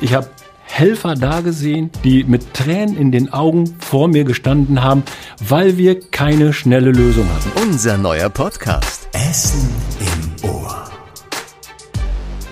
Ich 0.00 0.12
habe 0.14 0.28
Helfer 0.64 1.14
da 1.14 1.40
gesehen, 1.40 1.90
die 2.02 2.24
mit 2.24 2.52
Tränen 2.52 2.96
in 2.96 3.12
den 3.12 3.32
Augen 3.32 3.76
vor 3.78 4.08
mir 4.08 4.24
gestanden 4.24 4.82
haben, 4.82 5.04
weil 5.46 5.76
wir 5.76 6.00
keine 6.10 6.52
schnelle 6.52 6.90
Lösung 6.90 7.26
hatten. 7.32 7.62
Unser 7.62 7.96
neuer 7.96 8.28
Podcast. 8.28 9.08
Essen 9.12 9.68
im 10.00 10.50
Ohr. 10.50 10.84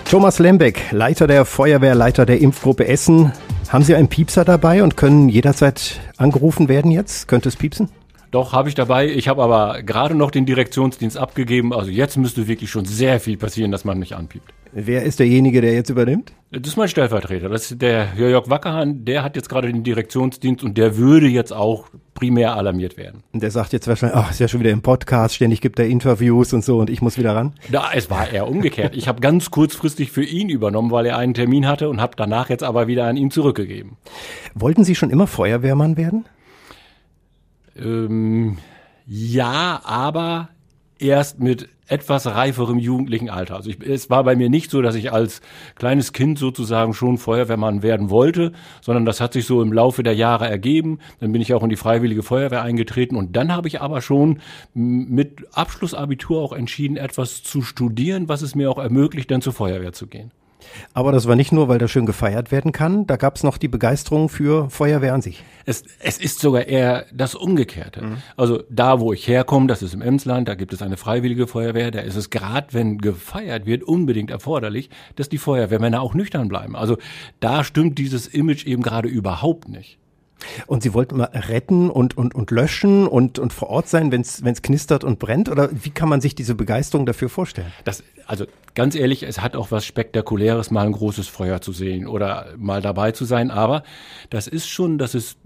Thomas 0.09 0.39
Lembeck, 0.39 0.91
Leiter 0.91 1.27
der 1.27 1.43
Feuerwehr, 1.43 1.95
Leiter 1.95 2.25
der 2.25 2.39
Impfgruppe 2.39 2.87
Essen. 2.87 3.33
Haben 3.69 3.83
Sie 3.83 3.95
einen 3.95 4.07
Piepser 4.07 4.45
dabei 4.45 4.83
und 4.83 4.95
können 4.95 5.27
jederzeit 5.27 5.99
angerufen 6.17 6.69
werden 6.69 6.91
jetzt? 6.91 7.27
Könnte 7.27 7.49
es 7.49 7.55
piepsen? 7.55 7.89
Doch, 8.33 8.51
habe 8.51 8.67
ich 8.67 8.73
dabei. 8.73 9.07
Ich 9.09 9.27
habe 9.27 9.43
aber 9.43 9.83
gerade 9.83 10.15
noch 10.15 10.31
den 10.31 10.47
Direktionsdienst 10.47 11.19
abgegeben. 11.19 11.71
Also 11.71 11.91
jetzt 11.91 12.17
müsste 12.17 12.47
wirklich 12.47 12.71
schon 12.71 12.83
sehr 12.83 13.19
viel 13.19 13.37
passieren, 13.37 13.71
dass 13.71 13.85
man 13.85 13.99
mich 13.99 14.15
anpiept. 14.15 14.51
Wer 14.71 15.03
ist 15.03 15.19
derjenige, 15.19 15.61
der 15.61 15.73
jetzt 15.73 15.91
übernimmt? 15.91 16.33
Das 16.49 16.63
ist 16.65 16.75
mein 16.75 16.87
Stellvertreter. 16.87 17.47
Das 17.47 17.69
ist 17.69 17.79
der 17.79 18.07
Jörg 18.17 18.49
Wackerhahn. 18.49 19.05
Der 19.05 19.21
hat 19.21 19.35
jetzt 19.35 19.49
gerade 19.49 19.71
den 19.71 19.83
Direktionsdienst 19.83 20.63
und 20.63 20.79
der 20.79 20.97
würde 20.97 21.27
jetzt 21.27 21.53
auch 21.53 21.89
primär 22.15 22.55
alarmiert 22.55 22.97
werden. 22.97 23.21
Und 23.33 23.43
der 23.43 23.51
sagt 23.51 23.71
jetzt 23.71 23.87
wahrscheinlich, 23.87 24.17
ach, 24.17 24.31
ist 24.31 24.39
ja 24.39 24.47
schon 24.47 24.61
wieder 24.61 24.71
im 24.71 24.81
Podcast, 24.81 25.35
ständig 25.35 25.61
gibt 25.61 25.77
er 25.77 25.85
Interviews 25.85 26.53
und 26.53 26.65
so 26.65 26.79
und 26.79 26.89
ich 26.89 27.03
muss 27.03 27.19
wieder 27.19 27.35
ran. 27.35 27.53
Da, 27.69 27.91
es 27.93 28.09
war 28.09 28.31
eher 28.31 28.47
umgekehrt. 28.47 28.95
Ich 28.95 29.07
habe 29.07 29.21
ganz 29.21 29.51
kurzfristig 29.51 30.11
für 30.11 30.23
ihn 30.23 30.49
übernommen, 30.49 30.89
weil 30.89 31.05
er 31.05 31.17
einen 31.17 31.35
Termin 31.35 31.67
hatte 31.67 31.87
und 31.87 32.01
habe 32.01 32.13
danach 32.17 32.49
jetzt 32.49 32.63
aber 32.63 32.87
wieder 32.87 33.05
an 33.05 33.15
ihn 33.15 33.29
zurückgegeben. 33.29 33.97
Wollten 34.55 34.83
Sie 34.83 34.95
schon 34.95 35.11
immer 35.11 35.27
Feuerwehrmann 35.27 35.97
werden? 35.97 36.25
Ähm, 37.75 38.57
ja, 39.05 39.81
aber 39.83 40.49
erst 40.99 41.39
mit 41.39 41.67
etwas 41.87 42.25
reiferem 42.25 42.79
jugendlichen 42.79 43.29
Alter. 43.29 43.55
Also 43.55 43.69
ich, 43.69 43.81
es 43.81 44.09
war 44.09 44.23
bei 44.23 44.35
mir 44.35 44.49
nicht 44.49 44.71
so, 44.71 44.81
dass 44.81 44.95
ich 44.95 45.11
als 45.11 45.41
kleines 45.75 46.13
Kind 46.13 46.39
sozusagen 46.39 46.93
schon 46.93 47.17
Feuerwehrmann 47.17 47.83
werden 47.83 48.09
wollte, 48.09 48.53
sondern 48.81 49.05
das 49.05 49.19
hat 49.19 49.33
sich 49.33 49.45
so 49.45 49.61
im 49.61 49.73
Laufe 49.73 50.01
der 50.01 50.15
Jahre 50.15 50.47
ergeben. 50.47 50.99
Dann 51.19 51.31
bin 51.31 51.41
ich 51.41 51.53
auch 51.53 51.63
in 51.63 51.69
die 51.69 51.75
Freiwillige 51.75 52.23
Feuerwehr 52.23 52.61
eingetreten 52.61 53.15
und 53.15 53.35
dann 53.35 53.51
habe 53.51 53.67
ich 53.67 53.81
aber 53.81 54.01
schon 54.01 54.39
mit 54.73 55.45
Abschlussabitur 55.53 56.41
auch 56.41 56.53
entschieden, 56.53 56.97
etwas 56.97 57.43
zu 57.43 57.61
studieren, 57.61 58.29
was 58.29 58.41
es 58.41 58.55
mir 58.55 58.71
auch 58.71 58.79
ermöglicht, 58.79 59.29
dann 59.29 59.41
zur 59.41 59.53
Feuerwehr 59.53 59.93
zu 59.93 60.07
gehen. 60.07 60.31
Aber 60.93 61.11
das 61.11 61.27
war 61.27 61.35
nicht 61.35 61.51
nur, 61.51 61.67
weil 61.67 61.77
da 61.77 61.87
schön 61.87 62.05
gefeiert 62.05 62.51
werden 62.51 62.71
kann, 62.71 63.07
da 63.07 63.15
gab 63.15 63.35
es 63.35 63.43
noch 63.43 63.57
die 63.57 63.67
Begeisterung 63.67 64.29
für 64.29 64.69
Feuerwehr 64.69 65.13
an 65.13 65.21
sich. 65.21 65.43
Es, 65.65 65.83
es 65.99 66.17
ist 66.17 66.39
sogar 66.39 66.67
eher 66.67 67.05
das 67.13 67.35
Umgekehrte. 67.35 68.03
Mhm. 68.03 68.17
Also 68.37 68.63
da, 68.69 68.99
wo 68.99 69.13
ich 69.13 69.27
herkomme, 69.27 69.67
das 69.67 69.81
ist 69.81 69.93
im 69.93 70.01
Emsland, 70.01 70.47
da 70.47 70.55
gibt 70.55 70.73
es 70.73 70.81
eine 70.81 70.97
freiwillige 70.97 71.47
Feuerwehr, 71.47 71.91
da 71.91 71.99
ist 71.99 72.15
es 72.15 72.29
gerade, 72.29 72.67
wenn 72.71 72.97
gefeiert 72.97 73.65
wird, 73.65 73.83
unbedingt 73.83 74.31
erforderlich, 74.31 74.89
dass 75.15 75.29
die 75.29 75.37
Feuerwehrmänner 75.37 76.01
auch 76.01 76.13
nüchtern 76.13 76.47
bleiben. 76.47 76.75
Also 76.75 76.97
da 77.39 77.63
stimmt 77.63 77.97
dieses 77.97 78.27
Image 78.27 78.65
eben 78.65 78.83
gerade 78.83 79.09
überhaupt 79.09 79.69
nicht. 79.69 79.97
Und 80.67 80.83
Sie 80.83 80.93
wollten 80.93 81.17
mal 81.17 81.29
retten 81.33 81.89
und, 81.89 82.17
und, 82.17 82.35
und 82.35 82.51
löschen 82.51 83.07
und, 83.07 83.39
und 83.39 83.53
vor 83.53 83.69
Ort 83.69 83.89
sein, 83.89 84.11
wenn 84.11 84.21
es 84.21 84.61
knistert 84.61 85.03
und 85.03 85.19
brennt? 85.19 85.49
Oder 85.49 85.69
wie 85.71 85.89
kann 85.89 86.09
man 86.09 86.21
sich 86.21 86.35
diese 86.35 86.55
Begeisterung 86.55 87.05
dafür 87.05 87.29
vorstellen? 87.29 87.71
Das, 87.83 88.03
also 88.25 88.45
ganz 88.75 88.95
ehrlich, 88.95 89.23
es 89.23 89.41
hat 89.41 89.55
auch 89.55 89.71
was 89.71 89.85
Spektakuläres, 89.85 90.71
mal 90.71 90.85
ein 90.85 90.91
großes 90.91 91.27
Feuer 91.27 91.61
zu 91.61 91.71
sehen 91.71 92.07
oder 92.07 92.47
mal 92.57 92.81
dabei 92.81 93.11
zu 93.11 93.25
sein. 93.25 93.51
Aber 93.51 93.83
das 94.29 94.47
ist 94.47 94.67
schon, 94.67 94.97
dass 94.97 95.13
es 95.13 95.37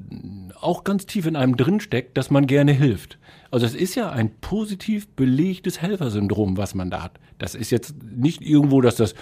auch 0.59 0.83
ganz 0.83 1.05
tief 1.05 1.25
in 1.25 1.35
einem 1.35 1.57
drinsteckt, 1.57 2.17
dass 2.17 2.29
man 2.29 2.47
gerne 2.47 2.71
hilft. 2.71 3.17
Also 3.51 3.65
es 3.65 3.75
ist 3.75 3.95
ja 3.95 4.09
ein 4.09 4.31
positiv 4.41 5.07
belegtes 5.09 5.81
Helfersyndrom, 5.81 6.57
was 6.57 6.75
man 6.75 6.89
da 6.89 7.03
hat. 7.03 7.19
Das 7.37 7.55
ist 7.55 7.71
jetzt 7.71 7.95
nicht 8.03 8.41
irgendwo, 8.41 8.81
dass 8.81 8.95
das 8.95 9.15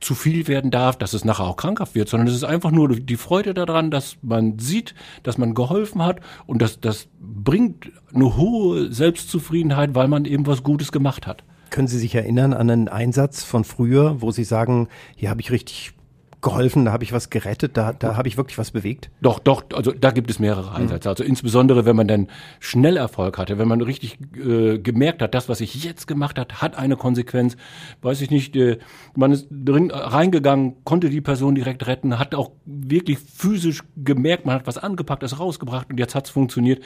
zu 0.00 0.14
viel 0.14 0.46
werden 0.48 0.70
darf, 0.70 0.96
dass 0.96 1.12
es 1.12 1.24
nachher 1.24 1.44
auch 1.44 1.56
krankhaft 1.56 1.94
wird, 1.94 2.08
sondern 2.08 2.28
es 2.28 2.34
ist 2.34 2.44
einfach 2.44 2.70
nur 2.70 2.88
die 2.88 3.16
Freude 3.16 3.54
daran, 3.54 3.90
dass 3.90 4.16
man 4.22 4.58
sieht, 4.58 4.94
dass 5.22 5.38
man 5.38 5.54
geholfen 5.54 6.04
hat 6.04 6.20
und 6.46 6.62
das, 6.62 6.80
das 6.80 7.08
bringt 7.20 7.90
eine 8.14 8.36
hohe 8.36 8.92
Selbstzufriedenheit, 8.92 9.94
weil 9.94 10.08
man 10.08 10.24
eben 10.24 10.46
was 10.46 10.62
Gutes 10.62 10.92
gemacht 10.92 11.26
hat. 11.26 11.44
Können 11.70 11.88
Sie 11.88 11.98
sich 11.98 12.14
erinnern 12.14 12.54
an 12.54 12.70
einen 12.70 12.88
Einsatz 12.88 13.44
von 13.44 13.64
früher, 13.64 14.22
wo 14.22 14.30
Sie 14.30 14.44
sagen, 14.44 14.88
hier 15.16 15.30
habe 15.30 15.40
ich 15.40 15.50
richtig 15.50 15.92
geholfen, 16.40 16.84
da 16.84 16.92
habe 16.92 17.04
ich 17.04 17.12
was 17.12 17.30
gerettet, 17.30 17.76
da, 17.76 17.92
da 17.92 18.16
habe 18.16 18.28
ich 18.28 18.36
wirklich 18.36 18.58
was 18.58 18.70
bewegt? 18.70 19.10
Doch, 19.20 19.38
doch, 19.38 19.64
also 19.74 19.92
da 19.92 20.12
gibt 20.12 20.30
es 20.30 20.38
mehrere 20.38 20.72
Einsätze. 20.72 21.08
Mhm. 21.08 21.10
Also 21.10 21.24
insbesondere, 21.24 21.84
wenn 21.84 21.96
man 21.96 22.06
dann 22.06 22.28
schnell 22.60 22.96
Erfolg 22.96 23.38
hatte, 23.38 23.58
wenn 23.58 23.66
man 23.66 23.80
richtig 23.80 24.18
äh, 24.36 24.78
gemerkt 24.78 25.20
hat, 25.20 25.34
das, 25.34 25.48
was 25.48 25.60
ich 25.60 25.82
jetzt 25.82 26.06
gemacht 26.06 26.38
hat, 26.38 26.62
hat 26.62 26.78
eine 26.78 26.96
Konsequenz. 26.96 27.56
Weiß 28.02 28.20
ich 28.20 28.30
nicht, 28.30 28.54
äh, 28.54 28.78
man 29.16 29.32
ist 29.32 29.48
drin 29.50 29.90
reingegangen, 29.90 30.76
konnte 30.84 31.10
die 31.10 31.20
Person 31.20 31.56
direkt 31.56 31.86
retten, 31.86 32.18
hat 32.18 32.34
auch 32.34 32.52
wirklich 32.64 33.18
physisch 33.18 33.82
gemerkt, 33.96 34.46
man 34.46 34.54
hat 34.54 34.66
was 34.66 34.78
angepackt, 34.78 35.22
es 35.24 35.40
rausgebracht 35.40 35.90
und 35.90 35.98
jetzt 35.98 36.14
hat's 36.14 36.30
funktioniert. 36.30 36.82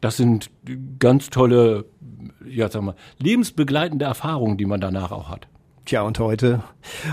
Das 0.00 0.16
sind 0.16 0.50
ganz 0.98 1.30
tolle, 1.30 1.84
ja, 2.48 2.68
sag 2.68 2.82
mal, 2.82 2.96
lebensbegleitende 3.18 4.04
Erfahrungen, 4.04 4.56
die 4.56 4.66
man 4.66 4.80
danach 4.80 5.12
auch 5.12 5.28
hat. 5.28 5.46
Tja, 5.86 6.02
und 6.02 6.18
heute, 6.18 6.64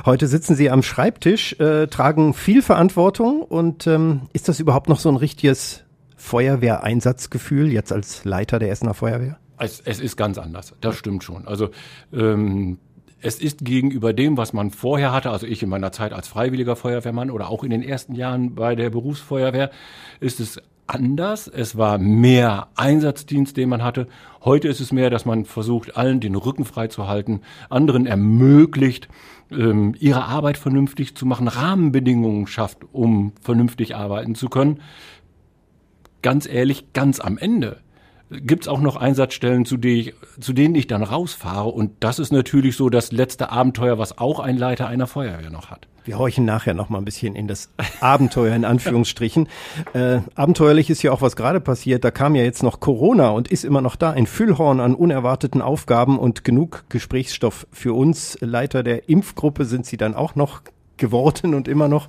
heute 0.04 0.26
sitzen 0.26 0.56
Sie 0.56 0.72
am 0.72 0.82
Schreibtisch, 0.82 1.54
äh, 1.60 1.86
tragen 1.86 2.34
viel 2.34 2.64
Verantwortung 2.64 3.44
und 3.44 3.86
ähm, 3.86 4.22
ist 4.34 4.50
das 4.50 4.60
überhaupt 4.60 4.90
noch 4.90 5.00
so 5.00 5.10
ein 5.10 5.16
richtiges 5.16 5.84
Feuerwehreinsatzgefühl 6.16 7.72
jetzt 7.72 7.94
als 7.94 8.26
Leiter 8.26 8.58
der 8.58 8.72
Essener 8.72 8.96
Feuerwehr? 8.96 9.38
Es, 9.60 9.80
es 9.80 10.00
ist 10.00 10.18
ganz 10.18 10.40
anders, 10.40 10.74
das 10.82 10.96
stimmt 10.96 11.24
schon. 11.24 11.48
Also 11.48 11.70
ähm, 12.12 12.80
es 13.22 13.40
ist 13.40 13.64
gegenüber 13.64 14.12
dem, 14.12 14.38
was 14.38 14.54
man 14.54 14.72
vorher 14.72 15.12
hatte, 15.12 15.30
also 15.30 15.46
ich 15.46 15.62
in 15.62 15.70
meiner 15.70 15.92
Zeit 15.92 16.12
als 16.12 16.28
freiwilliger 16.28 16.76
Feuerwehrmann 16.76 17.30
oder 17.30 17.50
auch 17.50 17.64
in 17.64 17.70
den 17.70 17.84
ersten 17.84 18.16
Jahren 18.16 18.56
bei 18.56 18.76
der 18.76 18.90
Berufsfeuerwehr, 18.90 19.70
ist 20.20 20.40
es 20.40 20.60
anders. 20.88 21.48
Es 21.48 21.78
war 21.78 21.98
mehr 21.98 22.68
Einsatzdienst, 22.76 23.58
den 23.58 23.70
man 23.70 23.84
hatte. 23.84 24.08
Heute 24.44 24.68
ist 24.68 24.80
es 24.80 24.92
mehr, 24.92 25.10
dass 25.10 25.26
man 25.26 25.46
versucht, 25.46 25.98
allen 25.98 26.20
den 26.20 26.36
Rücken 26.36 26.66
frei 26.66 26.88
zu 26.88 27.08
halten, 27.08 27.42
anderen 27.70 28.06
ermöglicht, 28.06 29.08
ähm, 29.52 29.96
ihre 30.00 30.26
Arbeit 30.26 30.58
vernünftig 30.58 31.16
zu 31.16 31.26
machen, 31.26 31.48
Rahmenbedingungen 31.48 32.48
schafft, 32.48 32.80
um 32.92 33.34
vernünftig 33.42 33.96
arbeiten 33.96 34.36
zu 34.36 34.50
können. 34.50 34.82
Ganz 36.22 36.48
ehrlich, 36.48 36.94
ganz 36.94 37.20
am 37.20 37.38
Ende 37.38 37.78
gibt 38.30 38.64
es 38.64 38.68
auch 38.68 38.80
noch 38.80 38.96
Einsatzstellen, 38.96 39.66
zu, 39.66 39.78
denen 39.78 40.00
ich, 40.00 40.14
zu 40.40 40.54
denen 40.54 40.76
ich 40.76 40.88
dann 40.88 41.04
rausfahre. 41.04 41.70
Und 41.70 41.92
das 42.00 42.20
ist 42.20 42.32
natürlich 42.32 42.76
so 42.76 42.90
das 42.90 43.12
letzte 43.12 43.52
Abenteuer, 43.52 43.98
was 43.98 44.18
auch 44.18 44.40
ein 44.40 44.58
Leiter 44.58 44.88
einer 44.88 45.08
Feuerwehr 45.08 45.50
noch 45.50 45.70
hat. 45.70 45.88
Wir 46.06 46.18
horchen 46.18 46.44
nachher 46.44 46.74
noch 46.74 46.90
mal 46.90 46.98
ein 46.98 47.06
bisschen 47.06 47.36
in 47.36 47.48
das 47.48 47.70
Abenteuer 48.02 48.56
in 48.56 48.66
Anführungsstrichen. 48.66 49.48
Äh, 49.94 50.22
abenteuerlich 50.36 50.90
ist 50.90 51.04
ja 51.04 51.12
auch 51.12 51.22
was 51.22 51.36
gerade 51.36 51.60
passiert. 51.60 52.04
Da 52.04 52.10
kam 52.10 52.36
ja 52.36 52.44
jetzt 52.44 52.64
noch 52.64 52.80
Corona 52.80 53.30
und 53.30 53.48
ist 53.48 53.64
immer 53.64 53.82
noch 53.82 53.96
da. 53.96 54.12
Ein 54.12 54.26
Füllhorn 54.26 54.80
an 54.80 54.96
unerwarteten 54.96 55.62
Aufgaben 55.62 56.18
und 56.18 56.44
genug 56.44 56.86
Gesprächsstoff 56.90 57.68
für 57.72 57.94
uns. 57.94 58.38
Leiter 58.42 58.82
der 58.82 59.08
Impfgruppe 59.10 59.66
sind 59.66 59.86
Sie 59.86 59.98
dann 59.98 60.16
auch 60.16 60.36
noch 60.36 60.62
geworden 60.98 61.54
und 61.54 61.68
immer 61.68 61.88
noch. 61.88 62.08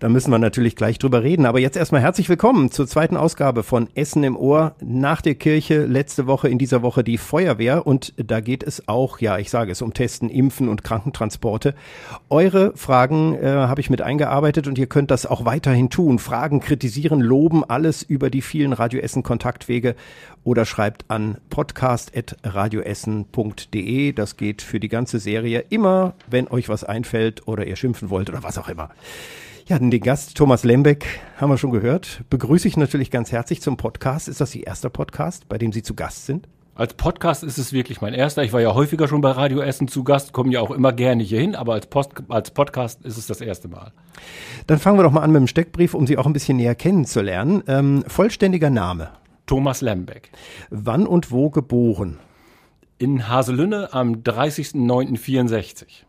Da 0.00 0.08
müssen 0.08 0.30
wir 0.30 0.38
natürlich 0.38 0.76
gleich 0.76 0.98
drüber 0.98 1.22
reden. 1.22 1.46
Aber 1.46 1.58
jetzt 1.58 1.76
erstmal 1.76 2.00
herzlich 2.00 2.28
willkommen 2.28 2.70
zur 2.70 2.86
zweiten 2.86 3.16
Ausgabe 3.16 3.62
von 3.62 3.88
Essen 3.94 4.24
im 4.24 4.36
Ohr 4.36 4.74
nach 4.80 5.20
der 5.20 5.34
Kirche. 5.34 5.86
Letzte 5.86 6.26
Woche, 6.26 6.48
in 6.48 6.58
dieser 6.58 6.82
Woche 6.82 7.04
die 7.04 7.18
Feuerwehr. 7.18 7.86
Und 7.86 8.12
da 8.16 8.40
geht 8.40 8.62
es 8.62 8.88
auch, 8.88 9.18
ja, 9.20 9.38
ich 9.38 9.50
sage 9.50 9.72
es, 9.72 9.82
um 9.82 9.94
Testen, 9.94 10.28
Impfen 10.28 10.68
und 10.68 10.84
Krankentransporte. 10.84 11.74
Eure 12.28 12.72
Fragen 12.76 13.34
äh, 13.34 13.46
habe 13.46 13.80
ich 13.80 13.90
mit 13.90 14.02
eingearbeitet 14.02 14.66
und 14.66 14.78
ihr 14.78 14.86
könnt 14.86 15.10
das 15.10 15.26
auch 15.26 15.44
weiterhin 15.44 15.90
tun. 15.90 16.18
Fragen, 16.18 16.60
kritisieren, 16.60 17.20
loben, 17.20 17.64
alles 17.64 18.02
über 18.02 18.30
die 18.30 18.42
vielen 18.42 18.72
Radio 18.72 19.00
Essen 19.00 19.22
Kontaktwege 19.22 19.94
oder 20.48 20.64
schreibt 20.64 21.04
an 21.08 21.36
podcast.radioessen.de. 21.50 24.12
Das 24.12 24.38
geht 24.38 24.62
für 24.62 24.80
die 24.80 24.88
ganze 24.88 25.18
Serie 25.18 25.62
immer, 25.68 26.14
wenn 26.26 26.48
euch 26.48 26.70
was 26.70 26.84
einfällt 26.84 27.46
oder 27.46 27.66
ihr 27.66 27.76
schimpfen 27.76 28.08
wollt 28.08 28.30
oder 28.30 28.42
was 28.42 28.56
auch 28.56 28.70
immer. 28.70 28.88
Ja, 29.66 29.78
den 29.78 29.90
Gast 29.90 30.38
Thomas 30.38 30.64
Lembeck 30.64 31.04
haben 31.36 31.50
wir 31.50 31.58
schon 31.58 31.72
gehört. 31.72 32.22
Begrüße 32.30 32.66
ich 32.66 32.78
natürlich 32.78 33.10
ganz 33.10 33.30
herzlich 33.30 33.60
zum 33.60 33.76
Podcast. 33.76 34.26
Ist 34.26 34.40
das 34.40 34.54
Ihr 34.54 34.66
erster 34.66 34.88
Podcast, 34.88 35.50
bei 35.50 35.58
dem 35.58 35.70
Sie 35.70 35.82
zu 35.82 35.94
Gast 35.94 36.24
sind? 36.24 36.48
Als 36.74 36.94
Podcast 36.94 37.44
ist 37.44 37.58
es 37.58 37.74
wirklich 37.74 38.00
mein 38.00 38.14
erster. 38.14 38.42
Ich 38.42 38.54
war 38.54 38.62
ja 38.62 38.72
häufiger 38.72 39.06
schon 39.06 39.20
bei 39.20 39.32
Radio 39.32 39.60
Essen 39.60 39.86
zu 39.86 40.02
Gast, 40.02 40.32
komme 40.32 40.50
ja 40.50 40.62
auch 40.62 40.70
immer 40.70 40.94
gerne 40.94 41.22
hier 41.22 41.40
hin, 41.40 41.56
aber 41.56 41.74
als, 41.74 41.88
Post, 41.88 42.12
als 42.30 42.52
Podcast 42.52 43.04
ist 43.04 43.18
es 43.18 43.26
das 43.26 43.42
erste 43.42 43.68
Mal. 43.68 43.92
Dann 44.66 44.78
fangen 44.78 44.98
wir 44.98 45.02
doch 45.02 45.12
mal 45.12 45.20
an 45.20 45.32
mit 45.32 45.40
dem 45.40 45.46
Steckbrief, 45.46 45.92
um 45.92 46.06
Sie 46.06 46.16
auch 46.16 46.24
ein 46.24 46.32
bisschen 46.32 46.56
näher 46.56 46.74
kennenzulernen. 46.74 47.62
Ähm, 47.66 48.02
vollständiger 48.06 48.70
Name. 48.70 49.10
Thomas 49.48 49.80
Lembeck. 49.80 50.30
Wann 50.70 51.08
und 51.08 51.32
wo 51.32 51.50
geboren? 51.50 52.20
In 52.98 53.28
Haselünne 53.28 53.92
am 53.92 54.22
30.09.64. 54.22 56.04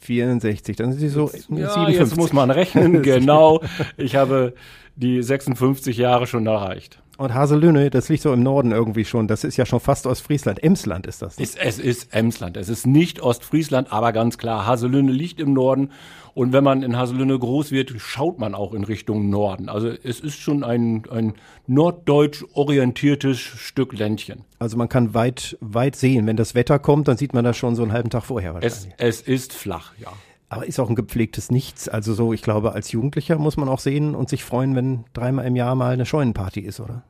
64, 0.00 0.76
dann 0.76 0.92
sind 0.92 1.00
Sie 1.00 1.08
so 1.08 1.24
jetzt, 1.24 1.48
ja, 1.48 1.70
57. 1.70 1.98
Jetzt 1.98 2.16
muss 2.16 2.32
man 2.32 2.50
rechnen, 2.50 3.02
genau. 3.04 3.62
Ich 3.96 4.16
habe 4.16 4.54
die 4.94 5.22
56 5.22 5.96
Jahre 5.96 6.26
schon 6.26 6.46
erreicht. 6.46 7.02
Und 7.16 7.34
Haselünne, 7.34 7.88
das 7.90 8.08
liegt 8.08 8.22
so 8.22 8.32
im 8.32 8.42
Norden 8.42 8.72
irgendwie 8.72 9.04
schon. 9.04 9.26
Das 9.26 9.44
ist 9.44 9.56
ja 9.56 9.64
schon 9.64 9.80
fast 9.80 10.06
Ostfriesland. 10.06 10.62
Emsland 10.62 11.06
ist 11.06 11.22
das. 11.22 11.38
Ne? 11.38 11.44
Es, 11.44 11.56
es 11.56 11.78
ist 11.78 12.14
Emsland. 12.14 12.56
Es 12.56 12.68
ist 12.68 12.86
nicht 12.86 13.20
Ostfriesland, 13.20 13.92
aber 13.92 14.12
ganz 14.12 14.36
klar, 14.36 14.66
Haselünne 14.66 15.12
liegt 15.12 15.40
im 15.40 15.52
Norden. 15.54 15.90
Und 16.34 16.52
wenn 16.52 16.62
man 16.62 16.82
in 16.82 16.98
Haselünne 16.98 17.38
groß 17.38 17.72
wird, 17.72 17.94
schaut 17.96 18.38
man 18.38 18.54
auch 18.54 18.74
in 18.74 18.84
Richtung 18.84 19.30
Norden. 19.30 19.70
Also 19.70 19.88
es 19.88 20.20
ist 20.20 20.38
schon 20.38 20.64
ein, 20.64 21.04
ein 21.10 21.32
norddeutsch 21.66 22.44
orientiertes 22.52 23.38
Stück 23.38 23.96
Ländchen. 23.96 24.44
Also 24.58 24.76
man 24.76 24.90
kann 24.90 25.14
weit, 25.14 25.56
weit 25.60 25.96
sehen. 25.96 26.26
Wenn 26.26 26.36
das 26.36 26.54
Wetter 26.54 26.78
kommt, 26.78 27.08
dann 27.08 27.16
sieht 27.16 27.32
man 27.32 27.44
das 27.44 27.56
schon 27.56 27.74
so 27.74 27.82
einen 27.82 27.92
halben 27.92 28.10
Tag 28.10 28.24
vorher 28.24 28.52
wahrscheinlich. 28.52 28.92
Es, 28.98 29.22
es 29.22 29.22
ist 29.22 29.54
flach, 29.54 29.92
ja. 29.98 30.12
Aber 30.48 30.66
ist 30.66 30.78
auch 30.78 30.88
ein 30.88 30.94
gepflegtes 30.94 31.50
Nichts. 31.50 31.88
Also 31.88 32.14
so, 32.14 32.32
ich 32.32 32.42
glaube, 32.42 32.72
als 32.72 32.92
Jugendlicher 32.92 33.36
muss 33.38 33.56
man 33.56 33.68
auch 33.68 33.80
sehen 33.80 34.14
und 34.14 34.28
sich 34.28 34.44
freuen, 34.44 34.76
wenn 34.76 35.04
dreimal 35.12 35.44
im 35.46 35.56
Jahr 35.56 35.74
mal 35.74 35.92
eine 35.92 36.06
Scheunenparty 36.06 36.60
ist, 36.60 36.78
oder? 36.78 37.02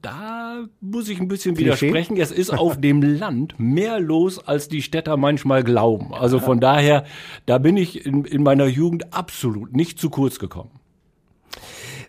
Da 0.00 0.66
muss 0.80 1.08
ich 1.08 1.18
ein 1.18 1.28
bisschen 1.28 1.56
widersprechen. 1.56 2.18
Es 2.18 2.30
ist 2.30 2.50
auf 2.50 2.78
dem 2.78 3.02
Land 3.02 3.54
mehr 3.58 4.00
los, 4.00 4.38
als 4.38 4.68
die 4.68 4.82
Städter 4.82 5.16
manchmal 5.16 5.64
glauben. 5.64 6.12
Also 6.12 6.40
von 6.40 6.60
daher, 6.60 7.04
da 7.46 7.58
bin 7.58 7.76
ich 7.76 8.04
in, 8.04 8.24
in 8.24 8.42
meiner 8.42 8.66
Jugend 8.66 9.14
absolut 9.14 9.74
nicht 9.74 9.98
zu 9.98 10.10
kurz 10.10 10.38
gekommen. 10.38 10.72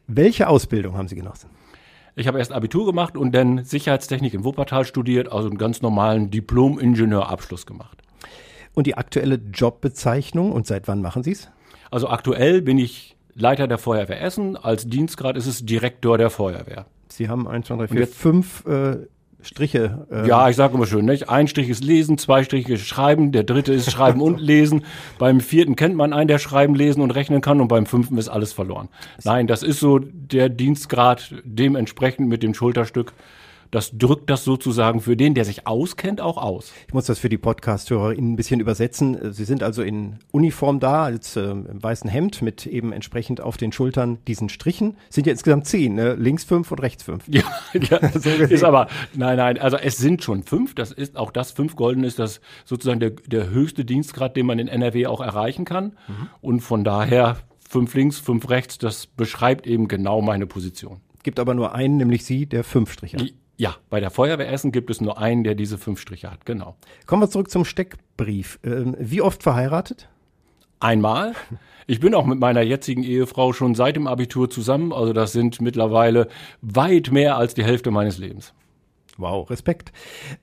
Welche 0.07 0.49
Ausbildung 0.49 0.97
haben 0.97 1.07
Sie 1.07 1.15
genossen? 1.15 1.49
Ich 2.17 2.27
habe 2.27 2.37
erst 2.37 2.51
Abitur 2.51 2.85
gemacht 2.85 3.17
und 3.17 3.33
dann 3.33 3.63
Sicherheitstechnik 3.63 4.33
in 4.33 4.43
Wuppertal 4.43 4.85
studiert, 4.85 5.31
also 5.31 5.47
einen 5.47 5.57
ganz 5.57 5.81
normalen 5.81 6.29
Diplom-Ingenieurabschluss 6.29 7.65
gemacht. 7.65 8.01
Und 8.75 8.87
die 8.87 8.95
aktuelle 8.97 9.39
Jobbezeichnung 9.53 10.51
und 10.51 10.67
seit 10.67 10.87
wann 10.87 11.01
machen 11.01 11.23
Sie 11.23 11.31
es? 11.31 11.49
Also 11.89 12.09
aktuell 12.09 12.61
bin 12.61 12.77
ich 12.77 13.15
Leiter 13.33 13.67
der 13.67 13.77
Feuerwehr 13.77 14.21
Essen. 14.21 14.57
Als 14.57 14.87
Dienstgrad 14.87 15.37
ist 15.37 15.47
es 15.47 15.65
Direktor 15.65 16.17
der 16.17 16.29
Feuerwehr. 16.29 16.85
Sie 17.07 17.29
haben 17.29 17.47
eins, 17.47 17.67
zwei, 17.67 17.77
drei, 17.77 17.87
vier, 17.87 18.07
fünf 18.07 18.65
äh, 18.65 18.97
Striche. 19.41 20.07
Äh 20.11 20.27
ja, 20.27 20.49
ich 20.49 20.55
sage 20.55 20.73
immer 20.75 20.87
schön, 20.87 21.05
nicht? 21.05 21.29
ein 21.29 21.47
Strich 21.47 21.69
ist 21.69 21.83
Lesen, 21.83 22.17
zwei 22.17 22.43
Striche 22.43 22.73
ist 22.73 22.85
Schreiben, 22.85 23.31
der 23.31 23.43
dritte 23.43 23.73
ist 23.73 23.91
Schreiben 23.91 24.21
und 24.21 24.39
Lesen. 24.41 24.83
Beim 25.19 25.39
vierten 25.39 25.75
kennt 25.75 25.95
man 25.95 26.13
einen, 26.13 26.27
der 26.27 26.39
Schreiben, 26.39 26.75
Lesen 26.75 27.01
und 27.01 27.11
rechnen 27.11 27.41
kann 27.41 27.61
und 27.61 27.67
beim 27.67 27.85
fünften 27.85 28.17
ist 28.17 28.27
alles 28.27 28.53
verloren. 28.53 28.89
Nein, 29.23 29.47
das 29.47 29.63
ist 29.63 29.79
so 29.79 29.99
der 29.99 30.49
Dienstgrad 30.49 31.35
dementsprechend 31.43 32.27
mit 32.27 32.43
dem 32.43 32.53
Schulterstück 32.53 33.13
das 33.71 33.97
drückt 33.97 34.29
das 34.29 34.43
sozusagen 34.43 35.01
für 35.01 35.17
den, 35.17 35.33
der 35.33 35.45
sich 35.45 35.67
auskennt, 35.67 36.21
auch 36.21 36.37
aus. 36.37 36.71
Ich 36.87 36.93
muss 36.93 37.05
das 37.05 37.19
für 37.19 37.29
die 37.29 37.37
Podcast-Hörer 37.37 38.09
ein 38.09 38.35
bisschen 38.35 38.59
übersetzen. 38.59 39.33
Sie 39.33 39.45
sind 39.45 39.63
also 39.63 39.81
in 39.81 40.19
Uniform 40.31 40.79
da, 40.79 41.03
als 41.03 41.35
äh, 41.35 41.41
im 41.41 41.81
weißen 41.81 42.09
Hemd 42.09 42.41
mit 42.41 42.65
eben 42.65 42.91
entsprechend 42.91 43.41
auf 43.41 43.57
den 43.57 43.71
Schultern 43.71 44.19
diesen 44.27 44.49
Strichen. 44.49 44.97
Sind 45.09 45.27
ja 45.27 45.31
insgesamt 45.31 45.67
zehn, 45.67 45.95
ne? 45.95 46.15
links 46.15 46.43
fünf 46.43 46.71
und 46.71 46.81
rechts 46.81 47.03
fünf. 47.03 47.23
Ja, 47.27 47.43
ja 47.73 48.11
so 48.19 48.29
ist 48.29 48.63
aber, 48.63 48.87
nein, 49.13 49.37
nein, 49.37 49.57
also 49.57 49.77
es 49.77 49.97
sind 49.97 50.23
schon 50.23 50.43
fünf. 50.43 50.75
Das 50.75 50.91
ist 50.91 51.17
auch 51.17 51.31
das 51.31 51.51
fünf 51.51 51.75
Golden 51.75 52.03
ist 52.03 52.19
das 52.19 52.41
sozusagen 52.65 52.99
der, 52.99 53.11
der 53.11 53.49
höchste 53.49 53.85
Dienstgrad, 53.85 54.35
den 54.35 54.45
man 54.45 54.59
in 54.59 54.67
NRW 54.67 55.07
auch 55.07 55.21
erreichen 55.21 55.65
kann. 55.65 55.93
Mhm. 56.07 56.29
Und 56.41 56.61
von 56.61 56.83
daher 56.83 57.37
fünf 57.67 57.93
links, 57.93 58.19
fünf 58.19 58.49
rechts, 58.49 58.77
das 58.77 59.07
beschreibt 59.07 59.67
eben 59.67 59.87
genau 59.87 60.21
meine 60.21 60.47
Position. 60.47 61.01
Gibt 61.23 61.39
aber 61.39 61.55
nur 61.55 61.73
einen, 61.73 61.97
nämlich 61.97 62.23
Sie, 62.23 62.45
der 62.45 62.63
fünf 62.63 62.91
Striche 62.91 63.17
hat. 63.17 63.33
Ja, 63.57 63.75
bei 63.89 63.99
der 63.99 64.09
Feuerwehr 64.09 64.51
Essen 64.51 64.71
gibt 64.71 64.89
es 64.89 64.99
nur 64.99 65.17
einen, 65.17 65.43
der 65.43 65.55
diese 65.55 65.77
fünf 65.77 65.99
Striche 65.99 66.29
hat, 66.29 66.45
genau. 66.45 66.75
Kommen 67.05 67.21
wir 67.21 67.29
zurück 67.29 67.49
zum 67.49 67.63
Steckbrief. 67.63 68.59
Ähm, 68.63 68.95
wie 68.99 69.21
oft 69.21 69.43
verheiratet? 69.43 70.09
Einmal. 70.79 71.33
Ich 71.87 71.99
bin 71.99 72.13
auch 72.15 72.25
mit 72.25 72.39
meiner 72.39 72.61
jetzigen 72.61 73.03
Ehefrau 73.03 73.53
schon 73.53 73.75
seit 73.75 73.95
dem 73.95 74.07
Abitur 74.07 74.49
zusammen, 74.49 74.91
also 74.91 75.13
das 75.13 75.31
sind 75.31 75.61
mittlerweile 75.61 76.27
weit 76.61 77.11
mehr 77.11 77.37
als 77.37 77.53
die 77.53 77.63
Hälfte 77.63 77.91
meines 77.91 78.17
Lebens. 78.17 78.53
Wow, 79.17 79.49
Respekt. 79.49 79.93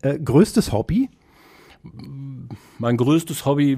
Äh, 0.01 0.19
größtes 0.19 0.73
Hobby? 0.73 1.11
Mein 2.79 2.97
größtes 2.97 3.45
Hobby, 3.45 3.77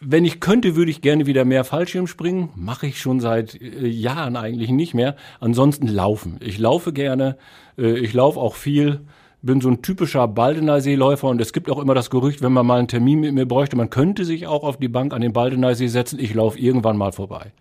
wenn 0.00 0.24
ich 0.24 0.40
könnte, 0.40 0.76
würde 0.76 0.90
ich 0.90 1.00
gerne 1.00 1.26
wieder 1.26 1.44
mehr 1.44 1.64
Fallschirm 1.64 2.06
springen. 2.06 2.50
Mache 2.56 2.86
ich 2.86 3.00
schon 3.00 3.20
seit 3.20 3.60
äh, 3.60 3.86
Jahren 3.86 4.36
eigentlich 4.36 4.70
nicht 4.70 4.94
mehr. 4.94 5.16
Ansonsten 5.40 5.88
laufen. 5.88 6.38
Ich 6.40 6.58
laufe 6.58 6.92
gerne. 6.92 7.36
Äh, 7.78 7.98
ich 7.98 8.12
laufe 8.12 8.40
auch 8.40 8.54
viel. 8.54 9.00
Bin 9.42 9.60
so 9.60 9.68
ein 9.68 9.82
typischer 9.82 10.26
Baldener 10.26 10.80
Seeläufer 10.80 11.28
und 11.28 11.40
es 11.40 11.52
gibt 11.52 11.70
auch 11.70 11.78
immer 11.78 11.94
das 11.94 12.08
Gerücht, 12.08 12.40
wenn 12.40 12.52
man 12.52 12.66
mal 12.66 12.78
einen 12.78 12.88
Termin 12.88 13.20
mit 13.20 13.34
mir 13.34 13.46
bräuchte, 13.46 13.76
man 13.76 13.90
könnte 13.90 14.24
sich 14.24 14.46
auch 14.46 14.64
auf 14.64 14.78
die 14.78 14.88
Bank 14.88 15.12
an 15.12 15.20
den 15.20 15.34
Baldener 15.34 15.74
See 15.74 15.88
setzen. 15.88 16.18
Ich 16.18 16.32
laufe 16.32 16.58
irgendwann 16.58 16.96
mal 16.96 17.12
vorbei. 17.12 17.52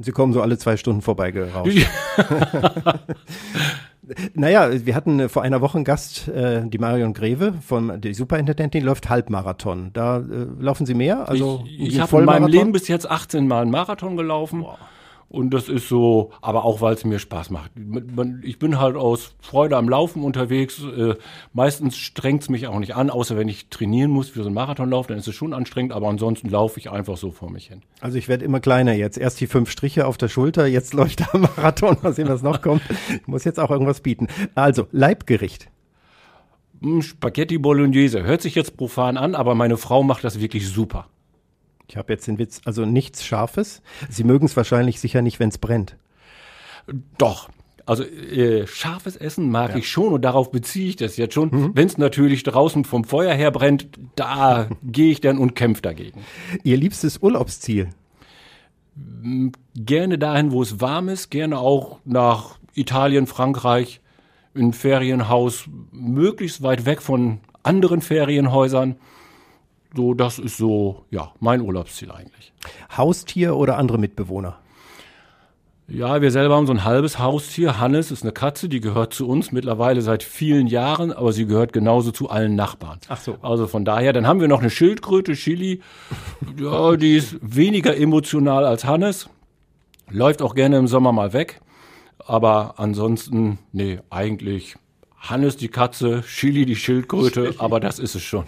Sie 0.00 0.12
kommen 0.12 0.32
so 0.32 0.42
alle 0.42 0.58
zwei 0.58 0.76
Stunden 0.76 1.02
vorbeigerauscht. 1.02 1.86
Naja, 4.34 4.70
wir 4.84 4.94
hatten 4.94 5.20
äh, 5.20 5.28
vor 5.28 5.42
einer 5.42 5.60
Woche 5.60 5.78
einen 5.78 5.84
Gast, 5.84 6.28
äh, 6.28 6.62
die 6.66 6.78
Marion 6.78 7.14
Greve 7.14 7.54
von 7.60 8.00
der 8.00 8.14
Superintendentin, 8.14 8.84
läuft 8.84 9.08
Halbmarathon. 9.08 9.90
Da 9.92 10.18
äh, 10.18 10.46
laufen 10.58 10.86
Sie 10.86 10.94
mehr? 10.94 11.28
Also 11.28 11.64
ich, 11.66 11.94
ich 11.94 12.00
habe 12.00 12.18
in 12.18 12.24
meinem 12.24 12.48
Leben 12.48 12.72
bis 12.72 12.88
jetzt 12.88 13.08
18 13.08 13.46
Mal 13.46 13.62
einen 13.62 13.70
Marathon 13.70 14.16
gelaufen. 14.16 14.62
Boah. 14.62 14.78
Und 15.30 15.54
das 15.54 15.68
ist 15.68 15.88
so, 15.88 16.32
aber 16.42 16.64
auch 16.64 16.80
weil 16.80 16.94
es 16.94 17.04
mir 17.04 17.20
Spaß 17.20 17.50
macht. 17.50 17.70
Ich 18.42 18.58
bin 18.58 18.80
halt 18.80 18.96
aus 18.96 19.36
Freude 19.40 19.76
am 19.76 19.88
Laufen 19.88 20.24
unterwegs. 20.24 20.82
Äh, 20.82 21.14
meistens 21.52 21.96
strengt 21.96 22.42
es 22.42 22.48
mich 22.48 22.66
auch 22.66 22.80
nicht 22.80 22.96
an, 22.96 23.10
außer 23.10 23.36
wenn 23.36 23.46
ich 23.46 23.68
trainieren 23.68 24.10
muss 24.10 24.28
für 24.28 24.40
so 24.40 24.46
einen 24.46 24.56
Marathonlauf, 24.56 25.06
dann 25.06 25.18
ist 25.18 25.28
es 25.28 25.34
schon 25.36 25.54
anstrengend, 25.54 25.92
aber 25.92 26.08
ansonsten 26.08 26.48
laufe 26.48 26.80
ich 26.80 26.90
einfach 26.90 27.16
so 27.16 27.30
vor 27.30 27.48
mich 27.48 27.68
hin. 27.68 27.82
Also 28.00 28.18
ich 28.18 28.26
werde 28.26 28.44
immer 28.44 28.58
kleiner 28.58 28.92
jetzt. 28.94 29.18
Erst 29.18 29.40
die 29.40 29.46
fünf 29.46 29.70
Striche 29.70 30.04
auf 30.04 30.18
der 30.18 30.26
Schulter, 30.26 30.66
jetzt 30.66 30.94
läuft 30.94 31.20
der 31.20 31.40
Marathon. 31.40 31.96
Mal 32.02 32.12
sehen, 32.12 32.28
was 32.28 32.42
noch 32.42 32.60
kommt. 32.60 32.82
Ich 33.08 33.28
muss 33.28 33.44
jetzt 33.44 33.60
auch 33.60 33.70
irgendwas 33.70 34.00
bieten. 34.00 34.26
Also, 34.56 34.88
Leibgericht. 34.90 35.68
Hm, 36.82 37.02
Spaghetti 37.02 37.58
Bolognese. 37.58 38.24
Hört 38.24 38.42
sich 38.42 38.56
jetzt 38.56 38.76
profan 38.76 39.16
an, 39.16 39.36
aber 39.36 39.54
meine 39.54 39.76
Frau 39.76 40.02
macht 40.02 40.24
das 40.24 40.40
wirklich 40.40 40.66
super. 40.68 41.06
Ich 41.90 41.96
habe 41.96 42.12
jetzt 42.12 42.28
den 42.28 42.38
Witz, 42.38 42.60
also 42.64 42.84
nichts 42.84 43.24
Scharfes. 43.24 43.82
Sie 44.08 44.22
mögen 44.22 44.46
es 44.46 44.56
wahrscheinlich 44.56 45.00
sicher 45.00 45.22
nicht, 45.22 45.40
wenn 45.40 45.48
es 45.48 45.58
brennt. 45.58 45.96
Doch. 47.18 47.48
Also 47.84 48.04
äh, 48.04 48.64
scharfes 48.68 49.16
Essen 49.16 49.50
mag 49.50 49.70
ja. 49.70 49.78
ich 49.78 49.88
schon 49.88 50.12
und 50.12 50.22
darauf 50.22 50.52
beziehe 50.52 50.88
ich 50.88 50.94
das 50.94 51.16
jetzt 51.16 51.34
schon. 51.34 51.50
Mhm. 51.50 51.70
Wenn 51.74 51.88
es 51.88 51.98
natürlich 51.98 52.44
draußen 52.44 52.84
vom 52.84 53.02
Feuer 53.02 53.34
her 53.34 53.50
brennt, 53.50 53.88
da 54.14 54.68
gehe 54.84 55.10
ich 55.10 55.20
dann 55.20 55.38
und 55.38 55.56
kämpfe 55.56 55.82
dagegen. 55.82 56.20
Ihr 56.62 56.76
liebstes 56.76 57.18
Urlaubsziel? 57.18 57.88
Gerne 59.74 60.16
dahin, 60.16 60.52
wo 60.52 60.62
es 60.62 60.80
warm 60.80 61.08
ist, 61.08 61.28
gerne 61.30 61.58
auch 61.58 61.98
nach 62.04 62.58
Italien, 62.74 63.26
Frankreich, 63.26 64.00
in 64.54 64.72
Ferienhaus, 64.72 65.64
möglichst 65.90 66.62
weit 66.62 66.86
weg 66.86 67.02
von 67.02 67.40
anderen 67.64 68.00
Ferienhäusern. 68.00 68.94
So, 69.94 70.14
das 70.14 70.38
ist 70.38 70.56
so, 70.56 71.04
ja, 71.10 71.32
mein 71.40 71.60
Urlaubsziel 71.60 72.10
eigentlich. 72.10 72.52
Haustier 72.96 73.56
oder 73.56 73.76
andere 73.76 73.98
Mitbewohner? 73.98 74.58
Ja, 75.88 76.22
wir 76.22 76.30
selber 76.30 76.54
haben 76.54 76.68
so 76.68 76.72
ein 76.72 76.84
halbes 76.84 77.18
Haustier. 77.18 77.80
Hannes 77.80 78.12
ist 78.12 78.22
eine 78.22 78.30
Katze, 78.30 78.68
die 78.68 78.80
gehört 78.80 79.12
zu 79.12 79.26
uns 79.26 79.50
mittlerweile 79.50 80.02
seit 80.02 80.22
vielen 80.22 80.68
Jahren, 80.68 81.12
aber 81.12 81.32
sie 81.32 81.46
gehört 81.46 81.72
genauso 81.72 82.12
zu 82.12 82.30
allen 82.30 82.54
Nachbarn. 82.54 83.00
Ach 83.08 83.20
so. 83.20 83.38
Also 83.42 83.66
von 83.66 83.84
daher, 83.84 84.12
dann 84.12 84.24
haben 84.24 84.40
wir 84.40 84.46
noch 84.46 84.60
eine 84.60 84.70
Schildkröte, 84.70 85.32
Chili. 85.32 85.80
Ja, 86.56 86.94
die 86.96 87.16
ist 87.16 87.38
weniger 87.42 87.96
emotional 87.96 88.64
als 88.64 88.84
Hannes. 88.84 89.28
Läuft 90.08 90.42
auch 90.42 90.54
gerne 90.54 90.78
im 90.78 90.86
Sommer 90.86 91.10
mal 91.10 91.32
weg. 91.32 91.60
Aber 92.24 92.74
ansonsten, 92.76 93.58
nee, 93.72 93.98
eigentlich 94.10 94.76
Hannes 95.18 95.56
die 95.56 95.68
Katze, 95.68 96.22
Chili 96.22 96.66
die 96.66 96.76
Schildkröte, 96.76 97.54
aber 97.58 97.80
das 97.80 97.98
ist 97.98 98.14
es 98.14 98.22
schon. 98.22 98.44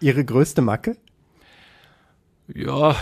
Ihre 0.00 0.24
größte 0.24 0.62
Macke? 0.62 0.96
Ja, 2.54 2.96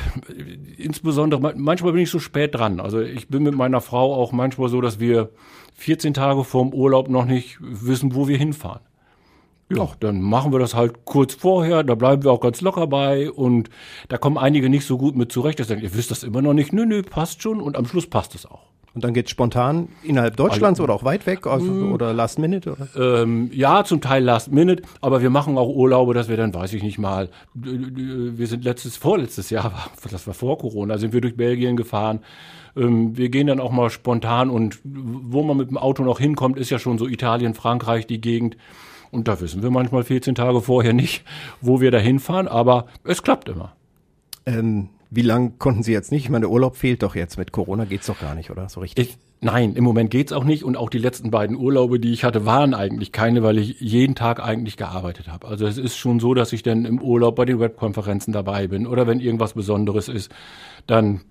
insbesondere, 0.77 1.55
manchmal 1.57 1.93
bin 1.93 2.03
ich 2.03 2.11
so 2.11 2.19
spät 2.19 2.55
dran. 2.55 2.81
Also 2.81 3.01
ich 3.01 3.29
bin 3.29 3.43
mit 3.43 3.55
meiner 3.55 3.81
Frau 3.81 4.15
auch 4.15 4.33
manchmal 4.33 4.69
so, 4.69 4.81
dass 4.81 5.01
wir 5.01 5.31
14 5.75 6.13
Tage 6.13 6.45
vorm 6.45 6.75
Urlaub 6.75 7.09
noch 7.09 7.25
nicht 7.25 7.57
wissen, 7.61 8.15
wo 8.15 8.29
wir 8.29 8.37
hinfahren. 8.37 8.83
Ja, 9.71 9.91
dann 10.01 10.23
machen 10.23 10.53
wir 10.53 10.59
das 10.59 10.75
halt 10.75 11.05
kurz 11.05 11.35
vorher, 11.35 11.83
da 11.83 11.95
bleiben 11.95 12.25
wir 12.25 12.33
auch 12.33 12.41
ganz 12.41 12.63
locker 12.63 12.87
bei 12.87 13.31
und 13.31 13.69
da 14.09 14.17
kommen 14.17 14.39
einige 14.39 14.71
nicht 14.71 14.87
so 14.87 14.97
gut 14.97 15.15
mit 15.15 15.31
zurecht, 15.31 15.61
dass 15.61 15.69
sagen, 15.69 15.83
ihr 15.83 15.95
wisst 15.95 16.11
das 16.11 16.23
immer 16.23 16.41
noch 16.41 16.55
nicht, 16.55 16.73
nö, 16.73 16.87
nö, 16.87 17.03
passt 17.03 17.43
schon 17.43 17.61
und 17.61 17.77
am 17.77 17.85
Schluss 17.85 18.07
passt 18.07 18.35
es 18.35 18.47
auch. 18.47 18.63
Und 18.99 19.05
dann 19.05 19.15
geht 19.15 19.31
spontan 19.31 19.91
innerhalb 20.03 20.35
Deutschlands 20.35 20.81
also, 20.81 20.83
oder 20.83 20.95
auch 20.95 21.05
weit 21.05 21.25
weg 21.25 21.47
also, 21.47 21.65
mm. 21.65 21.93
oder 21.93 22.13
Last 22.13 22.41
Minute? 22.41 22.73
Oder? 22.73 23.23
Ähm, 23.23 23.49
ja, 23.53 23.85
zum 23.85 24.01
Teil 24.01 24.25
Last 24.25 24.51
Minute, 24.51 24.83
aber 25.01 25.23
wir 25.23 25.31
machen 25.31 25.57
auch 25.57 25.69
Urlaube, 25.69 26.15
dass 26.15 26.29
wir 26.29 26.37
dann, 26.37 26.53
weiß 26.53 26.73
ich 26.73 26.83
nicht 26.83 26.99
mal, 26.99 27.29
wir 27.55 28.47
sind 28.49 28.65
letztes, 28.65 28.97
vorletztes 28.97 29.51
Jahr, 29.51 29.89
das 30.11 30.27
war 30.27 30.35
vor 30.35 30.59
Corona, 30.59 30.99
sind 30.99 31.13
wir 31.13 31.21
durch 31.21 31.37
Belgien 31.37 31.77
gefahren. 31.77 32.19
Ähm, 32.77 33.17
wir 33.17 33.29
gehen 33.29 33.47
dann 33.47 33.61
auch 33.61 33.71
mal 33.71 33.89
spontan 33.89 34.51
und 34.51 34.81
wo 34.83 35.45
man 35.45 35.57
mit 35.57 35.71
dem 35.71 35.79
Auto 35.79 36.03
noch 36.03 36.19
hinkommt, 36.19 36.59
ist 36.59 36.71
ja 36.71 36.81
schon 36.81 36.99
so 36.99 37.07
Italien, 37.07 37.55
Frankreich, 37.55 38.09
die 38.09 38.21
Gegend. 38.21 38.57
Und 39.13 39.29
da 39.29 39.41
wissen 39.41 39.63
wir 39.63 39.71
manchmal 39.71 40.03
14 40.03 40.35
Tage 40.35 40.61
vorher 40.61 40.93
nicht, 40.93 41.23
wo 41.61 41.81
wir 41.81 41.93
da 41.93 41.99
hinfahren, 41.99 42.49
aber 42.49 42.87
es 43.05 43.23
klappt 43.23 43.49
immer. 43.49 43.77
Ähm, 44.45 44.89
Wie 45.11 45.23
lange 45.23 45.53
konnten 45.59 45.83
Sie 45.83 45.93
jetzt 45.93 46.13
nicht? 46.13 46.25
Ich 46.25 46.31
meine, 46.31 46.43
der 46.43 46.51
Urlaub 46.51 46.77
fehlt 46.77 47.03
doch 47.03 47.15
jetzt. 47.15 47.39
Mit 47.39 47.51
Corona 47.51 47.87
geht's 47.87 48.07
doch 48.07 48.21
gar 48.21 48.35
nicht, 48.35 48.51
oder? 48.51 48.69
So 48.69 48.81
richtig. 48.81 49.09
Ich, 49.09 49.19
nein, 49.41 49.75
im 49.75 49.85
Moment 49.85 50.11
geht's 50.11 50.33
auch 50.33 50.45
nicht. 50.45 50.65
Und 50.65 50.77
auch 50.77 50.91
die 50.91 50.99
letzten 50.99 51.31
beiden 51.31 51.57
Urlaube, 51.57 51.99
die 51.99 52.13
ich 52.13 52.25
hatte, 52.25 52.45
waren 52.45 52.75
eigentlich 52.75 53.11
keine, 53.11 53.43
weil 53.43 53.57
ich 53.57 53.81
jeden 53.81 54.15
Tag 54.15 54.41
eigentlich 54.41 54.77
gearbeitet 54.77 55.29
habe. 55.29 55.49
Also 55.49 55.67
es 55.67 55.79
ist 55.79 55.97
schon 55.97 56.21
so, 56.21 56.35
dass 56.35 56.53
ich 56.53 56.63
dann 56.63 56.85
im 56.85 57.01
Urlaub 57.01 57.37
bei 57.37 57.47
den 57.47 57.59
Webkonferenzen 57.59 58.35
dabei 58.35 58.67
bin 58.67 58.87
oder 58.87 59.07
wenn 59.07 59.21
irgendwas 59.21 59.55
Besonderes 59.55 60.09
ist, 60.09 60.31
dann 60.87 61.23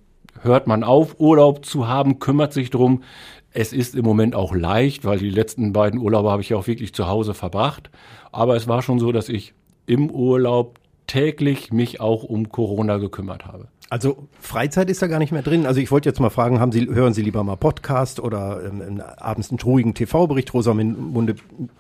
hört 0.42 0.66
man 0.66 0.84
auf, 0.84 1.20
Urlaub 1.20 1.64
zu 1.64 1.88
haben, 1.88 2.18
kümmert 2.18 2.54
sich 2.54 2.72
drum. 2.72 3.04
Es 3.52 3.74
ist 3.74 3.96
im 3.96 4.06
Moment 4.06 4.34
auch 4.34 4.56
leicht, 4.56 5.06
weil 5.06 5.20
die 5.20 5.30
letzten 5.30 5.72
beiden 5.72 6.00
Urlaube 6.00 6.32
habe 6.32 6.42
ich 6.42 6.50
ja 6.50 6.58
auch 6.58 6.68
wirklich 6.68 6.94
zu 6.94 7.08
Hause 7.08 7.36
verbracht. 7.36 7.92
Aber 8.32 8.56
es 8.56 8.68
war 8.68 8.82
schon 8.82 9.00
so, 9.00 9.12
dass 9.12 9.30
ich 9.30 9.54
im 9.86 10.10
Urlaub 10.10 10.80
täglich 11.08 11.72
mich 11.72 12.00
auch 12.00 12.24
um 12.24 12.50
Corona 12.50 12.98
gekümmert 12.98 13.46
habe. 13.46 13.70
Also 13.90 14.28
Freizeit 14.42 14.90
ist 14.90 15.02
da 15.02 15.08
gar 15.08 15.18
nicht 15.18 15.32
mehr 15.32 15.42
drin. 15.42 15.66
Also 15.66 15.80
ich 15.80 15.92
wollte 15.92 16.10
jetzt 16.10 16.20
mal 16.20 16.30
fragen, 16.30 16.60
haben 16.60 16.74
Sie, 16.74 16.88
hören 16.88 17.14
Sie 17.14 17.22
lieber 17.22 17.46
mal 17.46 17.56
Podcast 17.56 18.20
oder 18.20 18.62
ähm, 18.66 19.02
abends 19.16 19.50
einen 19.50 19.60
ruhigen 19.62 19.94
TV-Bericht, 19.94 20.54
Rosamunde 20.54 21.36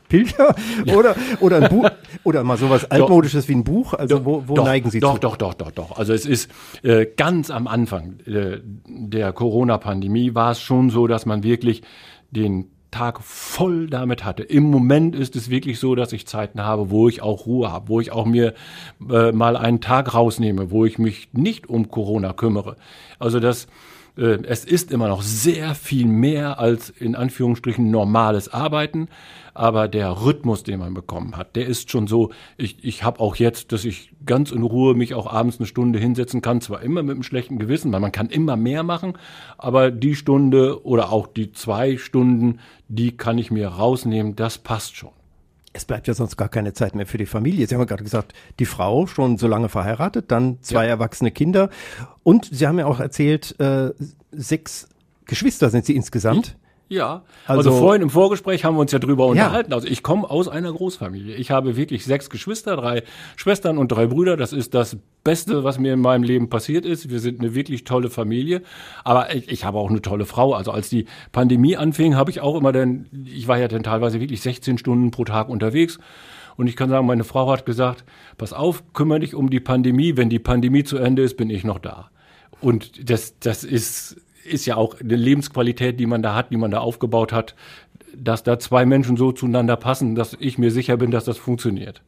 Pilcher 0.07 0.55
ja. 0.85 0.95
oder, 0.95 1.15
oder 1.41 1.57
ein 1.57 1.69
Buch 1.69 1.89
oder 2.23 2.45
mal 2.45 2.55
sowas 2.55 2.89
altmodisches 2.89 3.49
wie 3.49 3.55
ein 3.55 3.65
Buch? 3.65 3.93
Also 3.93 4.23
wo, 4.23 4.43
wo 4.47 4.53
doch, 4.53 4.63
neigen 4.63 4.89
Sie 4.89 5.01
doch, 5.01 5.15
zu? 5.15 5.19
Doch, 5.19 5.35
doch, 5.35 5.53
doch, 5.53 5.71
doch. 5.71 5.97
Also 5.97 6.13
es 6.13 6.25
ist 6.25 6.49
äh, 6.81 7.05
ganz 7.05 7.51
am 7.51 7.67
Anfang 7.67 8.19
äh, 8.25 8.59
der 8.87 9.33
Corona-Pandemie 9.33 10.33
war 10.33 10.51
es 10.51 10.61
schon 10.61 10.89
so, 10.89 11.07
dass 11.07 11.25
man 11.25 11.43
wirklich 11.43 11.83
den 12.31 12.71
Tag 12.91 13.21
voll 13.21 13.87
damit 13.87 14.23
hatte. 14.23 14.43
Im 14.43 14.63
Moment 14.63 15.15
ist 15.15 15.35
es 15.35 15.49
wirklich 15.49 15.79
so, 15.79 15.95
dass 15.95 16.13
ich 16.13 16.27
Zeiten 16.27 16.61
habe, 16.61 16.89
wo 16.89 17.09
ich 17.09 17.21
auch 17.21 17.45
Ruhe 17.45 17.71
habe, 17.71 17.89
wo 17.89 17.99
ich 17.99 18.11
auch 18.11 18.25
mir 18.25 18.53
äh, 19.09 19.31
mal 19.31 19.57
einen 19.57 19.81
Tag 19.81 20.13
rausnehme, 20.13 20.71
wo 20.71 20.85
ich 20.85 20.97
mich 20.97 21.29
nicht 21.33 21.67
um 21.67 21.89
Corona 21.89 22.33
kümmere. 22.33 22.77
Also 23.19 23.39
das 23.39 23.67
äh, 24.17 24.39
es 24.43 24.65
ist 24.65 24.91
immer 24.91 25.07
noch 25.07 25.21
sehr 25.21 25.75
viel 25.75 26.07
mehr 26.07 26.59
als 26.59 26.89
in 26.89 27.15
Anführungsstrichen 27.15 27.89
normales 27.91 28.49
Arbeiten, 28.51 29.07
aber 29.57 29.87
der 29.87 30.21
Rhythmus, 30.23 30.63
den 30.63 30.79
man 30.79 30.93
bekommen 30.93 31.35
hat, 31.35 31.55
der 31.55 31.65
ist 31.65 31.89
schon 31.89 32.07
so, 32.07 32.31
ich, 32.57 32.83
ich 32.83 33.03
habe 33.03 33.19
auch 33.19 33.35
jetzt, 33.35 33.71
dass 33.71 33.85
ich 33.85 34.11
ganz 34.25 34.51
in 34.51 34.61
Ruhe 34.61 34.93
mich 34.93 35.13
auch 35.13 35.25
abends 35.31 35.57
eine 35.57 35.65
Stunde 35.65 35.99
hinsetzen 35.99 36.41
kann, 36.41 36.61
zwar 36.61 36.81
immer 36.81 37.01
mit 37.01 37.13
einem 37.13 37.23
schlechten 37.23 37.57
Gewissen, 37.57 37.91
weil 37.91 37.99
man 37.99 38.11
kann 38.11 38.29
immer 38.29 38.55
mehr 38.55 38.83
machen, 38.83 39.13
aber 39.57 39.89
die 39.89 40.15
Stunde 40.15 40.85
oder 40.85 41.11
auch 41.11 41.27
die 41.27 41.51
zwei 41.51 41.97
Stunden, 41.97 42.59
die 42.87 43.17
kann 43.17 43.37
ich 43.37 43.49
mir 43.49 43.67
rausnehmen, 43.67 44.35
das 44.35 44.59
passt 44.59 44.95
schon. 44.95 45.11
Es 45.73 45.85
bleibt 45.85 46.07
ja 46.07 46.13
sonst 46.13 46.37
gar 46.37 46.49
keine 46.49 46.73
Zeit 46.73 46.95
mehr 46.95 47.05
für 47.05 47.17
die 47.17 47.25
Familie. 47.25 47.67
Sie 47.67 47.75
haben 47.75 47.81
ja 47.81 47.85
gerade 47.85 48.03
gesagt, 48.03 48.33
die 48.59 48.65
Frau 48.65 49.05
schon 49.05 49.37
so 49.37 49.47
lange 49.47 49.69
verheiratet, 49.69 50.31
dann 50.31 50.57
zwei 50.61 50.85
ja. 50.85 50.91
erwachsene 50.91 51.29
Kinder. 51.29 51.69
Und 52.23 52.49
Sie 52.51 52.65
haben 52.65 52.79
ja 52.79 52.87
auch 52.87 52.99
erzählt, 52.99 53.59
äh, 53.59 53.91
sechs 54.31 54.89
Geschwister 55.25 55.69
sind 55.69 55.85
Sie 55.85 55.95
insgesamt. 55.95 56.57
Ja, 56.89 57.23
also, 57.45 57.69
also, 57.69 57.79
vorhin 57.79 58.01
im 58.01 58.09
Vorgespräch 58.09 58.63
haben 58.63 58.75
wir 58.75 58.81
uns 58.81 58.93
ja 58.93 58.99
drüber 58.99 59.27
unterhalten. 59.27 59.71
Ja. 59.71 59.75
Also 59.75 59.87
ich 59.87 60.03
komme 60.03 60.29
aus 60.29 60.47
einer 60.47 60.71
Großfamilie. 60.71 61.35
Ich 61.35 61.51
habe 61.51 61.75
wirklich 61.75 62.05
sechs 62.05 62.29
Geschwister, 62.29 62.77
drei 62.77 63.03
Schwestern 63.35 63.77
und 63.77 63.91
drei 63.91 64.07
Brüder. 64.07 64.37
Das 64.37 64.53
ist 64.53 64.73
das 64.73 64.97
Beste, 65.23 65.65
was 65.65 65.79
mir 65.79 65.93
in 65.93 65.99
meinem 65.99 66.23
Leben 66.23 66.49
passiert 66.49 66.85
ist. 66.85 67.09
Wir 67.09 67.19
sind 67.19 67.41
eine 67.41 67.53
wirklich 67.53 67.83
tolle 67.83 68.09
Familie. 68.09 68.61
Aber 69.03 69.35
ich, 69.35 69.49
ich 69.49 69.65
habe 69.65 69.77
auch 69.77 69.89
eine 69.89 70.01
tolle 70.01 70.25
Frau. 70.25 70.53
Also 70.53 70.71
als 70.71 70.87
die 70.89 71.05
Pandemie 71.33 71.75
anfing, 71.75 72.15
habe 72.15 72.31
ich 72.31 72.39
auch 72.39 72.55
immer 72.55 72.71
dann, 72.71 73.07
ich 73.25 73.49
war 73.49 73.57
ja 73.57 73.67
dann 73.67 73.83
teilweise 73.83 74.21
wirklich 74.21 74.41
16 74.41 74.77
Stunden 74.77 75.11
pro 75.11 75.25
Tag 75.25 75.49
unterwegs. 75.49 75.99
Und 76.55 76.67
ich 76.67 76.77
kann 76.77 76.89
sagen, 76.89 77.05
meine 77.05 77.25
Frau 77.25 77.51
hat 77.51 77.65
gesagt, 77.65 78.05
pass 78.37 78.53
auf, 78.53 78.83
kümmere 78.93 79.19
dich 79.19 79.35
um 79.35 79.49
die 79.49 79.59
Pandemie. 79.59 80.15
Wenn 80.15 80.29
die 80.29 80.39
Pandemie 80.39 80.85
zu 80.85 80.97
Ende 80.97 81.21
ist, 81.21 81.35
bin 81.35 81.49
ich 81.49 81.65
noch 81.65 81.79
da. 81.79 82.09
Und 82.61 83.09
das, 83.09 83.37
das 83.39 83.63
ist 83.63 84.21
ist 84.47 84.65
ja 84.65 84.75
auch 84.75 84.99
eine 84.99 85.15
Lebensqualität, 85.15 85.99
die 85.99 86.05
man 86.05 86.21
da 86.21 86.35
hat, 86.35 86.51
die 86.51 86.57
man 86.57 86.71
da 86.71 86.79
aufgebaut 86.79 87.31
hat, 87.33 87.55
dass 88.15 88.43
da 88.43 88.59
zwei 88.59 88.85
Menschen 88.85 89.17
so 89.17 89.31
zueinander 89.31 89.75
passen, 89.75 90.15
dass 90.15 90.35
ich 90.39 90.57
mir 90.57 90.71
sicher 90.71 90.97
bin, 90.97 91.11
dass 91.11 91.25
das 91.25 91.37
funktioniert. 91.37 92.01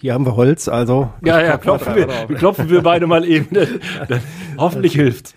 Hier 0.00 0.14
haben 0.14 0.24
wir 0.24 0.34
Holz, 0.34 0.66
also. 0.68 1.10
Ja, 1.22 1.42
ja, 1.42 1.58
klopfen 1.58 1.94
wir, 1.94 2.06
klopfen 2.36 2.70
wir 2.70 2.82
beide 2.82 3.06
mal 3.06 3.22
eben. 3.22 3.48
Hoffentlich 4.56 4.94
hilft's. 4.94 5.34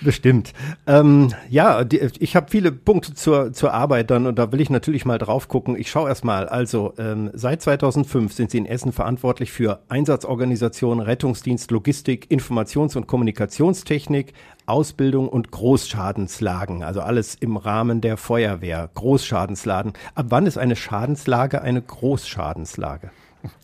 Bestimmt. 0.00 0.52
Ähm, 0.88 1.32
ja, 1.48 1.84
die, 1.84 2.00
ich 2.18 2.34
habe 2.34 2.50
viele 2.50 2.72
Punkte 2.72 3.14
zur, 3.14 3.52
zur 3.52 3.72
Arbeit 3.72 4.10
dann 4.10 4.26
und 4.26 4.36
da 4.36 4.50
will 4.50 4.60
ich 4.60 4.68
natürlich 4.68 5.04
mal 5.04 5.18
drauf 5.18 5.46
gucken. 5.46 5.76
Ich 5.76 5.90
schaue 5.90 6.08
erst 6.08 6.24
mal. 6.24 6.48
Also, 6.48 6.92
ähm, 6.98 7.30
seit 7.34 7.62
2005 7.62 8.32
sind 8.32 8.50
Sie 8.50 8.58
in 8.58 8.66
Essen 8.66 8.90
verantwortlich 8.90 9.52
für 9.52 9.80
Einsatzorganisation, 9.88 10.98
Rettungsdienst, 10.98 11.70
Logistik, 11.70 12.26
Informations- 12.30 12.96
und 12.96 13.06
Kommunikationstechnik, 13.06 14.32
Ausbildung 14.66 15.28
und 15.28 15.52
Großschadenslagen. 15.52 16.82
Also 16.82 17.00
alles 17.00 17.36
im 17.36 17.56
Rahmen 17.56 18.00
der 18.00 18.16
Feuerwehr. 18.16 18.90
Großschadenslagen. 18.94 19.92
Ab 20.16 20.26
wann 20.30 20.46
ist 20.46 20.58
eine 20.58 20.74
Schadenslage 20.74 21.62
eine 21.62 21.82
Großschadenslage? 21.82 23.10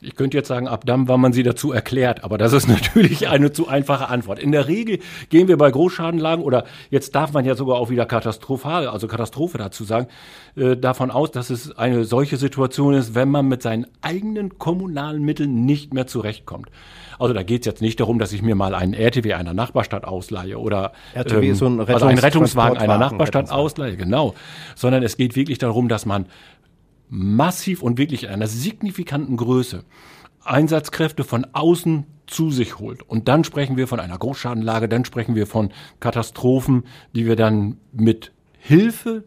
Ich 0.00 0.14
könnte 0.16 0.36
jetzt 0.36 0.48
sagen, 0.48 0.68
ab 0.68 0.84
dann, 0.86 1.08
wann 1.08 1.20
man 1.20 1.32
sie 1.32 1.42
dazu 1.42 1.72
erklärt, 1.72 2.24
aber 2.24 2.38
das 2.38 2.52
ist 2.52 2.68
natürlich 2.68 3.28
eine 3.28 3.52
zu 3.52 3.68
einfache 3.68 4.08
Antwort. 4.08 4.38
In 4.38 4.52
der 4.52 4.68
Regel 4.68 4.98
gehen 5.30 5.48
wir 5.48 5.56
bei 5.56 5.70
Großschadenlagen 5.70 6.44
oder 6.44 6.64
jetzt 6.90 7.14
darf 7.14 7.32
man 7.32 7.44
ja 7.44 7.54
sogar 7.54 7.76
auch 7.76 7.90
wieder 7.90 8.06
katastrophal, 8.06 8.88
also 8.88 9.08
Katastrophe 9.08 9.58
dazu 9.58 9.84
sagen, 9.84 10.06
äh, 10.56 10.76
davon 10.76 11.10
aus, 11.10 11.30
dass 11.30 11.50
es 11.50 11.76
eine 11.76 12.04
solche 12.04 12.36
Situation 12.36 12.94
ist, 12.94 13.14
wenn 13.14 13.30
man 13.30 13.46
mit 13.46 13.62
seinen 13.62 13.86
eigenen 14.02 14.58
kommunalen 14.58 15.22
Mitteln 15.22 15.64
nicht 15.64 15.92
mehr 15.92 16.06
zurechtkommt. 16.06 16.70
Also 17.18 17.34
da 17.34 17.42
geht 17.42 17.62
es 17.62 17.66
jetzt 17.66 17.82
nicht 17.82 18.00
darum, 18.00 18.18
dass 18.18 18.32
ich 18.32 18.42
mir 18.42 18.54
mal 18.54 18.74
einen 18.74 18.94
RTW 18.94 19.34
einer 19.34 19.54
Nachbarstadt 19.54 20.04
ausleihe 20.04 20.58
oder 20.58 20.92
RTW 21.14 21.48
ähm, 21.48 21.54
so 21.54 21.66
ein 21.66 21.80
also 21.80 22.06
einen 22.06 22.18
Rettungswagen 22.18 22.78
einer 22.78 22.98
Nachbarstadt 22.98 23.50
ausleihe, 23.50 23.96
genau, 23.96 24.34
sondern 24.74 25.02
es 25.02 25.16
geht 25.16 25.36
wirklich 25.36 25.58
darum, 25.58 25.88
dass 25.88 26.06
man 26.06 26.26
massiv 27.08 27.82
und 27.82 27.98
wirklich 27.98 28.24
in 28.24 28.30
einer 28.30 28.46
signifikanten 28.46 29.36
Größe 29.36 29.84
Einsatzkräfte 30.44 31.24
von 31.24 31.46
außen 31.52 32.06
zu 32.26 32.50
sich 32.50 32.78
holt. 32.78 33.02
Und 33.02 33.28
dann 33.28 33.44
sprechen 33.44 33.76
wir 33.76 33.86
von 33.86 34.00
einer 34.00 34.18
Großschadenlage, 34.18 34.88
dann 34.88 35.04
sprechen 35.04 35.34
wir 35.34 35.46
von 35.46 35.70
Katastrophen, 36.00 36.84
die 37.14 37.26
wir 37.26 37.36
dann 37.36 37.78
mit 37.92 38.32
Hilfe 38.58 39.24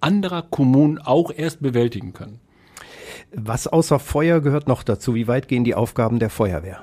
anderer 0.00 0.42
Kommunen 0.42 0.98
auch 0.98 1.30
erst 1.34 1.62
bewältigen 1.62 2.12
können. 2.12 2.40
Was 3.32 3.66
außer 3.66 3.98
Feuer 3.98 4.40
gehört 4.40 4.68
noch 4.68 4.82
dazu? 4.82 5.14
Wie 5.14 5.26
weit 5.26 5.48
gehen 5.48 5.64
die 5.64 5.74
Aufgaben 5.74 6.18
der 6.18 6.30
Feuerwehr? 6.30 6.82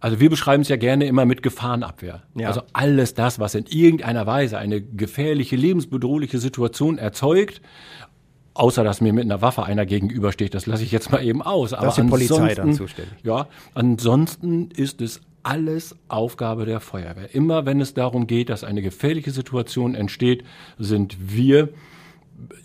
Also 0.00 0.20
wir 0.20 0.30
beschreiben 0.30 0.62
es 0.62 0.68
ja 0.68 0.76
gerne 0.76 1.06
immer 1.06 1.24
mit 1.24 1.42
Gefahrenabwehr. 1.42 2.22
Ja. 2.36 2.46
Also 2.46 2.62
alles 2.72 3.14
das, 3.14 3.40
was 3.40 3.56
in 3.56 3.66
irgendeiner 3.66 4.26
Weise 4.26 4.56
eine 4.56 4.80
gefährliche, 4.80 5.56
lebensbedrohliche 5.56 6.38
Situation 6.38 6.98
erzeugt, 6.98 7.60
außer 8.58 8.84
dass 8.84 9.00
mir 9.00 9.12
mit 9.12 9.24
einer 9.24 9.40
Waffe 9.40 9.64
einer 9.64 9.86
gegenübersteht, 9.86 10.54
das 10.54 10.66
lasse 10.66 10.82
ich 10.82 10.92
jetzt 10.92 11.12
mal 11.12 11.24
eben 11.24 11.42
aus. 11.42 11.72
Aber 11.72 11.86
das 11.86 11.98
ist 11.98 12.04
die 12.04 12.10
Polizei 12.10 12.54
dann 12.54 12.72
zuständig. 12.72 13.14
Ja, 13.22 13.46
ansonsten 13.74 14.70
ist 14.70 15.00
es 15.00 15.20
alles 15.42 15.96
Aufgabe 16.08 16.66
der 16.66 16.80
Feuerwehr. 16.80 17.34
Immer 17.34 17.64
wenn 17.66 17.80
es 17.80 17.94
darum 17.94 18.26
geht, 18.26 18.48
dass 18.50 18.64
eine 18.64 18.82
gefährliche 18.82 19.30
Situation 19.30 19.94
entsteht, 19.94 20.44
sind 20.78 21.16
wir 21.18 21.70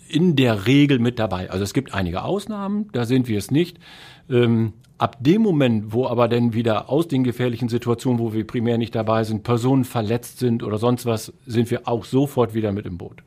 in 0.08 0.36
der 0.36 0.66
Regel 0.66 0.98
mit 0.98 1.18
dabei. 1.18 1.50
Also 1.50 1.64
es 1.64 1.72
gibt 1.72 1.94
einige 1.94 2.22
Ausnahmen, 2.22 2.88
da 2.92 3.04
sind 3.04 3.28
wir 3.28 3.38
es 3.38 3.50
nicht. 3.50 3.78
Ähm, 4.28 4.74
ab 4.98 5.16
dem 5.20 5.42
Moment, 5.42 5.92
wo 5.92 6.06
aber 6.06 6.28
dann 6.28 6.54
wieder 6.54 6.90
aus 6.90 7.08
den 7.08 7.24
gefährlichen 7.24 7.68
Situationen, 7.68 8.18
wo 8.18 8.32
wir 8.32 8.46
primär 8.46 8.78
nicht 8.78 8.94
dabei 8.94 9.24
sind, 9.24 9.42
Personen 9.42 9.84
verletzt 9.84 10.38
sind 10.38 10.62
oder 10.62 10.78
sonst 10.78 11.06
was, 11.06 11.32
sind 11.46 11.70
wir 11.70 11.88
auch 11.88 12.04
sofort 12.04 12.54
wieder 12.54 12.72
mit 12.72 12.86
im 12.86 12.98
Boot. 12.98 13.22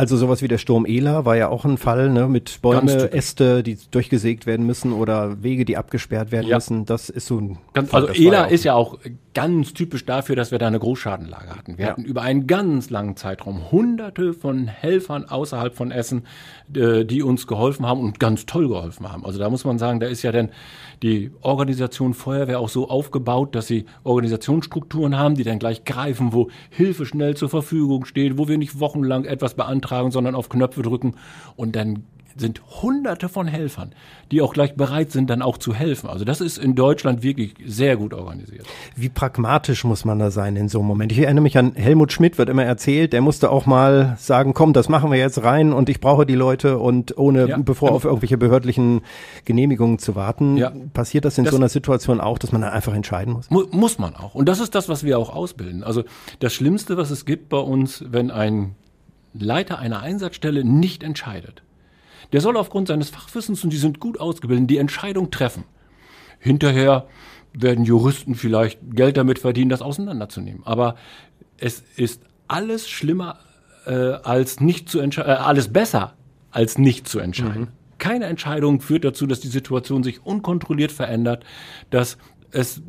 Also 0.00 0.16
sowas 0.16 0.40
wie 0.40 0.48
der 0.48 0.56
Sturm 0.56 0.86
Ela 0.86 1.26
war 1.26 1.36
ja 1.36 1.50
auch 1.50 1.66
ein 1.66 1.76
Fall, 1.76 2.08
ne, 2.08 2.26
mit 2.26 2.62
Bäume, 2.62 3.12
Äste, 3.12 3.62
die 3.62 3.76
durchgesägt 3.90 4.46
werden 4.46 4.64
müssen 4.64 4.94
oder 4.94 5.42
Wege, 5.42 5.66
die 5.66 5.76
abgesperrt 5.76 6.32
werden 6.32 6.48
ja. 6.48 6.56
müssen. 6.56 6.86
Das 6.86 7.10
ist 7.10 7.26
so 7.26 7.38
ein 7.38 7.58
ganz, 7.74 7.90
Fall, 7.90 8.08
Also 8.08 8.14
Ela 8.14 8.38
ja 8.38 8.44
ist 8.46 8.64
ja 8.64 8.72
auch 8.72 8.96
ganz 9.34 9.74
typisch 9.74 10.06
dafür, 10.06 10.36
dass 10.36 10.52
wir 10.52 10.58
da 10.58 10.68
eine 10.68 10.78
Großschadenlage 10.78 11.50
hatten. 11.50 11.76
Wir 11.76 11.84
ja. 11.84 11.90
hatten 11.90 12.04
über 12.04 12.22
einen 12.22 12.46
ganz 12.46 12.88
langen 12.88 13.16
Zeitraum 13.16 13.70
hunderte 13.70 14.32
von 14.32 14.68
Helfern 14.68 15.26
außerhalb 15.26 15.74
von 15.74 15.90
Essen, 15.90 16.24
äh, 16.74 17.04
die 17.04 17.22
uns 17.22 17.46
geholfen 17.46 17.84
haben 17.86 18.00
und 18.00 18.18
ganz 18.18 18.46
toll 18.46 18.68
geholfen 18.68 19.12
haben. 19.12 19.26
Also 19.26 19.38
da 19.38 19.50
muss 19.50 19.66
man 19.66 19.78
sagen, 19.78 20.00
da 20.00 20.06
ist 20.06 20.22
ja 20.22 20.32
dann 20.32 20.48
die 21.02 21.30
Organisation 21.42 22.14
Feuerwehr 22.14 22.60
auch 22.60 22.68
so 22.68 22.88
aufgebaut, 22.88 23.54
dass 23.54 23.66
sie 23.66 23.86
Organisationsstrukturen 24.04 25.16
haben, 25.16 25.34
die 25.34 25.44
dann 25.44 25.58
gleich 25.58 25.84
greifen, 25.84 26.32
wo 26.32 26.48
Hilfe 26.70 27.06
schnell 27.06 27.36
zur 27.36 27.48
Verfügung 27.48 28.04
steht, 28.06 28.36
wo 28.36 28.48
wir 28.48 28.58
nicht 28.58 28.80
wochenlang 28.80 29.24
etwas 29.24 29.54
beantragen, 29.54 29.89
sondern 30.10 30.34
auf 30.34 30.48
Knöpfe 30.48 30.82
drücken 30.82 31.14
und 31.56 31.76
dann 31.76 32.04
sind 32.36 32.62
hunderte 32.82 33.28
von 33.28 33.46
Helfern, 33.46 33.92
die 34.30 34.42
auch 34.42 34.52
gleich 34.52 34.74
bereit 34.74 35.10
sind, 35.10 35.30
dann 35.30 35.42
auch 35.42 35.58
zu 35.58 35.74
helfen. 35.74 36.08
Also 36.08 36.24
das 36.24 36.40
ist 36.40 36.58
in 36.58 36.74
Deutschland 36.74 37.22
wirklich 37.22 37.54
sehr 37.64 37.96
gut 37.96 38.14
organisiert. 38.14 38.66
Wie 38.96 39.08
pragmatisch 39.08 39.84
muss 39.84 40.04
man 40.04 40.18
da 40.18 40.30
sein 40.30 40.56
in 40.56 40.68
so 40.68 40.78
einem 40.78 40.88
Moment? 40.88 41.12
Ich 41.12 41.18
erinnere 41.18 41.42
mich 41.42 41.58
an 41.58 41.74
Helmut 41.74 42.12
Schmidt, 42.12 42.38
wird 42.38 42.48
immer 42.48 42.64
erzählt, 42.64 43.12
der 43.12 43.20
musste 43.20 43.50
auch 43.50 43.66
mal 43.66 44.16
sagen, 44.18 44.54
komm, 44.54 44.72
das 44.72 44.88
machen 44.88 45.10
wir 45.10 45.18
jetzt 45.18 45.42
rein 45.42 45.72
und 45.72 45.88
ich 45.88 46.00
brauche 46.00 46.26
die 46.26 46.34
Leute 46.34 46.78
und 46.78 47.16
ohne, 47.18 47.48
ja, 47.48 47.58
bevor 47.58 47.92
auf 47.92 48.04
irgendwelche 48.04 48.38
behördlichen 48.38 49.02
Genehmigungen 49.44 49.98
zu 49.98 50.14
warten. 50.14 50.56
Ja, 50.56 50.72
passiert 50.92 51.24
das 51.24 51.38
in 51.38 51.44
das 51.44 51.52
so 51.52 51.56
einer 51.56 51.68
Situation 51.68 52.20
auch, 52.20 52.38
dass 52.38 52.52
man 52.52 52.62
da 52.62 52.70
einfach 52.70 52.94
entscheiden 52.94 53.34
muss? 53.34 53.50
Mu 53.50 53.64
muss 53.70 53.98
man 53.98 54.16
auch. 54.16 54.34
Und 54.34 54.48
das 54.48 54.60
ist 54.60 54.74
das, 54.74 54.88
was 54.88 55.04
wir 55.04 55.18
auch 55.18 55.34
ausbilden. 55.34 55.82
Also 55.84 56.04
das 56.38 56.52
Schlimmste, 56.52 56.96
was 56.96 57.10
es 57.10 57.24
gibt 57.24 57.48
bei 57.48 57.58
uns, 57.58 58.04
wenn 58.08 58.30
ein 58.30 58.74
Leiter 59.32 59.78
einer 59.78 60.00
Einsatzstelle 60.00 60.64
nicht 60.64 61.02
entscheidet 61.02 61.62
der 62.32 62.40
soll 62.40 62.56
aufgrund 62.56 62.88
seines 62.88 63.10
Fachwissens, 63.10 63.64
und 63.64 63.70
die 63.70 63.76
sind 63.76 64.00
gut 64.00 64.20
ausgebildet, 64.20 64.70
die 64.70 64.78
Entscheidung 64.78 65.30
treffen. 65.30 65.64
Hinterher 66.38 67.06
werden 67.52 67.84
Juristen 67.84 68.34
vielleicht 68.34 68.78
Geld 68.94 69.16
damit 69.16 69.38
verdienen, 69.38 69.70
das 69.70 69.82
auseinanderzunehmen. 69.82 70.62
Aber 70.64 70.94
es 71.58 71.82
ist 71.96 72.22
alles 72.48 72.88
schlimmer 72.88 73.38
äh, 73.86 73.92
als 73.92 74.60
nicht 74.60 74.88
zu 74.88 75.00
entscheiden, 75.00 75.30
äh, 75.30 75.34
alles 75.34 75.72
besser 75.72 76.14
als 76.50 76.78
nicht 76.78 77.08
zu 77.08 77.18
entscheiden. 77.18 77.62
Mhm. 77.62 77.68
Keine 77.98 78.26
Entscheidung 78.26 78.80
führt 78.80 79.04
dazu, 79.04 79.26
dass 79.26 79.40
die 79.40 79.48
Situation 79.48 80.02
sich 80.02 80.24
unkontrolliert 80.24 80.92
verändert, 80.92 81.44
dass 81.90 82.16
es 82.52 82.82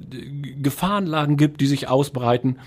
Gefahrenlagen 0.61 1.37
gibt, 1.37 1.61
die 1.61 1.67
sich 1.67 1.87
ausbreiten. 1.87 2.57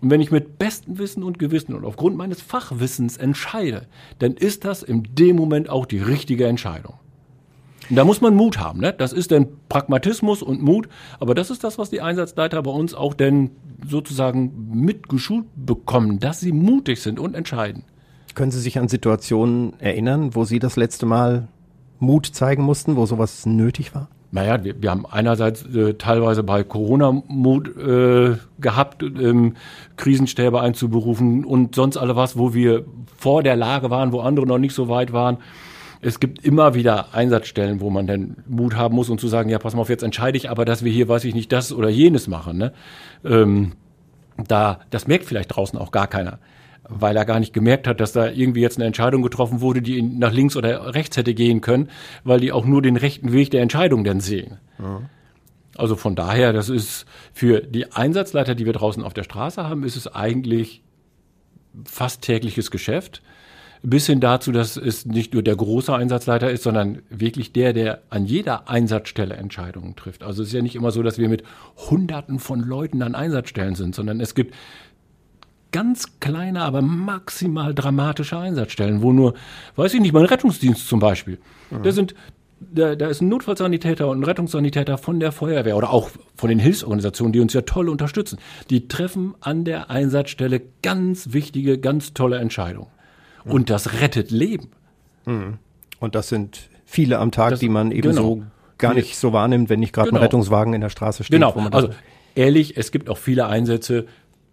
Und 0.00 0.10
wenn 0.10 0.20
ich 0.20 0.30
mit 0.30 0.58
bestem 0.58 0.98
Wissen 0.98 1.22
und 1.22 1.38
Gewissen 1.38 1.74
und 1.74 1.84
aufgrund 1.84 2.16
meines 2.16 2.42
Fachwissens 2.42 3.16
entscheide, 3.16 3.86
dann 4.18 4.34
ist 4.34 4.64
das 4.64 4.82
in 4.82 5.02
dem 5.14 5.36
Moment 5.36 5.68
auch 5.68 5.86
die 5.86 5.98
richtige 6.00 6.46
Entscheidung. 6.46 6.94
Und 7.90 7.96
da 7.96 8.04
muss 8.04 8.20
man 8.20 8.34
Mut 8.34 8.58
haben, 8.58 8.80
ne? 8.80 8.94
Das 8.96 9.12
ist 9.12 9.30
dann 9.30 9.48
Pragmatismus 9.68 10.42
und 10.42 10.62
Mut, 10.62 10.88
aber 11.20 11.34
das 11.34 11.50
ist 11.50 11.64
das, 11.64 11.78
was 11.78 11.90
die 11.90 12.00
Einsatzleiter 12.00 12.62
bei 12.62 12.70
uns 12.70 12.94
auch 12.94 13.14
denn 13.14 13.50
sozusagen 13.86 14.70
mitgeschult 14.72 15.46
bekommen, 15.54 16.18
dass 16.18 16.40
sie 16.40 16.52
mutig 16.52 17.02
sind 17.02 17.20
und 17.20 17.34
entscheiden. 17.34 17.84
Können 18.34 18.50
Sie 18.50 18.60
sich 18.60 18.78
an 18.78 18.88
Situationen 18.88 19.78
erinnern, 19.80 20.34
wo 20.34 20.44
Sie 20.44 20.58
das 20.58 20.76
letzte 20.76 21.06
Mal 21.06 21.48
Mut 21.98 22.26
zeigen 22.26 22.62
mussten, 22.62 22.96
wo 22.96 23.06
sowas 23.06 23.46
nötig 23.46 23.94
war? 23.94 24.08
Naja, 24.34 24.64
wir, 24.64 24.82
wir 24.82 24.90
haben 24.90 25.06
einerseits 25.06 25.64
äh, 25.64 25.94
teilweise 25.94 26.42
bei 26.42 26.64
Corona 26.64 27.22
Mut 27.28 27.68
äh, 27.76 28.36
gehabt, 28.58 29.04
ähm, 29.04 29.54
Krisenstäbe 29.96 30.60
einzuberufen 30.60 31.44
und 31.44 31.76
sonst 31.76 31.96
alle 31.96 32.16
was, 32.16 32.36
wo 32.36 32.52
wir 32.52 32.84
vor 33.16 33.44
der 33.44 33.54
Lage 33.54 33.90
waren, 33.90 34.10
wo 34.10 34.18
andere 34.18 34.44
noch 34.44 34.58
nicht 34.58 34.74
so 34.74 34.88
weit 34.88 35.12
waren. 35.12 35.36
Es 36.00 36.18
gibt 36.18 36.44
immer 36.44 36.74
wieder 36.74 37.14
Einsatzstellen, 37.14 37.80
wo 37.80 37.90
man 37.90 38.08
dann 38.08 38.38
Mut 38.48 38.74
haben 38.74 38.96
muss 38.96 39.08
und 39.08 39.20
zu 39.20 39.28
sagen, 39.28 39.50
ja, 39.50 39.60
pass 39.60 39.76
mal 39.76 39.82
auf, 39.82 39.88
jetzt 39.88 40.02
entscheide 40.02 40.36
ich 40.36 40.50
aber, 40.50 40.64
dass 40.64 40.82
wir 40.82 40.90
hier, 40.90 41.06
weiß 41.06 41.22
ich 41.26 41.34
nicht, 41.36 41.52
das 41.52 41.72
oder 41.72 41.88
jenes 41.88 42.26
machen. 42.26 42.58
Ne? 42.58 42.72
Ähm, 43.24 43.74
da, 44.48 44.80
das 44.90 45.06
merkt 45.06 45.26
vielleicht 45.26 45.54
draußen 45.54 45.78
auch 45.78 45.92
gar 45.92 46.08
keiner 46.08 46.40
weil 46.88 47.16
er 47.16 47.24
gar 47.24 47.40
nicht 47.40 47.52
gemerkt 47.52 47.86
hat, 47.86 48.00
dass 48.00 48.12
da 48.12 48.30
irgendwie 48.30 48.60
jetzt 48.60 48.78
eine 48.78 48.86
Entscheidung 48.86 49.22
getroffen 49.22 49.60
wurde, 49.60 49.82
die 49.82 50.02
nach 50.02 50.32
links 50.32 50.56
oder 50.56 50.94
rechts 50.94 51.16
hätte 51.16 51.34
gehen 51.34 51.60
können, 51.60 51.88
weil 52.24 52.40
die 52.40 52.52
auch 52.52 52.66
nur 52.66 52.82
den 52.82 52.96
rechten 52.96 53.32
Weg 53.32 53.50
der 53.50 53.62
Entscheidung 53.62 54.04
dann 54.04 54.20
sehen. 54.20 54.58
Ja. 54.78 55.02
Also 55.76 55.96
von 55.96 56.14
daher, 56.14 56.52
das 56.52 56.68
ist 56.68 57.04
für 57.32 57.60
die 57.60 57.90
Einsatzleiter, 57.92 58.54
die 58.54 58.66
wir 58.66 58.72
draußen 58.72 59.02
auf 59.02 59.14
der 59.14 59.24
Straße 59.24 59.64
haben, 59.64 59.82
ist 59.82 59.96
es 59.96 60.06
eigentlich 60.06 60.82
fast 61.84 62.22
tägliches 62.22 62.70
Geschäft. 62.70 63.22
Bis 63.82 64.06
hin 64.06 64.20
dazu, 64.20 64.50
dass 64.50 64.78
es 64.78 65.04
nicht 65.04 65.34
nur 65.34 65.42
der 65.42 65.56
große 65.56 65.94
Einsatzleiter 65.94 66.50
ist, 66.50 66.62
sondern 66.62 67.02
wirklich 67.10 67.52
der, 67.52 67.74
der 67.74 68.00
an 68.08 68.24
jeder 68.24 68.70
Einsatzstelle 68.70 69.34
Entscheidungen 69.34 69.94
trifft. 69.94 70.22
Also 70.22 70.42
es 70.42 70.48
ist 70.48 70.54
ja 70.54 70.62
nicht 70.62 70.76
immer 70.76 70.90
so, 70.90 71.02
dass 71.02 71.18
wir 71.18 71.28
mit 71.28 71.42
Hunderten 71.90 72.38
von 72.38 72.60
Leuten 72.60 73.02
an 73.02 73.14
Einsatzstellen 73.14 73.74
sind, 73.74 73.94
sondern 73.94 74.20
es 74.20 74.34
gibt 74.34 74.54
ganz 75.74 76.20
kleine, 76.20 76.62
aber 76.62 76.82
maximal 76.82 77.74
dramatische 77.74 78.38
Einsatzstellen, 78.38 79.02
wo 79.02 79.12
nur, 79.12 79.34
weiß 79.74 79.92
ich 79.94 80.00
nicht, 80.00 80.12
mein 80.12 80.24
Rettungsdienst 80.24 80.86
zum 80.86 81.00
Beispiel, 81.00 81.38
mhm. 81.70 81.82
da 81.82 81.90
sind 81.90 82.14
da, 82.60 82.94
da 82.94 83.08
ist 83.08 83.20
ein 83.20 83.28
Notfallsanitäter 83.28 84.08
und 84.08 84.20
ein 84.20 84.24
Rettungssanitäter 84.24 84.96
von 84.96 85.18
der 85.18 85.32
Feuerwehr 85.32 85.76
oder 85.76 85.90
auch 85.90 86.10
von 86.36 86.48
den 86.48 86.60
Hilfsorganisationen, 86.60 87.32
die 87.32 87.40
uns 87.40 87.52
ja 87.52 87.62
toll 87.62 87.88
unterstützen. 87.88 88.38
Die 88.70 88.86
treffen 88.88 89.34
an 89.40 89.64
der 89.64 89.90
Einsatzstelle 89.90 90.62
ganz 90.80 91.32
wichtige, 91.32 91.78
ganz 91.78 92.14
tolle 92.14 92.38
Entscheidungen. 92.38 92.88
Mhm. 93.44 93.50
Und 93.50 93.70
das 93.70 94.00
rettet 94.00 94.30
Leben. 94.30 94.70
Mhm. 95.26 95.58
Und 95.98 96.14
das 96.14 96.28
sind 96.28 96.70
viele 96.86 97.18
am 97.18 97.32
Tag, 97.32 97.50
das, 97.50 97.60
die 97.60 97.68
man 97.68 97.90
eben 97.90 98.10
genau. 98.10 98.22
so 98.22 98.42
gar 98.78 98.94
nicht 98.94 99.18
so 99.18 99.32
wahrnimmt, 99.32 99.68
wenn 99.68 99.80
nicht 99.80 99.92
gerade 99.92 100.10
genau. 100.10 100.20
ein 100.20 100.22
Rettungswagen 100.22 100.72
in 100.72 100.80
der 100.80 100.90
Straße 100.90 101.24
steht. 101.24 101.34
Genau, 101.34 101.52
also 101.70 101.90
ehrlich, 102.34 102.76
es 102.76 102.92
gibt 102.92 103.10
auch 103.10 103.18
viele 103.18 103.46
Einsätze, 103.46 104.06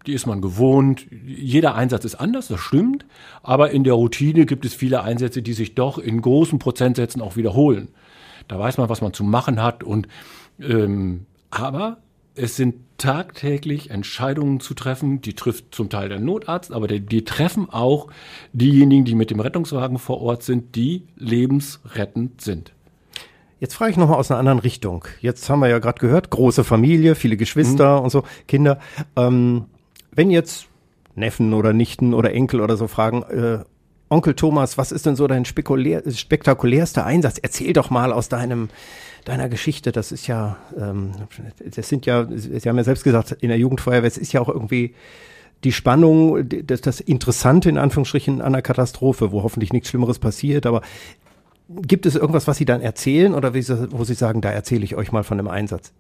die 0.05 0.13
ist 0.13 0.25
man 0.25 0.41
gewohnt. 0.41 1.05
Jeder 1.25 1.75
Einsatz 1.75 2.05
ist 2.05 2.15
anders, 2.15 2.47
das 2.47 2.59
stimmt. 2.59 3.05
Aber 3.43 3.71
in 3.71 3.83
der 3.83 3.93
Routine 3.93 4.45
gibt 4.45 4.65
es 4.65 4.73
viele 4.73 5.03
Einsätze, 5.03 5.41
die 5.41 5.53
sich 5.53 5.75
doch 5.75 5.97
in 5.97 6.21
großen 6.21 6.59
Prozentsätzen 6.59 7.21
auch 7.21 7.35
wiederholen. 7.35 7.89
Da 8.47 8.59
weiß 8.59 8.77
man, 8.77 8.89
was 8.89 9.01
man 9.01 9.13
zu 9.13 9.23
machen 9.23 9.61
hat. 9.61 9.83
Und 9.83 10.07
ähm, 10.59 11.25
aber 11.49 11.97
es 12.35 12.55
sind 12.55 12.75
tagtäglich 12.97 13.89
Entscheidungen 13.89 14.59
zu 14.59 14.73
treffen. 14.73 15.21
Die 15.21 15.33
trifft 15.33 15.73
zum 15.73 15.89
Teil 15.89 16.09
der 16.09 16.19
Notarzt, 16.19 16.71
aber 16.71 16.87
die, 16.87 16.99
die 16.99 17.25
treffen 17.25 17.69
auch 17.69 18.07
diejenigen, 18.53 19.05
die 19.05 19.15
mit 19.15 19.31
dem 19.31 19.39
Rettungswagen 19.39 19.97
vor 19.97 20.21
Ort 20.21 20.43
sind, 20.43 20.75
die 20.75 21.03
lebensrettend 21.17 22.41
sind. 22.41 22.73
Jetzt 23.59 23.75
frage 23.75 23.91
ich 23.91 23.97
nochmal 23.97 24.17
aus 24.17 24.31
einer 24.31 24.39
anderen 24.39 24.59
Richtung. 24.59 25.05
Jetzt 25.19 25.47
haben 25.49 25.59
wir 25.59 25.67
ja 25.67 25.79
gerade 25.79 25.99
gehört, 25.99 26.31
große 26.31 26.63
Familie, 26.63 27.13
viele 27.13 27.37
Geschwister 27.37 27.99
mhm. 27.99 28.05
und 28.05 28.09
so, 28.09 28.23
Kinder. 28.47 28.79
Ähm, 29.15 29.65
wenn 30.11 30.31
jetzt 30.31 30.67
Neffen 31.15 31.53
oder 31.53 31.73
Nichten 31.73 32.13
oder 32.13 32.33
Enkel 32.33 32.61
oder 32.61 32.77
so 32.77 32.87
fragen, 32.87 33.23
äh, 33.23 33.59
Onkel 34.09 34.33
Thomas, 34.33 34.77
was 34.77 34.91
ist 34.91 35.05
denn 35.05 35.15
so 35.15 35.25
dein 35.27 35.45
spektakulärster 35.45 37.05
Einsatz? 37.05 37.39
Erzähl 37.41 37.71
doch 37.71 37.89
mal 37.89 38.11
aus 38.11 38.27
deinem 38.27 38.69
deiner 39.25 39.49
Geschichte. 39.49 39.91
Das 39.91 40.11
ist 40.11 40.27
ja, 40.27 40.57
ähm, 40.77 41.11
das 41.63 41.89
sind 41.89 42.05
ja, 42.05 42.27
Sie 42.29 42.67
haben 42.67 42.77
ja 42.77 42.83
selbst 42.83 43.03
gesagt, 43.03 43.31
in 43.39 43.49
der 43.49 43.57
Jugendfeuerwehr, 43.57 44.07
es 44.07 44.17
ist 44.17 44.33
ja 44.33 44.41
auch 44.41 44.49
irgendwie 44.49 44.95
die 45.63 45.71
Spannung, 45.71 46.49
das, 46.65 46.81
das 46.81 46.99
Interessante 46.99 47.69
in 47.69 47.77
Anführungsstrichen 47.77 48.41
an 48.41 48.47
einer 48.47 48.63
Katastrophe, 48.63 49.31
wo 49.31 49.43
hoffentlich 49.43 49.71
nichts 49.73 49.89
Schlimmeres 49.89 50.17
passiert, 50.17 50.65
aber 50.65 50.81
Gibt 51.81 52.05
es 52.05 52.15
irgendwas, 52.15 52.47
was 52.47 52.57
Sie 52.57 52.65
dann 52.65 52.81
erzählen 52.81 53.33
oder 53.33 53.53
wo 53.53 54.03
Sie 54.03 54.13
sagen, 54.13 54.41
da 54.41 54.49
erzähle 54.49 54.83
ich 54.83 54.95
euch 54.95 55.11
mal 55.11 55.23
von 55.23 55.39
einem 55.39 55.47
Einsatz? 55.47 55.93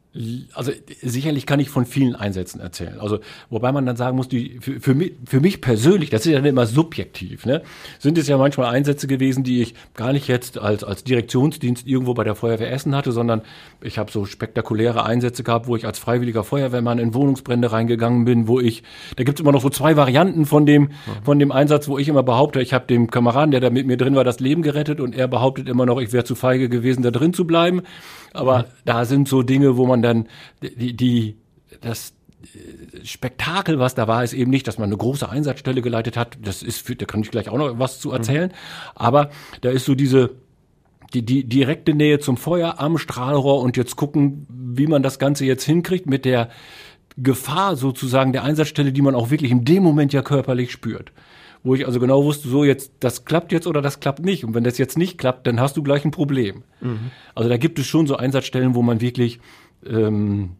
Also 0.53 0.73
sicherlich 1.01 1.45
kann 1.45 1.61
ich 1.61 1.69
von 1.69 1.85
vielen 1.85 2.15
Einsätzen 2.15 2.59
erzählen. 2.59 2.99
Also 2.99 3.19
wobei 3.49 3.71
man 3.71 3.85
dann 3.85 3.95
sagen 3.95 4.17
muss, 4.17 4.27
die 4.27 4.59
für, 4.59 4.81
für, 4.81 4.93
mich, 4.93 5.13
für 5.25 5.39
mich 5.39 5.61
persönlich, 5.61 6.09
das 6.09 6.25
ist 6.25 6.33
ja 6.33 6.39
immer 6.39 6.65
subjektiv, 6.65 7.45
ne, 7.45 7.61
sind 7.97 8.17
es 8.17 8.27
ja 8.27 8.37
manchmal 8.37 8.75
Einsätze 8.75 9.07
gewesen, 9.07 9.45
die 9.45 9.61
ich 9.61 9.73
gar 9.93 10.11
nicht 10.11 10.27
jetzt 10.27 10.57
als 10.57 10.83
als 10.83 11.05
Direktionsdienst 11.05 11.87
irgendwo 11.87 12.13
bei 12.13 12.25
der 12.25 12.35
Feuerwehr 12.35 12.73
Essen 12.73 12.93
hatte, 12.93 13.13
sondern 13.13 13.41
ich 13.81 13.97
habe 13.97 14.11
so 14.11 14.25
spektakuläre 14.25 15.05
Einsätze 15.05 15.43
gehabt, 15.43 15.67
wo 15.67 15.77
ich 15.77 15.85
als 15.85 15.97
freiwilliger 15.97 16.43
Feuerwehrmann 16.43 16.99
in 16.99 17.13
Wohnungsbrände 17.13 17.71
reingegangen 17.71 18.25
bin, 18.25 18.49
wo 18.49 18.59
ich, 18.59 18.83
da 19.15 19.23
gibt's 19.23 19.39
immer 19.39 19.53
noch 19.53 19.61
so 19.61 19.69
zwei 19.69 19.95
Varianten 19.95 20.45
von 20.45 20.65
dem 20.65 20.89
von 21.23 21.39
dem 21.39 21.53
Einsatz, 21.53 21.87
wo 21.87 21.97
ich 21.97 22.09
immer 22.09 22.23
behaupte, 22.23 22.61
ich 22.61 22.73
habe 22.73 22.85
dem 22.85 23.09
Kameraden, 23.09 23.51
der 23.51 23.61
da 23.61 23.69
mit 23.69 23.87
mir 23.87 23.95
drin 23.95 24.15
war, 24.15 24.25
das 24.25 24.41
Leben 24.41 24.61
gerettet 24.61 24.99
und 24.99 25.15
er 25.15 25.29
behauptet 25.29 25.60
immer 25.67 25.85
noch, 25.85 25.99
ich 25.99 26.13
wäre 26.13 26.23
zu 26.23 26.35
feige 26.35 26.69
gewesen, 26.69 27.01
da 27.03 27.11
drin 27.11 27.33
zu 27.33 27.45
bleiben. 27.45 27.81
Aber 28.33 28.59
mhm. 28.59 28.65
da 28.85 29.05
sind 29.05 29.27
so 29.27 29.43
Dinge, 29.43 29.77
wo 29.77 29.85
man 29.85 30.01
dann 30.01 30.27
die, 30.61 30.95
die 30.95 31.37
das 31.81 32.13
Spektakel, 33.03 33.79
was 33.79 33.95
da 33.95 34.07
war, 34.07 34.23
ist 34.23 34.33
eben 34.33 34.49
nicht, 34.49 34.67
dass 34.67 34.77
man 34.77 34.89
eine 34.89 34.97
große 34.97 35.29
Einsatzstelle 35.29 35.81
geleitet 35.81 36.17
hat. 36.17 36.37
Das 36.41 36.63
ist, 36.63 36.85
für, 36.85 36.95
da 36.95 37.05
kann 37.05 37.21
ich 37.21 37.31
gleich 37.31 37.49
auch 37.49 37.57
noch 37.57 37.77
was 37.79 37.99
zu 37.99 38.11
erzählen. 38.11 38.49
Mhm. 38.49 38.55
Aber 38.95 39.29
da 39.61 39.69
ist 39.69 39.85
so 39.85 39.95
diese 39.95 40.31
die, 41.13 41.23
die 41.25 41.43
direkte 41.43 41.93
Nähe 41.93 42.19
zum 42.19 42.37
Feuer 42.37 42.75
am 42.77 42.97
Strahlrohr 42.97 43.61
und 43.61 43.75
jetzt 43.75 43.97
gucken, 43.97 44.47
wie 44.49 44.87
man 44.87 45.03
das 45.03 45.19
Ganze 45.19 45.45
jetzt 45.45 45.63
hinkriegt 45.63 46.05
mit 46.05 46.23
der 46.23 46.49
Gefahr 47.17 47.75
sozusagen 47.75 48.31
der 48.31 48.43
Einsatzstelle, 48.43 48.93
die 48.93 49.01
man 49.01 49.15
auch 49.15 49.29
wirklich 49.29 49.51
in 49.51 49.65
dem 49.65 49.83
Moment 49.83 50.13
ja 50.13 50.21
körperlich 50.21 50.71
spürt 50.71 51.11
wo 51.63 51.75
ich 51.75 51.85
also 51.85 51.99
genau 51.99 52.23
wusste, 52.23 52.47
so 52.49 52.63
jetzt, 52.63 52.93
das 52.99 53.25
klappt 53.25 53.51
jetzt 53.51 53.67
oder 53.67 53.81
das 53.81 53.99
klappt 53.99 54.23
nicht. 54.25 54.43
Und 54.43 54.53
wenn 54.53 54.63
das 54.63 54.77
jetzt 54.77 54.97
nicht 54.97 55.17
klappt, 55.17 55.45
dann 55.47 55.59
hast 55.59 55.77
du 55.77 55.83
gleich 55.83 56.03
ein 56.05 56.11
Problem. 56.11 56.63
Mhm. 56.81 57.11
Also 57.35 57.49
da 57.49 57.57
gibt 57.57 57.77
es 57.79 57.87
schon 57.87 58.07
so 58.07 58.15
Einsatzstellen, 58.15 58.75
wo 58.75 58.81
man 58.81 59.01
wirklich 59.01 59.39
ähm, 59.85 60.51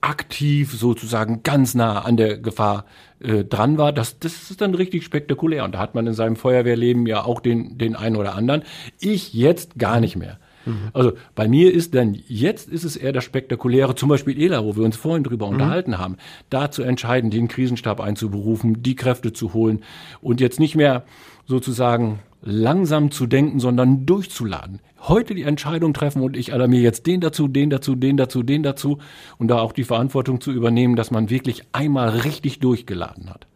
aktiv 0.00 0.72
sozusagen 0.72 1.42
ganz 1.42 1.74
nah 1.74 2.00
an 2.00 2.16
der 2.16 2.38
Gefahr 2.38 2.86
äh, 3.20 3.44
dran 3.44 3.76
war. 3.76 3.92
Das, 3.92 4.18
das 4.18 4.50
ist 4.50 4.60
dann 4.60 4.74
richtig 4.74 5.04
spektakulär. 5.04 5.64
Und 5.64 5.72
da 5.72 5.78
hat 5.78 5.94
man 5.94 6.06
in 6.06 6.14
seinem 6.14 6.36
Feuerwehrleben 6.36 7.06
ja 7.06 7.24
auch 7.24 7.40
den, 7.40 7.76
den 7.76 7.94
einen 7.94 8.16
oder 8.16 8.34
anderen. 8.34 8.62
Ich 8.98 9.34
jetzt 9.34 9.78
gar 9.78 10.00
nicht 10.00 10.16
mehr. 10.16 10.38
Mhm. 10.66 10.90
Also 10.92 11.12
bei 11.34 11.48
mir 11.48 11.72
ist 11.72 11.94
dann, 11.94 12.16
jetzt 12.28 12.68
ist 12.68 12.84
es 12.84 12.96
eher 12.96 13.12
das 13.12 13.24
Spektakuläre, 13.24 13.94
zum 13.94 14.08
Beispiel 14.08 14.40
ELA, 14.40 14.64
wo 14.64 14.76
wir 14.76 14.84
uns 14.84 14.96
vorhin 14.96 15.24
drüber 15.24 15.46
mhm. 15.46 15.54
unterhalten 15.54 15.98
haben, 15.98 16.16
da 16.50 16.70
zu 16.70 16.82
entscheiden, 16.82 17.30
den 17.30 17.48
Krisenstab 17.48 18.00
einzuberufen, 18.00 18.82
die 18.82 18.96
Kräfte 18.96 19.32
zu 19.32 19.54
holen 19.54 19.82
und 20.20 20.40
jetzt 20.40 20.60
nicht 20.60 20.76
mehr 20.76 21.04
sozusagen 21.46 22.20
langsam 22.42 23.10
zu 23.10 23.26
denken, 23.26 23.60
sondern 23.60 24.06
durchzuladen. 24.06 24.80
Heute 25.00 25.34
die 25.34 25.42
Entscheidung 25.42 25.94
treffen 25.94 26.22
und 26.22 26.36
ich 26.36 26.52
alarmiere 26.52 26.82
jetzt 26.82 27.06
den 27.06 27.20
dazu, 27.20 27.48
den 27.48 27.70
dazu, 27.70 27.94
den 27.94 28.16
dazu, 28.16 28.42
den 28.42 28.62
dazu 28.62 28.98
und 29.38 29.48
da 29.48 29.58
auch 29.58 29.72
die 29.72 29.84
Verantwortung 29.84 30.40
zu 30.40 30.52
übernehmen, 30.52 30.96
dass 30.96 31.10
man 31.10 31.30
wirklich 31.30 31.64
einmal 31.72 32.10
richtig 32.10 32.60
durchgeladen 32.60 33.30
hat. 33.30 33.46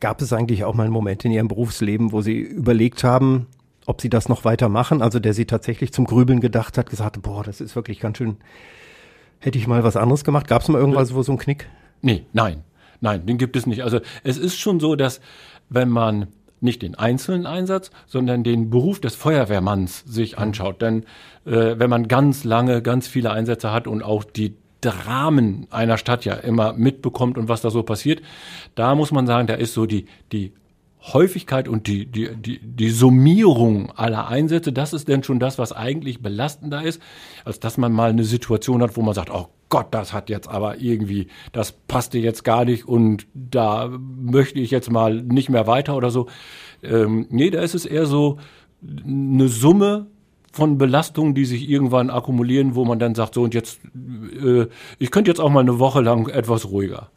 Gab 0.00 0.20
es 0.20 0.32
eigentlich 0.32 0.64
auch 0.64 0.74
mal 0.74 0.84
einen 0.84 0.92
Moment 0.92 1.24
in 1.24 1.32
Ihrem 1.32 1.48
Berufsleben, 1.48 2.12
wo 2.12 2.22
Sie 2.22 2.38
überlegt 2.38 3.04
haben, 3.04 3.46
ob 3.86 4.00
Sie 4.00 4.08
das 4.08 4.28
noch 4.28 4.44
weiter 4.44 4.68
machen? 4.68 5.02
Also 5.02 5.18
der 5.18 5.34
Sie 5.34 5.46
tatsächlich 5.46 5.92
zum 5.92 6.04
Grübeln 6.04 6.40
gedacht 6.40 6.78
hat, 6.78 6.90
gesagt, 6.90 7.20
boah, 7.22 7.42
das 7.42 7.60
ist 7.60 7.76
wirklich 7.76 8.00
ganz 8.00 8.18
schön, 8.18 8.36
hätte 9.40 9.58
ich 9.58 9.66
mal 9.66 9.84
was 9.84 9.96
anderes 9.96 10.24
gemacht? 10.24 10.46
Gab 10.48 10.62
es 10.62 10.68
mal 10.68 10.78
irgendwas, 10.78 11.14
wo 11.14 11.22
so 11.22 11.32
ein 11.32 11.38
Knick? 11.38 11.68
Nee, 12.00 12.26
nein, 12.32 12.64
nein, 13.00 13.26
den 13.26 13.38
gibt 13.38 13.56
es 13.56 13.66
nicht. 13.66 13.82
Also 13.82 14.00
es 14.24 14.38
ist 14.38 14.58
schon 14.58 14.80
so, 14.80 14.96
dass 14.96 15.20
wenn 15.68 15.88
man 15.88 16.28
nicht 16.62 16.82
den 16.82 16.94
einzelnen 16.94 17.44
Einsatz, 17.44 17.90
sondern 18.06 18.44
den 18.44 18.70
Beruf 18.70 19.00
des 19.00 19.16
Feuerwehrmanns 19.16 20.04
sich 20.06 20.38
anschaut. 20.38 20.80
Denn 20.80 21.04
äh, 21.44 21.74
wenn 21.76 21.90
man 21.90 22.06
ganz 22.06 22.44
lange, 22.44 22.82
ganz 22.82 23.08
viele 23.08 23.32
Einsätze 23.32 23.72
hat 23.72 23.88
und 23.88 24.02
auch 24.02 24.24
die 24.24 24.54
Dramen 24.80 25.66
einer 25.70 25.98
Stadt 25.98 26.24
ja 26.24 26.34
immer 26.34 26.72
mitbekommt 26.72 27.36
und 27.36 27.48
was 27.48 27.62
da 27.62 27.70
so 27.70 27.82
passiert, 27.82 28.22
da 28.74 28.94
muss 28.94 29.12
man 29.12 29.26
sagen, 29.26 29.46
da 29.46 29.54
ist 29.54 29.74
so 29.74 29.86
die, 29.86 30.06
die 30.30 30.52
Häufigkeit 31.02 31.68
und 31.68 31.88
die, 31.88 32.06
die, 32.06 32.34
die, 32.36 32.60
die 32.62 32.90
Summierung 32.90 33.90
aller 33.92 34.28
Einsätze, 34.28 34.72
das 34.72 34.92
ist 34.92 35.08
denn 35.08 35.24
schon 35.24 35.40
das, 35.40 35.58
was 35.58 35.72
eigentlich 35.72 36.22
belastender 36.22 36.82
ist, 36.82 37.02
als 37.44 37.58
dass 37.58 37.76
man 37.76 37.92
mal 37.92 38.10
eine 38.10 38.24
Situation 38.24 38.82
hat, 38.82 38.96
wo 38.96 39.02
man 39.02 39.14
sagt, 39.14 39.30
oh 39.30 39.48
Gott, 39.68 39.88
das 39.90 40.12
hat 40.12 40.30
jetzt 40.30 40.48
aber 40.48 40.80
irgendwie, 40.80 41.26
das 41.50 41.72
passte 41.72 42.18
jetzt 42.18 42.44
gar 42.44 42.64
nicht 42.64 42.86
und 42.86 43.26
da 43.34 43.88
möchte 43.88 44.60
ich 44.60 44.70
jetzt 44.70 44.90
mal 44.90 45.22
nicht 45.22 45.48
mehr 45.48 45.66
weiter 45.66 45.96
oder 45.96 46.10
so. 46.10 46.28
Ähm, 46.82 47.26
nee, 47.30 47.50
da 47.50 47.62
ist 47.62 47.74
es 47.74 47.84
eher 47.84 48.06
so 48.06 48.38
eine 49.04 49.48
Summe 49.48 50.06
von 50.52 50.78
Belastungen, 50.78 51.34
die 51.34 51.46
sich 51.46 51.68
irgendwann 51.68 52.10
akkumulieren, 52.10 52.74
wo 52.74 52.84
man 52.84 52.98
dann 52.98 53.14
sagt, 53.14 53.34
so 53.34 53.42
und 53.42 53.54
jetzt, 53.54 53.80
äh, 54.40 54.66
ich 54.98 55.10
könnte 55.10 55.30
jetzt 55.30 55.40
auch 55.40 55.50
mal 55.50 55.60
eine 55.60 55.78
Woche 55.78 56.02
lang 56.02 56.28
etwas 56.28 56.70
ruhiger. 56.70 57.10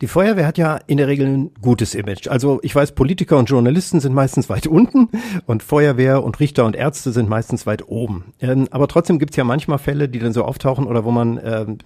Die 0.00 0.06
Feuerwehr 0.06 0.46
hat 0.46 0.56
ja 0.56 0.78
in 0.86 0.96
der 0.96 1.08
Regel 1.08 1.26
ein 1.26 1.50
gutes 1.60 1.94
Image. 1.94 2.28
Also 2.28 2.58
ich 2.62 2.74
weiß, 2.74 2.92
Politiker 2.92 3.36
und 3.36 3.50
Journalisten 3.50 4.00
sind 4.00 4.14
meistens 4.14 4.48
weit 4.48 4.66
unten 4.66 5.10
und 5.46 5.62
Feuerwehr 5.62 6.24
und 6.24 6.40
Richter 6.40 6.64
und 6.64 6.74
Ärzte 6.74 7.12
sind 7.12 7.28
meistens 7.28 7.66
weit 7.66 7.86
oben. 7.86 8.32
Ähm, 8.40 8.66
aber 8.70 8.88
trotzdem 8.88 9.18
gibt's 9.18 9.36
ja 9.36 9.44
manchmal 9.44 9.78
Fälle, 9.78 10.08
die 10.08 10.18
dann 10.18 10.32
so 10.32 10.44
auftauchen 10.44 10.86
oder 10.86 11.04
wo 11.04 11.10
man 11.10 11.38
ähm, 11.44 11.78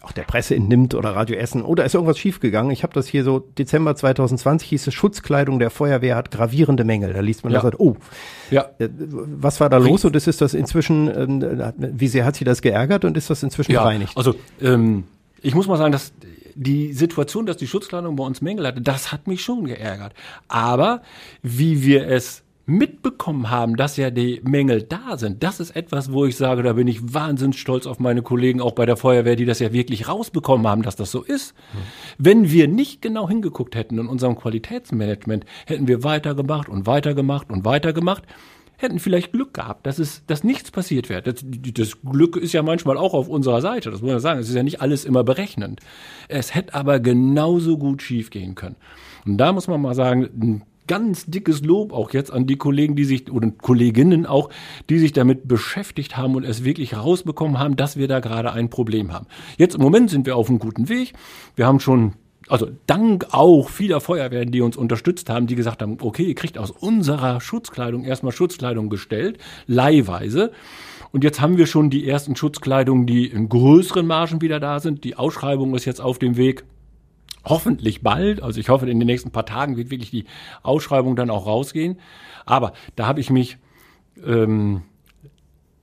auch 0.00 0.10
der 0.10 0.22
Presse 0.22 0.56
entnimmt 0.56 0.96
oder 0.96 1.14
Radio 1.14 1.36
Essen 1.36 1.62
oder 1.62 1.84
ist 1.84 1.94
irgendwas 1.94 2.18
schiefgegangen. 2.18 2.72
Ich 2.72 2.82
habe 2.82 2.92
das 2.92 3.06
hier 3.06 3.22
so 3.22 3.38
Dezember 3.38 3.94
2020 3.94 4.68
hieß 4.68 4.88
es 4.88 4.94
Schutzkleidung 4.94 5.60
der 5.60 5.70
Feuerwehr 5.70 6.16
hat 6.16 6.32
gravierende 6.32 6.82
Mängel. 6.82 7.12
Da 7.12 7.20
liest 7.20 7.44
man 7.44 7.52
ja. 7.52 7.58
das 7.58 7.64
halt, 7.64 7.78
oh, 7.78 7.96
ja. 8.50 8.70
Äh, 8.78 8.88
was 8.90 9.60
war 9.60 9.70
da 9.70 9.76
los 9.76 10.04
und 10.04 10.16
ist, 10.16 10.26
ist 10.26 10.40
das 10.40 10.54
inzwischen, 10.54 11.08
äh, 11.08 11.72
wie 11.78 12.08
sehr 12.08 12.24
hat 12.24 12.34
sie 12.34 12.44
das 12.44 12.60
geärgert 12.60 13.04
und 13.04 13.16
ist 13.16 13.30
das 13.30 13.44
inzwischen 13.44 13.70
ja, 13.70 13.82
bereinigt? 13.82 14.16
Also 14.16 14.34
ähm, 14.60 15.04
ich 15.40 15.54
muss 15.54 15.68
mal 15.68 15.76
sagen, 15.76 15.92
dass 15.92 16.12
die 16.54 16.92
Situation, 16.92 17.46
dass 17.46 17.56
die 17.56 17.66
Schutzkleidung 17.66 18.16
bei 18.16 18.24
uns 18.24 18.40
Mängel 18.40 18.66
hatte, 18.66 18.80
das 18.80 19.12
hat 19.12 19.26
mich 19.26 19.42
schon 19.42 19.64
geärgert. 19.64 20.14
Aber 20.48 21.02
wie 21.42 21.82
wir 21.82 22.06
es 22.08 22.42
mitbekommen 22.64 23.50
haben, 23.50 23.76
dass 23.76 23.96
ja 23.96 24.10
die 24.10 24.40
Mängel 24.44 24.82
da 24.82 25.16
sind, 25.18 25.42
das 25.42 25.58
ist 25.58 25.74
etwas, 25.74 26.12
wo 26.12 26.24
ich 26.26 26.36
sage, 26.36 26.62
da 26.62 26.74
bin 26.74 26.86
ich 26.86 27.12
wahnsinnig 27.12 27.58
stolz 27.58 27.86
auf 27.86 27.98
meine 27.98 28.22
Kollegen 28.22 28.60
auch 28.60 28.72
bei 28.72 28.86
der 28.86 28.96
Feuerwehr, 28.96 29.36
die 29.36 29.44
das 29.44 29.58
ja 29.58 29.72
wirklich 29.72 30.08
rausbekommen 30.08 30.66
haben, 30.66 30.82
dass 30.82 30.96
das 30.96 31.10
so 31.10 31.22
ist. 31.22 31.54
Mhm. 31.54 31.78
Wenn 32.18 32.50
wir 32.50 32.68
nicht 32.68 33.02
genau 33.02 33.28
hingeguckt 33.28 33.74
hätten 33.74 33.98
in 33.98 34.06
unserem 34.06 34.36
Qualitätsmanagement, 34.36 35.44
hätten 35.66 35.88
wir 35.88 36.04
weitergemacht 36.04 36.68
und 36.68 36.86
weitergemacht 36.86 37.50
und 37.50 37.64
weitergemacht 37.64 38.22
hätten 38.82 38.98
vielleicht 38.98 39.32
Glück 39.32 39.54
gehabt, 39.54 39.86
dass 39.86 39.98
es, 39.98 40.24
dass 40.26 40.44
nichts 40.44 40.70
passiert 40.70 41.08
wäre. 41.08 41.22
Das, 41.22 41.36
das 41.42 42.02
Glück 42.02 42.36
ist 42.36 42.52
ja 42.52 42.62
manchmal 42.62 42.96
auch 42.96 43.14
auf 43.14 43.28
unserer 43.28 43.60
Seite, 43.60 43.90
das 43.90 44.02
muss 44.02 44.10
man 44.10 44.20
sagen. 44.20 44.40
Es 44.40 44.48
ist 44.48 44.54
ja 44.54 44.62
nicht 44.62 44.80
alles 44.80 45.04
immer 45.04 45.24
berechnend. 45.24 45.80
Es 46.28 46.54
hätte 46.54 46.74
aber 46.74 47.00
genauso 47.00 47.78
gut 47.78 48.02
schiefgehen 48.02 48.54
können. 48.54 48.76
Und 49.24 49.38
da 49.38 49.52
muss 49.52 49.68
man 49.68 49.80
mal 49.80 49.94
sagen, 49.94 50.28
ein 50.40 50.62
ganz 50.86 51.26
dickes 51.26 51.62
Lob 51.62 51.92
auch 51.92 52.12
jetzt 52.12 52.32
an 52.32 52.46
die 52.46 52.56
Kollegen, 52.56 52.96
die 52.96 53.04
sich, 53.04 53.30
oder 53.30 53.50
Kolleginnen 53.50 54.26
auch, 54.26 54.50
die 54.90 54.98
sich 54.98 55.12
damit 55.12 55.46
beschäftigt 55.48 56.16
haben 56.16 56.34
und 56.34 56.44
es 56.44 56.64
wirklich 56.64 56.96
rausbekommen 56.96 57.58
haben, 57.58 57.76
dass 57.76 57.96
wir 57.96 58.08
da 58.08 58.20
gerade 58.20 58.52
ein 58.52 58.68
Problem 58.68 59.12
haben. 59.12 59.26
Jetzt 59.56 59.76
im 59.76 59.80
Moment 59.80 60.10
sind 60.10 60.26
wir 60.26 60.36
auf 60.36 60.48
einem 60.48 60.58
guten 60.58 60.88
Weg. 60.88 61.12
Wir 61.56 61.66
haben 61.66 61.80
schon 61.80 62.14
also 62.52 62.68
dank 62.86 63.28
auch 63.30 63.70
vieler 63.70 64.02
Feuerwehren, 64.02 64.50
die 64.50 64.60
uns 64.60 64.76
unterstützt 64.76 65.30
haben, 65.30 65.46
die 65.46 65.54
gesagt 65.54 65.80
haben, 65.80 65.96
okay, 66.02 66.24
ihr 66.24 66.34
kriegt 66.34 66.58
aus 66.58 66.70
unserer 66.70 67.40
Schutzkleidung 67.40 68.04
erstmal 68.04 68.32
Schutzkleidung 68.32 68.90
gestellt, 68.90 69.38
leihweise. 69.66 70.52
Und 71.12 71.24
jetzt 71.24 71.40
haben 71.40 71.56
wir 71.56 71.66
schon 71.66 71.88
die 71.88 72.06
ersten 72.06 72.36
Schutzkleidungen, 72.36 73.06
die 73.06 73.24
in 73.24 73.48
größeren 73.48 74.06
Margen 74.06 74.42
wieder 74.42 74.60
da 74.60 74.80
sind. 74.80 75.04
Die 75.04 75.16
Ausschreibung 75.16 75.74
ist 75.74 75.86
jetzt 75.86 76.02
auf 76.02 76.18
dem 76.18 76.36
Weg. 76.36 76.64
Hoffentlich 77.42 78.02
bald. 78.02 78.42
Also 78.42 78.60
ich 78.60 78.68
hoffe, 78.68 78.88
in 78.88 79.00
den 79.00 79.06
nächsten 79.06 79.30
paar 79.30 79.46
Tagen 79.46 79.78
wird 79.78 79.90
wirklich 79.90 80.10
die 80.10 80.26
Ausschreibung 80.62 81.16
dann 81.16 81.30
auch 81.30 81.46
rausgehen. 81.46 81.98
Aber 82.44 82.74
da 82.96 83.06
habe 83.06 83.20
ich 83.20 83.30
mich 83.30 83.56
ähm, 84.26 84.82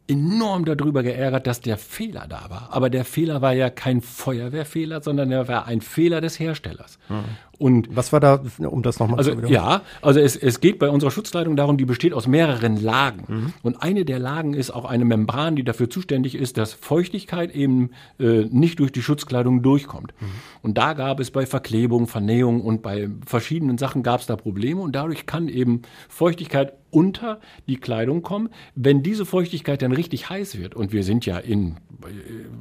enorm 0.10 0.65
darüber 0.65 1.04
geärgert, 1.04 1.48
dass 1.48 1.62
der 1.62 1.78
Fehler 1.78 2.26
da 2.28 2.50
war. 2.50 2.69
Aber 2.72 2.89
der 2.89 3.06
Fehler 3.06 3.41
war 3.41 3.54
ja 3.54 3.69
kein 3.69 4.02
Feuerwehrfehler, 4.02 5.02
sondern 5.02 5.32
er 5.32 5.48
war 5.48 5.65
ein 5.67 5.82
Fehler 5.82 6.22
des 6.22 6.39
Herstellers. 6.39 6.98
Mhm. 7.10 7.24
Und 7.60 7.93
was 7.93 8.13
war 8.13 8.22
da, 8.22 8.41
um 8.60 8.84
das 8.84 9.00
nochmal 9.00 9.19
also, 9.19 9.32
zu 9.32 9.38
wiederholen? 9.38 9.54
Ja, 9.54 9.82
also 10.02 10.22
es, 10.22 10.38
es 10.38 10.62
geht 10.62 10.80
bei 10.80 10.89
unserer 10.89 11.12
Schutzkleidung 11.12 11.58
darum, 11.58 11.78
die 11.78 11.84
besteht 11.84 12.13
aus 12.13 12.26
mehreren 12.26 12.82
Lagen. 12.82 13.24
Mhm. 13.28 13.54
Und 13.63 13.84
eine 13.84 14.06
der 14.06 14.17
Lagen 14.17 14.54
ist 14.54 14.72
auch 14.72 14.86
eine 14.86 15.04
Membran, 15.04 15.58
die 15.58 15.65
dafür 15.65 15.89
zuständig 15.89 16.36
ist, 16.36 16.58
dass 16.58 16.74
Feuchtigkeit 16.74 17.54
eben 17.54 17.91
äh, 18.17 18.45
nicht 18.45 18.80
durch 18.80 18.93
die 18.93 19.02
Schutzkleidung 19.02 19.62
durchkommt. 19.62 20.13
Mhm. 20.19 20.26
Und 20.62 20.78
da 20.78 20.93
gab 20.93 21.19
es 21.19 21.32
bei 21.32 21.45
Verklebung, 21.45 22.08
Vernähung 22.08 22.62
und 22.62 22.82
bei 22.82 23.10
verschiedenen 23.26 23.78
Sachen 23.78 24.04
gab 24.04 24.22
es 24.22 24.28
da 24.28 24.38
Probleme 24.38 24.80
und 24.80 24.95
dadurch 24.95 25.26
kann 25.26 25.50
eben 25.50 25.82
Feuchtigkeit 26.08 26.74
unter 26.91 27.39
die 27.67 27.78
Kleidung 27.78 28.21
kommen. 28.21 28.49
Wenn 28.75 29.04
diese 29.04 29.25
Feuchtigkeit 29.25 29.82
dann 29.82 29.91
richtig 29.91 30.30
heiß 30.30 30.58
wird, 30.58 30.75
und 30.75 30.91
wir 30.91 31.04
sind 31.04 31.25
ja 31.25 31.38
in, 31.38 31.78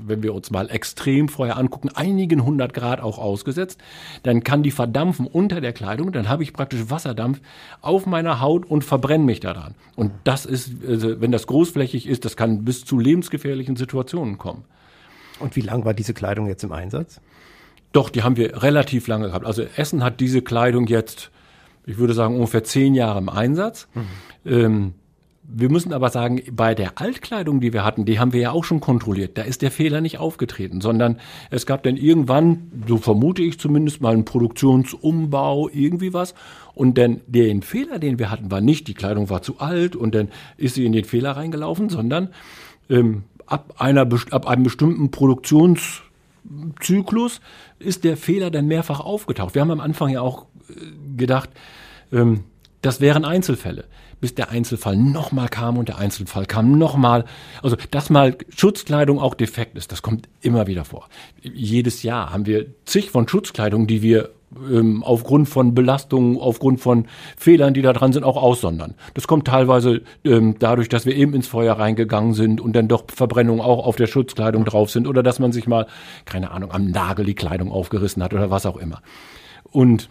wenn 0.07 0.23
wir 0.23 0.35
uns 0.35 0.51
mal 0.51 0.71
extrem 0.71 1.29
vorher 1.29 1.57
angucken, 1.57 1.91
einigen 1.95 2.45
hundert 2.45 2.75
Grad 2.75 3.01
auch 3.01 3.19
ausgesetzt, 3.19 3.81
dann 4.23 4.45
kann 4.45 4.63
die 4.63 4.71
verdampfen 4.71 5.27
unter 5.27 5.61
der 5.61 5.73
Kleidung, 5.73 6.13
dann 6.13 6.29
habe 6.29 6.43
ich 6.43 6.53
praktisch 6.53 6.91
Wasserdampf 6.91 7.41
auf 7.81 8.07
meiner 8.07 8.41
Haut 8.41 8.67
und 8.67 8.85
verbrenne 8.85 9.25
mich 9.25 9.41
daran. 9.41 9.75
Und 9.97 10.13
das 10.25 10.47
ist, 10.47 10.85
also 10.87 11.21
wenn 11.21 11.33
das 11.33 11.47
großflächig 11.47 12.07
ist, 12.07 12.25
das 12.25 12.37
kann 12.37 12.65
bis 12.65 12.85
zu 12.85 12.99
lebensgefährlichen 12.99 13.77
Situationen 13.77 14.39
kommen. 14.39 14.65
Und 15.41 15.57
wie 15.57 15.61
lang 15.61 15.85
war 15.85 15.95
diese 15.95 16.15
Kleidung 16.15 16.49
jetzt 16.49 16.65
im 16.65 16.73
Einsatz? 16.73 17.21
Doch, 17.93 18.11
die 18.11 18.23
haben 18.23 18.37
wir 18.37 18.63
relativ 18.63 19.07
lange 19.07 19.29
gehabt. 19.29 19.47
Also 19.47 19.63
Essen 19.77 20.05
hat 20.05 20.21
diese 20.21 20.43
Kleidung 20.43 20.87
jetzt 20.87 21.31
ich 21.89 21.99
würde 21.99 22.13
sagen, 22.13 22.35
ungefähr 22.35 22.65
zehn 22.65 22.95
Jahre 22.95 23.19
im 23.19 23.31
Einsatz. 23.31 23.89
Mhm. 23.95 24.03
Ähm, 24.45 24.93
wir 25.51 25.71
müssen 25.71 25.95
aber 25.95 26.11
sagen, 26.11 26.43
bei 26.53 26.75
der 26.75 27.01
Altkleidung, 27.01 27.61
die 27.61 27.73
wir 27.73 27.83
hatten, 27.83 28.05
die 28.05 28.21
haben 28.21 28.35
wir 28.35 28.41
ja 28.41 28.51
auch 28.51 28.65
schon 28.65 28.81
kontrolliert. 28.81 29.39
Da 29.39 29.43
ist 29.43 29.63
der 29.63 29.71
Fehler 29.71 30.03
nicht 30.03 30.19
aufgetreten, 30.19 30.83
sondern 30.83 31.17
es 31.51 31.65
gab 31.65 31.83
dann 31.85 31.97
irgendwann, 31.97 32.71
so 32.87 32.99
vermute 32.99 33.41
ich 33.41 33.59
zumindest 33.59 34.03
mal, 34.03 34.13
einen 34.13 34.27
Produktionsumbau, 34.27 35.71
irgendwie 35.73 36.13
was. 36.13 36.35
Und 36.75 36.99
dann 36.99 37.23
den 37.27 37.63
Fehler, 37.63 37.99
den 37.99 38.19
wir 38.19 38.31
hatten, 38.31 38.51
war 38.51 38.61
nicht, 38.61 38.89
die 38.89 38.95
Kleidung 38.95 39.31
war 39.31 39.41
zu 39.41 39.59
alt 39.59 39.97
und 39.97 40.15
dann 40.15 40.29
ist 40.59 40.75
sie 40.75 40.85
in 40.85 40.93
den 40.93 41.07
Fehler 41.07 41.31
reingelaufen, 41.31 41.89
sondern 41.89 42.29
ähm, 42.91 43.25
ab, 43.47 43.73
einer, 43.79 44.03
ab 44.03 44.47
einem 44.47 44.65
bestimmten 44.65 45.11
Produktionszyklus 45.11 47.41
ist 47.79 48.05
der 48.05 48.19
Fehler 48.19 48.51
dann 48.51 48.67
mehrfach 48.67 49.01
aufgetaucht. 49.01 49.55
Wir 49.55 49.63
haben 49.63 49.71
am 49.71 49.81
Anfang 49.81 50.11
ja 50.11 50.21
auch 50.21 50.45
äh, 50.69 50.75
gedacht, 51.17 51.49
ähm, 52.13 52.45
das 52.83 53.01
wären 53.01 53.25
Einzelfälle, 53.25 53.85
bis 54.21 54.35
der 54.35 54.51
Einzelfall 54.51 54.97
nochmal 54.97 55.49
kam 55.49 55.79
und 55.79 55.89
der 55.89 55.99
Einzelfall 55.99 56.47
kam 56.47 56.79
nochmal. 56.79 57.25
Also, 57.63 57.77
dass 57.91 58.11
mal 58.11 58.37
Schutzkleidung 58.55 59.19
auch 59.19 59.35
defekt 59.35 59.77
ist, 59.77 59.91
das 59.91 60.03
kommt 60.03 60.29
immer 60.41 60.67
wieder 60.67 60.85
vor. 60.85 61.09
Jedes 61.43 62.03
Jahr 62.03 62.33
haben 62.33 62.47
wir 62.47 62.67
zig 62.85 63.11
von 63.11 63.27
Schutzkleidung, 63.27 63.87
die 63.87 64.03
wir 64.03 64.31
ähm, 64.71 65.03
aufgrund 65.03 65.49
von 65.49 65.75
Belastungen, 65.75 66.39
aufgrund 66.39 66.81
von 66.81 67.07
Fehlern, 67.37 67.75
die 67.75 67.83
da 67.83 67.93
dran 67.93 68.13
sind, 68.13 68.25
auch 68.25 68.37
aussondern. 68.37 68.95
Das 69.15 69.27
kommt 69.27 69.47
teilweise 69.47 70.03
ähm, 70.25 70.57
dadurch, 70.59 70.89
dass 70.89 71.05
wir 71.05 71.15
eben 71.15 71.35
ins 71.35 71.49
Feuer 71.49 71.75
reingegangen 71.75 72.33
sind 72.33 72.61
und 72.61 72.75
dann 72.75 72.89
doch 72.89 73.05
Verbrennungen 73.09 73.61
auch 73.61 73.85
auf 73.85 73.97
der 73.97 74.07
Schutzkleidung 74.07 74.65
drauf 74.65 74.91
sind 74.91 75.07
oder 75.07 75.23
dass 75.23 75.39
man 75.39 75.53
sich 75.53 75.67
mal, 75.67 75.87
keine 76.25 76.51
Ahnung, 76.51 76.73
am 76.73 76.91
Nagel 76.91 77.27
die 77.27 77.35
Kleidung 77.35 77.71
aufgerissen 77.71 78.23
hat 78.23 78.33
oder 78.33 78.51
was 78.51 78.67
auch 78.67 78.77
immer. 78.77 79.03
Und 79.71 80.09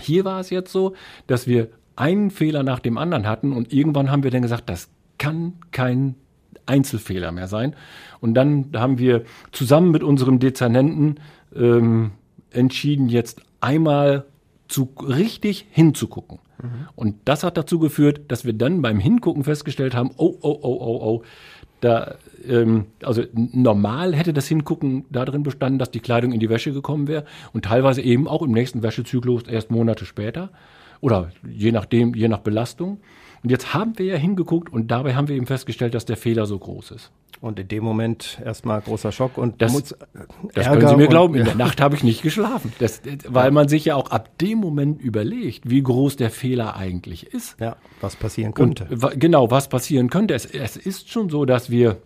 hier 0.00 0.24
war 0.24 0.40
es 0.40 0.50
jetzt 0.50 0.72
so, 0.72 0.94
dass 1.26 1.46
wir 1.46 1.68
einen 1.96 2.30
Fehler 2.30 2.62
nach 2.62 2.78
dem 2.78 2.98
anderen 2.98 3.26
hatten 3.26 3.52
und 3.52 3.72
irgendwann 3.72 4.10
haben 4.10 4.22
wir 4.22 4.30
dann 4.30 4.42
gesagt, 4.42 4.68
das 4.68 4.88
kann 5.18 5.54
kein 5.72 6.14
Einzelfehler 6.66 7.32
mehr 7.32 7.48
sein. 7.48 7.74
Und 8.20 8.34
dann 8.34 8.70
haben 8.74 8.98
wir 8.98 9.24
zusammen 9.52 9.90
mit 9.90 10.02
unserem 10.02 10.38
Dezernenten 10.38 11.16
ähm, 11.56 12.12
entschieden, 12.50 13.08
jetzt 13.08 13.40
einmal 13.60 14.26
zu 14.68 14.90
richtig 15.00 15.66
hinzugucken. 15.70 16.38
Mhm. 16.62 16.88
Und 16.94 17.16
das 17.24 17.42
hat 17.42 17.56
dazu 17.56 17.78
geführt, 17.78 18.22
dass 18.28 18.44
wir 18.44 18.52
dann 18.52 18.82
beim 18.82 18.98
Hingucken 18.98 19.44
festgestellt 19.44 19.94
haben, 19.94 20.10
oh, 20.16 20.36
oh, 20.40 20.58
oh, 20.62 20.78
oh, 20.80 21.00
oh, 21.02 21.22
da, 21.80 22.16
ähm, 22.46 22.86
also 23.02 23.22
normal 23.34 24.14
hätte 24.14 24.32
das 24.32 24.48
Hingucken 24.48 25.04
darin 25.10 25.42
bestanden, 25.42 25.78
dass 25.78 25.90
die 25.90 26.00
Kleidung 26.00 26.32
in 26.32 26.40
die 26.40 26.48
Wäsche 26.48 26.72
gekommen 26.72 27.08
wäre 27.08 27.24
und 27.52 27.64
teilweise 27.64 28.02
eben 28.02 28.28
auch 28.28 28.42
im 28.42 28.52
nächsten 28.52 28.82
Wäschezyklus 28.82 29.44
erst 29.44 29.70
Monate 29.70 30.04
später 30.04 30.50
oder 31.00 31.30
je 31.48 31.72
nachdem, 31.72 32.14
je 32.14 32.28
nach 32.28 32.40
Belastung. 32.40 33.00
Und 33.42 33.50
jetzt 33.50 33.74
haben 33.74 33.98
wir 33.98 34.06
ja 34.06 34.16
hingeguckt 34.16 34.72
und 34.72 34.90
dabei 34.90 35.14
haben 35.14 35.28
wir 35.28 35.36
eben 35.36 35.46
festgestellt, 35.46 35.94
dass 35.94 36.04
der 36.04 36.16
Fehler 36.16 36.46
so 36.46 36.58
groß 36.58 36.90
ist. 36.92 37.10
Und 37.40 37.60
in 37.60 37.68
dem 37.68 37.84
Moment 37.84 38.40
erstmal 38.44 38.80
großer 38.80 39.12
Schock 39.12 39.38
und 39.38 39.62
das, 39.62 39.72
muss, 39.72 39.94
das 40.54 40.66
können 40.66 40.88
Sie 40.88 40.96
mir 40.96 41.06
glauben, 41.06 41.36
in 41.36 41.44
der 41.44 41.54
Nacht 41.54 41.80
habe 41.80 41.94
ich 41.94 42.02
nicht 42.02 42.22
geschlafen. 42.22 42.72
Das, 42.80 43.00
weil 43.28 43.52
man 43.52 43.68
sich 43.68 43.84
ja 43.84 43.94
auch 43.94 44.10
ab 44.10 44.38
dem 44.38 44.58
Moment 44.58 45.00
überlegt, 45.00 45.70
wie 45.70 45.80
groß 45.80 46.16
der 46.16 46.30
Fehler 46.30 46.74
eigentlich 46.74 47.32
ist. 47.32 47.60
Ja, 47.60 47.76
was 48.00 48.16
passieren 48.16 48.54
könnte. 48.54 48.88
Und, 48.90 49.20
genau, 49.20 49.52
was 49.52 49.68
passieren 49.68 50.10
könnte. 50.10 50.34
Es, 50.34 50.46
es 50.46 50.76
ist 50.76 51.10
schon 51.10 51.30
so, 51.30 51.44
dass 51.44 51.70
wir 51.70 51.98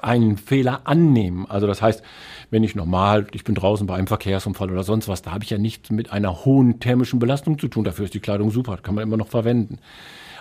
einen 0.00 0.36
Fehler 0.36 0.82
annehmen. 0.84 1.46
Also 1.48 1.66
das 1.66 1.82
heißt, 1.82 2.02
wenn 2.50 2.62
ich 2.62 2.74
normal, 2.74 3.26
ich 3.32 3.44
bin 3.44 3.54
draußen 3.54 3.86
bei 3.86 3.94
einem 3.94 4.06
Verkehrsunfall 4.06 4.70
oder 4.70 4.84
sonst 4.84 5.08
was, 5.08 5.22
da 5.22 5.32
habe 5.32 5.44
ich 5.44 5.50
ja 5.50 5.58
nichts 5.58 5.90
mit 5.90 6.12
einer 6.12 6.44
hohen 6.44 6.80
thermischen 6.80 7.18
Belastung 7.18 7.58
zu 7.58 7.68
tun. 7.68 7.84
Dafür 7.84 8.04
ist 8.04 8.14
die 8.14 8.20
Kleidung 8.20 8.50
super, 8.50 8.76
kann 8.76 8.94
man 8.94 9.02
immer 9.02 9.16
noch 9.16 9.28
verwenden. 9.28 9.78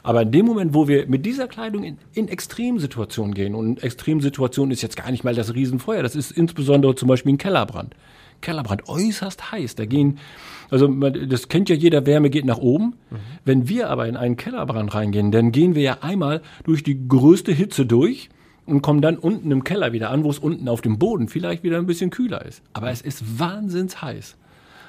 Aber 0.03 0.21
in 0.21 0.31
dem 0.31 0.45
Moment, 0.45 0.73
wo 0.73 0.87
wir 0.87 1.07
mit 1.07 1.25
dieser 1.25 1.47
Kleidung 1.47 1.83
in, 1.83 1.97
in 2.13 2.27
Extremsituationen 2.27 3.33
gehen, 3.33 3.55
und 3.55 3.81
Extremsituation 3.83 4.69
ist 4.69 4.81
jetzt 4.81 4.97
gar 4.97 5.09
nicht 5.09 5.23
mal 5.23 5.33
das 5.33 5.55
Riesenfeuer, 5.55 6.03
das 6.03 6.15
ist 6.15 6.31
insbesondere 6.31 6.93
zum 6.95 7.07
Beispiel 7.07 7.33
ein 7.33 7.37
Kellerbrand. 7.37 7.95
Kellerbrand 8.41 8.87
äußerst 8.87 9.51
heiß. 9.51 9.75
Da 9.75 9.85
gehen, 9.85 10.19
also 10.69 10.87
das 10.87 11.47
kennt 11.47 11.69
ja 11.69 11.75
jeder, 11.75 12.05
Wärme 12.05 12.29
geht 12.29 12.45
nach 12.45 12.57
oben. 12.57 12.95
Mhm. 13.09 13.15
Wenn 13.45 13.69
wir 13.69 13.89
aber 13.89 14.07
in 14.07 14.17
einen 14.17 14.37
Kellerbrand 14.37 14.93
reingehen, 14.93 15.31
dann 15.31 15.51
gehen 15.51 15.73
wir 15.73 15.81
ja 15.81 15.97
einmal 16.01 16.41
durch 16.65 16.83
die 16.83 17.07
größte 17.07 17.51
Hitze 17.51 17.85
durch 17.85 18.29
und 18.65 18.81
kommen 18.81 19.01
dann 19.01 19.17
unten 19.17 19.49
im 19.51 19.63
Keller 19.63 19.93
wieder 19.93 20.09
an, 20.09 20.23
wo 20.23 20.29
es 20.29 20.39
unten 20.39 20.67
auf 20.67 20.81
dem 20.81 20.99
Boden 20.99 21.27
vielleicht 21.27 21.63
wieder 21.63 21.77
ein 21.77 21.85
bisschen 21.85 22.09
kühler 22.09 22.45
ist. 22.45 22.61
Aber 22.73 22.91
es 22.91 23.01
ist 23.01 23.39
wahnsinns 23.39 24.01
heiß. 24.01 24.35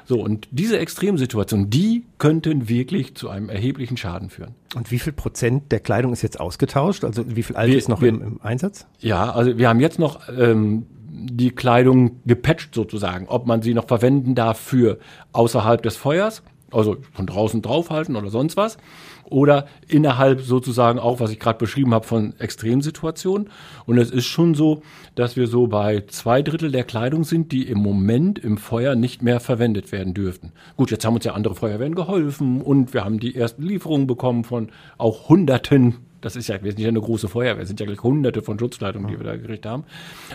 So, 0.06 0.20
und 0.20 0.48
diese 0.50 0.78
Extremsituation, 0.78 1.70
die 1.70 2.04
könnten 2.18 2.68
wirklich 2.68 3.14
zu 3.14 3.28
einem 3.28 3.48
erheblichen 3.48 3.96
Schaden 3.96 4.30
führen. 4.30 4.54
Und 4.74 4.90
wie 4.90 4.98
viel 4.98 5.12
Prozent 5.12 5.72
der 5.72 5.80
Kleidung 5.80 6.12
ist 6.12 6.22
jetzt 6.22 6.38
ausgetauscht? 6.40 7.04
Also 7.04 7.24
wie 7.34 7.42
viel 7.42 7.56
alt 7.56 7.70
wir, 7.70 7.78
ist 7.78 7.88
noch 7.88 8.02
wir, 8.02 8.10
im, 8.10 8.22
im, 8.22 8.42
Einsatz? 8.42 8.86
Ja, 9.00 9.32
also 9.32 9.56
wir 9.56 9.68
haben 9.68 9.80
jetzt 9.80 9.98
noch 9.98 10.20
ähm, 10.28 10.86
die 11.08 11.50
Kleidung 11.50 12.20
gepatcht 12.26 12.74
sozusagen, 12.74 13.26
ob 13.28 13.46
man 13.46 13.62
sie 13.62 13.72
noch 13.72 13.86
verwenden 13.86 14.34
darf 14.34 14.58
für 14.58 14.98
außerhalb 15.32 15.82
des 15.82 15.96
Feuers, 15.96 16.42
also 16.74 16.96
von 17.12 17.26
draußen 17.26 17.62
draufhalten 17.62 18.16
oder 18.16 18.30
sonst 18.30 18.56
was 18.56 18.78
oder 19.24 19.66
innerhalb 19.88 20.40
sozusagen 20.42 20.98
auch, 20.98 21.20
was 21.20 21.30
ich 21.30 21.40
gerade 21.40 21.58
beschrieben 21.58 21.94
habe, 21.94 22.06
von 22.06 22.34
Extremsituationen. 22.38 23.48
Und 23.86 23.98
es 23.98 24.10
ist 24.10 24.26
schon 24.26 24.54
so, 24.54 24.82
dass 25.14 25.36
wir 25.36 25.46
so 25.46 25.66
bei 25.66 26.04
zwei 26.08 26.42
Drittel 26.42 26.70
der 26.70 26.84
Kleidung 26.84 27.24
sind, 27.24 27.52
die 27.52 27.66
im 27.66 27.78
Moment 27.78 28.38
im 28.38 28.58
Feuer 28.58 28.94
nicht 28.94 29.22
mehr 29.22 29.40
verwendet 29.40 29.92
werden 29.92 30.14
dürften. 30.14 30.52
Gut, 30.76 30.90
jetzt 30.90 31.04
haben 31.04 31.14
uns 31.14 31.24
ja 31.24 31.32
andere 31.32 31.54
Feuerwehren 31.54 31.94
geholfen 31.94 32.60
und 32.60 32.94
wir 32.94 33.04
haben 33.04 33.18
die 33.18 33.34
ersten 33.34 33.62
Lieferungen 33.62 34.06
bekommen 34.06 34.44
von 34.44 34.70
auch 34.98 35.28
Hunderten 35.28 35.96
das 36.20 36.36
ist 36.36 36.48
ja, 36.48 36.62
wir 36.62 36.72
sind 36.72 36.80
ja 36.80 36.88
eine 36.88 37.02
große 37.02 37.28
Feuerwehr, 37.28 37.64
es 37.64 37.68
sind 37.68 37.80
ja 37.80 37.86
gleich 37.86 38.02
hunderte 38.02 38.40
von 38.40 38.58
Schutzleitungen, 38.58 39.08
die 39.08 39.18
wir 39.18 39.24
da 39.26 39.36
gekriegt 39.36 39.66
haben. 39.66 39.84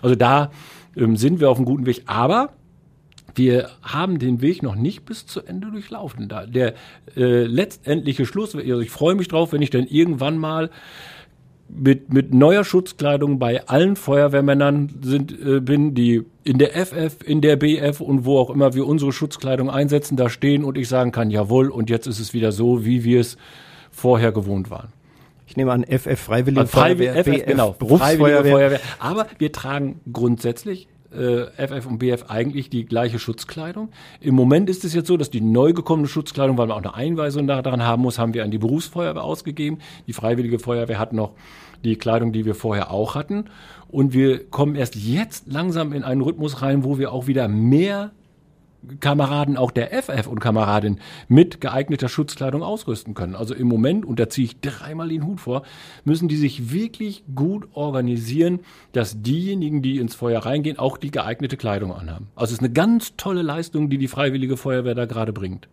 Also 0.03 0.13
da 0.13 0.51
ähm, 0.95 1.17
sind 1.17 1.39
wir 1.39 1.49
auf 1.49 1.57
einem 1.57 1.65
guten 1.65 1.87
Weg. 1.87 2.03
Aber 2.05 2.51
wir 3.35 3.69
haben 3.81 4.19
den 4.19 4.41
Weg 4.41 4.63
noch 4.63 4.75
nicht 4.75 5.05
bis 5.05 5.25
zu 5.25 5.41
Ende 5.41 5.71
durchlaufen. 5.71 6.27
Da 6.27 6.45
der 6.45 6.73
äh, 7.15 7.43
letztendliche 7.43 8.25
Schluss, 8.25 8.55
also 8.55 8.79
ich 8.79 8.89
freue 8.89 9.15
mich 9.15 9.27
drauf, 9.27 9.53
wenn 9.53 9.61
ich 9.61 9.69
dann 9.69 9.85
irgendwann 9.85 10.37
mal 10.37 10.69
mit, 11.69 12.11
mit 12.11 12.33
neuer 12.33 12.63
Schutzkleidung 12.63 13.39
bei 13.39 13.67
allen 13.67 13.95
Feuerwehrmännern 13.95 14.99
sind, 15.01 15.39
äh, 15.39 15.59
bin, 15.59 15.93
die 15.93 16.23
in 16.43 16.57
der 16.57 16.71
FF, 16.71 17.17
in 17.23 17.41
der 17.41 17.55
BF 17.57 18.01
und 18.01 18.25
wo 18.25 18.39
auch 18.39 18.49
immer 18.49 18.73
wir 18.73 18.87
unsere 18.87 19.11
Schutzkleidung 19.11 19.69
einsetzen, 19.69 20.17
da 20.17 20.29
stehen 20.29 20.63
und 20.63 20.77
ich 20.77 20.87
sagen 20.87 21.11
kann, 21.11 21.29
jawohl, 21.29 21.69
und 21.69 21.89
jetzt 21.89 22.07
ist 22.07 22.19
es 22.19 22.33
wieder 22.33 22.51
so, 22.51 22.85
wie 22.85 23.03
wir 23.03 23.21
es 23.21 23.37
vorher 23.91 24.31
gewohnt 24.31 24.71
waren. 24.71 24.89
Ich 25.47 25.57
nehme 25.57 25.71
an, 25.71 25.83
FF 25.83 26.19
Freiwillige 26.19 26.67
Feuerwehr, 26.67 27.15
FF, 27.23 27.25
BF, 27.25 27.45
genau, 27.45 27.71
Berufsfeuerwehr. 27.71 28.51
Feuerwehr. 28.51 28.79
Aber 28.99 29.27
wir 29.37 29.51
tragen 29.51 29.99
grundsätzlich 30.11 30.87
äh, 31.11 31.67
FF 31.67 31.85
und 31.85 31.99
BF 31.99 32.25
eigentlich 32.29 32.69
die 32.69 32.85
gleiche 32.85 33.19
Schutzkleidung. 33.19 33.89
Im 34.21 34.35
Moment 34.35 34.69
ist 34.69 34.83
es 34.83 34.93
jetzt 34.93 35.07
so, 35.07 35.17
dass 35.17 35.29
die 35.29 35.41
neu 35.41 35.73
gekommene 35.73 36.07
Schutzkleidung, 36.07 36.57
weil 36.57 36.67
man 36.67 36.77
auch 36.77 36.83
eine 36.83 36.93
Einweisung 36.93 37.47
daran 37.47 37.83
haben 37.83 38.01
muss, 38.01 38.19
haben 38.19 38.33
wir 38.33 38.43
an 38.43 38.51
die 38.51 38.57
Berufsfeuerwehr 38.57 39.23
ausgegeben. 39.23 39.79
Die 40.07 40.13
Freiwillige 40.13 40.59
Feuerwehr 40.59 40.99
hat 40.99 41.13
noch 41.13 41.33
die 41.83 41.95
Kleidung, 41.95 42.31
die 42.31 42.45
wir 42.45 42.55
vorher 42.55 42.91
auch 42.91 43.15
hatten. 43.15 43.45
Und 43.87 44.13
wir 44.13 44.49
kommen 44.49 44.75
erst 44.75 44.95
jetzt 44.95 45.51
langsam 45.51 45.93
in 45.93 46.03
einen 46.03 46.21
Rhythmus 46.21 46.61
rein, 46.61 46.83
wo 46.83 46.99
wir 46.99 47.11
auch 47.11 47.27
wieder 47.27 47.47
mehr 47.47 48.11
Kameraden 48.99 49.57
auch 49.57 49.71
der 49.71 49.91
FF 49.91 50.27
und 50.27 50.39
Kameradin 50.39 50.99
mit 51.27 51.61
geeigneter 51.61 52.09
Schutzkleidung 52.09 52.63
ausrüsten 52.63 53.13
können. 53.13 53.35
Also 53.35 53.53
im 53.53 53.67
Moment, 53.67 54.05
und 54.05 54.19
da 54.19 54.29
ziehe 54.29 54.45
ich 54.45 54.59
dreimal 54.61 55.09
den 55.09 55.25
Hut 55.25 55.41
vor, 55.41 55.63
müssen 56.05 56.27
die 56.27 56.37
sich 56.37 56.71
wirklich 56.71 57.23
gut 57.35 57.67
organisieren, 57.73 58.59
dass 58.93 59.21
diejenigen, 59.21 59.81
die 59.81 59.97
ins 59.97 60.15
Feuer 60.15 60.45
reingehen, 60.45 60.79
auch 60.79 60.97
die 60.97 61.11
geeignete 61.11 61.57
Kleidung 61.57 61.93
anhaben. 61.93 62.27
Also 62.35 62.51
es 62.51 62.59
ist 62.59 62.59
eine 62.59 62.73
ganz 62.73 63.15
tolle 63.17 63.41
Leistung, 63.41 63.89
die 63.89 63.97
die 63.97 64.07
Freiwillige 64.07 64.57
Feuerwehr 64.57 64.95
da 64.95 65.05
gerade 65.05 65.33
bringt. 65.33 65.67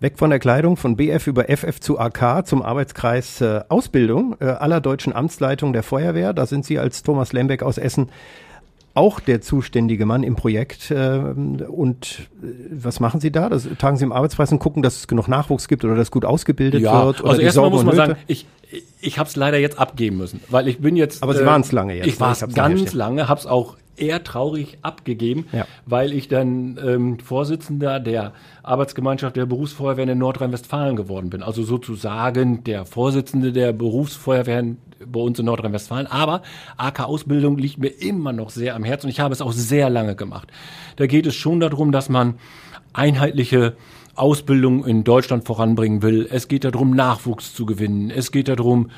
Weg 0.00 0.18
von 0.18 0.28
der 0.28 0.38
Kleidung, 0.38 0.76
von 0.76 0.96
BF 0.96 1.26
über 1.28 1.44
FF 1.44 1.80
zu 1.80 1.98
AK 1.98 2.46
zum 2.46 2.62
Arbeitskreis 2.62 3.40
äh, 3.40 3.62
Ausbildung 3.68 4.36
äh, 4.40 4.46
aller 4.46 4.80
deutschen 4.80 5.14
Amtsleitungen 5.14 5.72
der 5.72 5.82
Feuerwehr. 5.82 6.32
Da 6.32 6.46
sind 6.46 6.64
Sie 6.64 6.78
als 6.78 7.04
Thomas 7.04 7.32
Lembeck 7.32 7.62
aus 7.62 7.78
Essen 7.78 8.10
auch 8.94 9.20
der 9.20 9.40
zuständige 9.40 10.06
Mann 10.06 10.22
im 10.22 10.36
Projekt. 10.36 10.90
Äh, 10.90 11.18
und 11.68 12.28
äh, 12.42 12.46
was 12.70 13.00
machen 13.00 13.20
Sie 13.20 13.30
da? 13.30 13.48
Das 13.48 13.68
tagen 13.78 13.96
Sie 13.96 14.04
im 14.04 14.12
Arbeitspreis 14.12 14.52
und 14.52 14.60
gucken, 14.60 14.82
dass 14.82 14.96
es 14.96 15.08
genug 15.08 15.28
Nachwuchs 15.28 15.68
gibt 15.68 15.84
oder 15.84 15.96
dass 15.96 16.10
gut 16.10 16.24
ausgebildet 16.24 16.80
ja, 16.80 17.04
wird? 17.04 17.20
Oder 17.20 17.30
also 17.30 17.42
erstmal 17.42 17.70
muss 17.70 17.84
man 17.84 17.96
sagen, 17.96 18.16
ich, 18.28 18.46
ich 19.00 19.18
habe 19.18 19.28
es 19.28 19.36
leider 19.36 19.58
jetzt 19.58 19.78
abgeben 19.78 20.16
müssen, 20.16 20.40
weil 20.48 20.68
ich 20.68 20.78
bin 20.78 20.96
jetzt. 20.96 21.22
Aber 21.22 21.34
Sie 21.34 21.42
äh, 21.42 21.46
waren 21.46 21.62
es 21.62 21.72
lange 21.72 21.96
jetzt. 21.96 22.06
Ich 22.06 22.20
war 22.20 22.32
es 22.32 22.44
ganz 22.54 22.92
lange, 22.92 23.28
habe 23.28 23.40
es 23.40 23.46
auch 23.46 23.76
eher 23.96 24.24
traurig 24.24 24.78
abgegeben, 24.82 25.46
ja. 25.52 25.66
weil 25.86 26.12
ich 26.12 26.28
dann 26.28 26.78
ähm, 26.84 27.18
Vorsitzender 27.18 28.00
der 28.00 28.32
Arbeitsgemeinschaft 28.62 29.36
der 29.36 29.46
Berufsfeuerwehren 29.46 30.10
in 30.10 30.18
Nordrhein-Westfalen 30.18 30.96
geworden 30.96 31.30
bin. 31.30 31.42
Also 31.42 31.62
sozusagen 31.62 32.64
der 32.64 32.86
Vorsitzende 32.86 33.52
der 33.52 33.72
Berufsfeuerwehren 33.72 34.78
bei 35.06 35.20
uns 35.20 35.38
in 35.38 35.46
Nordrhein-Westfalen. 35.46 36.06
Aber 36.06 36.42
AK-Ausbildung 36.76 37.58
liegt 37.58 37.78
mir 37.78 37.88
immer 37.88 38.32
noch 38.32 38.50
sehr 38.50 38.74
am 38.74 38.84
Herzen 38.84 39.06
und 39.06 39.10
ich 39.10 39.20
habe 39.20 39.32
es 39.32 39.42
auch 39.42 39.52
sehr 39.52 39.90
lange 39.90 40.16
gemacht. 40.16 40.48
Da 40.96 41.06
geht 41.06 41.26
es 41.26 41.34
schon 41.34 41.60
darum, 41.60 41.92
dass 41.92 42.08
man 42.08 42.34
einheitliche 42.92 43.76
Ausbildung 44.14 44.84
in 44.86 45.04
Deutschland 45.04 45.44
voranbringen 45.44 46.02
will. 46.02 46.28
Es 46.30 46.48
geht 46.48 46.64
darum, 46.64 46.94
Nachwuchs 46.94 47.54
zu 47.54 47.66
gewinnen. 47.66 48.10
Es 48.10 48.30
geht 48.30 48.48
darum, 48.48 48.90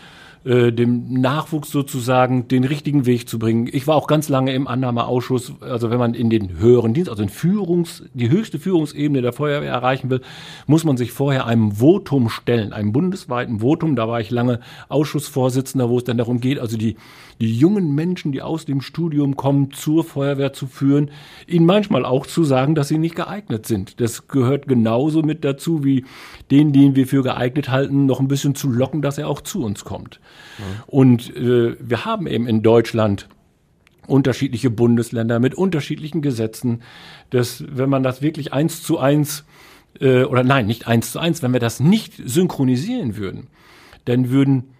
äh, 0.46 0.72
dem 0.72 1.12
Nachwuchs 1.20 1.72
sozusagen 1.72 2.46
den 2.46 2.62
richtigen 2.62 3.04
Weg 3.04 3.28
zu 3.28 3.36
bringen. 3.36 3.68
Ich 3.72 3.88
war 3.88 3.96
auch 3.96 4.06
ganz 4.06 4.28
lange 4.28 4.54
im 4.54 4.68
Annahmeausschuss, 4.68 5.54
also 5.60 5.90
wenn 5.90 5.98
man 5.98 6.14
in 6.14 6.30
den 6.30 6.58
höheren 6.60 6.94
Dienst, 6.94 7.10
also 7.10 7.24
in 7.24 7.28
Führungs, 7.28 8.04
die 8.14 8.30
höchste 8.30 8.60
Führungsebene 8.60 9.22
der 9.22 9.32
Feuerwehr 9.32 9.72
erreichen 9.72 10.08
will, 10.08 10.20
muss 10.68 10.84
man 10.84 10.96
sich 10.96 11.10
vorher 11.10 11.46
einem 11.46 11.72
Votum 11.72 12.28
stellen, 12.28 12.72
einem 12.72 12.92
bundesweiten 12.92 13.58
Votum. 13.58 13.96
Da 13.96 14.06
war 14.06 14.20
ich 14.20 14.30
lange 14.30 14.60
Ausschussvorsitzender, 14.88 15.90
wo 15.90 15.98
es 15.98 16.04
dann 16.04 16.16
darum 16.16 16.40
geht, 16.40 16.60
also 16.60 16.76
die, 16.76 16.96
die 17.40 17.52
jungen 17.52 17.96
Menschen, 17.96 18.30
die 18.30 18.40
aus 18.40 18.66
dem 18.66 18.82
Studium 18.82 19.34
kommen, 19.34 19.72
zur 19.72 20.04
Feuerwehr 20.04 20.52
zu 20.52 20.68
führen, 20.68 21.10
ihnen 21.48 21.66
manchmal 21.66 22.04
auch 22.04 22.24
zu 22.24 22.44
sagen, 22.44 22.76
dass 22.76 22.86
sie 22.86 22.98
nicht 22.98 23.16
geeignet 23.16 23.66
sind. 23.66 24.00
Das 24.00 24.28
gehört 24.28 24.68
genauso 24.68 25.22
mit 25.22 25.44
dazu, 25.44 25.82
wie 25.82 26.04
den, 26.52 26.72
den 26.72 26.94
wir 26.94 27.08
für 27.08 27.24
geeignet 27.24 27.68
halten, 27.68 28.06
noch 28.06 28.20
ein 28.20 28.28
bisschen 28.28 28.54
zu 28.54 28.70
locken, 28.70 29.02
dass 29.02 29.18
er 29.18 29.28
auch 29.28 29.40
zu 29.40 29.64
uns 29.64 29.84
kommt. 29.84 30.20
Und 30.86 31.34
äh, 31.36 31.76
wir 31.80 32.04
haben 32.04 32.26
eben 32.26 32.46
in 32.46 32.62
Deutschland 32.62 33.28
unterschiedliche 34.06 34.70
Bundesländer 34.70 35.38
mit 35.40 35.54
unterschiedlichen 35.54 36.22
Gesetzen, 36.22 36.82
dass 37.30 37.64
wenn 37.68 37.90
man 37.90 38.02
das 38.02 38.22
wirklich 38.22 38.52
eins 38.52 38.82
zu 38.82 38.98
eins 38.98 39.44
äh, 40.00 40.24
oder 40.24 40.44
nein, 40.44 40.66
nicht 40.66 40.86
eins 40.86 41.12
zu 41.12 41.18
eins, 41.18 41.42
wenn 41.42 41.52
wir 41.52 41.60
das 41.60 41.80
nicht 41.80 42.14
synchronisieren 42.24 43.16
würden, 43.16 43.48
dann 44.04 44.30
würden 44.30 44.70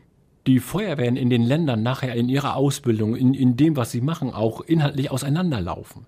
die 0.47 0.61
Feuerwehren 0.61 1.17
in 1.17 1.29
den 1.29 1.43
Ländern 1.43 1.83
nachher 1.83 2.15
in 2.15 2.29
ihrer 2.29 2.55
Ausbildung, 2.55 3.17
in, 3.17 3.35
in 3.35 3.57
dem, 3.57 3.77
was 3.77 3.91
sie 3.91 4.01
machen, 4.01 4.33
auch 4.33 4.61
inhaltlich 4.61 5.11
auseinanderlaufen. 5.11 6.07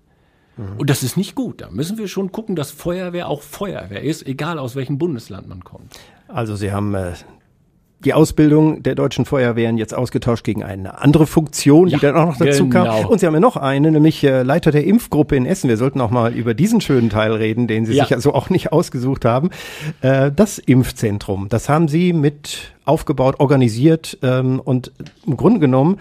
Mhm. 0.55 0.77
Und 0.77 0.89
das 0.89 1.03
ist 1.03 1.17
nicht 1.17 1.35
gut. 1.35 1.61
Da 1.61 1.69
müssen 1.69 1.97
wir 1.97 2.07
schon 2.07 2.31
gucken, 2.31 2.55
dass 2.55 2.71
Feuerwehr 2.71 3.27
auch 3.27 3.41
Feuerwehr 3.41 4.01
ist, 4.01 4.25
egal 4.25 4.57
aus 4.57 4.75
welchem 4.75 4.97
Bundesland 4.97 5.47
man 5.49 5.63
kommt. 5.63 5.99
Also 6.27 6.55
Sie 6.55 6.71
haben 6.71 6.95
äh, 6.95 7.13
die 8.05 8.13
Ausbildung 8.13 8.81
der 8.83 8.95
deutschen 8.95 9.25
Feuerwehren 9.25 9.77
jetzt 9.77 9.93
ausgetauscht 9.93 10.45
gegen 10.45 10.63
eine 10.63 11.01
andere 11.01 11.27
Funktion, 11.27 11.87
Ja, 11.89 11.97
die 11.97 12.01
dann 12.05 12.15
auch 12.15 12.25
noch 12.27 12.37
dazu 12.37 12.69
genau. 12.69 12.85
kam. 13.01 13.05
Und 13.07 13.19
Sie 13.19 13.27
haben 13.27 13.33
ja 13.33 13.39
noch 13.41 13.57
eine, 13.57 13.91
nämlich 13.91 14.23
äh, 14.23 14.43
Leiter 14.43 14.71
der 14.71 14.85
Impfgruppe 14.85 15.35
in 15.35 15.45
Essen. 15.45 15.67
Wir 15.69 15.75
sollten 15.77 15.99
auch 15.99 16.09
mal 16.11 16.33
über 16.33 16.53
diesen 16.53 16.79
schönen 16.79 17.09
Teil 17.09 17.33
reden, 17.33 17.67
den 17.67 17.85
Sie 17.85 17.93
Ja. 17.93 18.05
sich 18.05 18.13
also 18.15 18.33
auch 18.33 18.49
nicht 18.49 18.71
ausgesucht 18.71 19.25
haben. 19.25 19.49
Äh, 20.01 20.31
das 20.33 20.59
Impfzentrum, 20.59 21.49
das 21.49 21.67
haben 21.67 21.87
Sie 21.89 22.13
mit 22.13 22.71
aufgebaut, 22.89 23.35
organisiert 23.39 24.17
ähm, 24.23 24.59
und 24.59 24.91
im 25.25 25.37
Grunde 25.37 25.59
genommen 25.59 25.97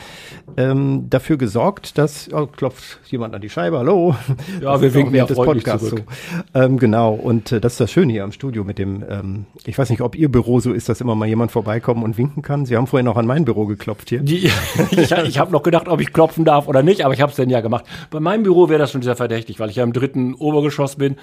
ähm, 0.57 1.07
dafür 1.11 1.37
gesorgt, 1.37 1.99
dass 1.99 2.33
oh, 2.33 2.47
klopft 2.47 2.99
jemand 3.11 3.35
an 3.35 3.43
die 3.43 3.51
Scheibe, 3.51 3.79
hallo. 3.79 4.17
Ja, 4.61 4.73
Das 4.73 4.83
wir 4.83 4.95
winken 4.95 5.15
ja 5.15 5.27
freundlich 5.27 5.65
zurück. 5.65 6.05
so. 6.09 6.61
Ähm, 6.61 6.79
genau, 6.79 7.13
und 7.13 7.53
äh, 7.53 7.61
das 7.61 7.75
ist 7.75 7.81
das 7.81 7.93
Schöne 7.93 8.13
hier 8.13 8.25
am 8.25 8.33
Studio 8.33 8.65
mit 8.65 8.79
dem, 8.79 9.05
ähm, 9.09 9.47
ich 9.67 9.77
weiß 9.79 9.91
nicht, 9.91 10.01
ob 10.01 10.17
Ihr 10.17 10.31
Büro 10.31 10.61
so 10.61 10.73
ist, 10.73 10.89
dass 10.89 11.01
immer 11.01 11.15
mal 11.15 11.27
jemand 11.27 11.53
vorbeikommen 11.53 12.03
und 12.03 12.17
winken 12.17 12.43
kann. 12.43 12.65
Sie 12.65 12.77
haben 12.77 12.87
vorhin 12.87 13.07
auch 13.09 13.17
an 13.17 13.27
mein 13.27 13.45
Büro 13.45 13.67
geklopft 13.67 14.09
hier. 14.09 14.21
Die, 14.21 14.51
ich 14.91 15.13
ich 15.13 15.39
habe 15.39 15.53
noch 15.53 15.63
gedacht, 15.63 15.89
ob 15.89 16.01
ich 16.01 16.13
klopfen 16.13 16.45
darf 16.45 16.67
oder 16.67 16.83
nicht, 16.83 17.05
aber 17.05 17.13
ich 17.13 17.21
habe 17.21 17.31
es 17.31 17.37
denn 17.37 17.51
ja 17.51 17.61
gemacht. 17.61 17.85
Bei 18.11 18.21
meinem 18.21 18.43
Büro 18.43 18.69
wäre 18.69 18.79
das 18.79 18.91
schon 18.91 19.03
sehr 19.03 19.17
verdächtig, 19.17 19.61
weil 19.61 19.71
ich 19.71 19.77
ja 19.77 19.85
im 19.85 19.93
dritten 19.93 20.35
Obergeschoss 20.35 20.97
bin. 20.97 21.17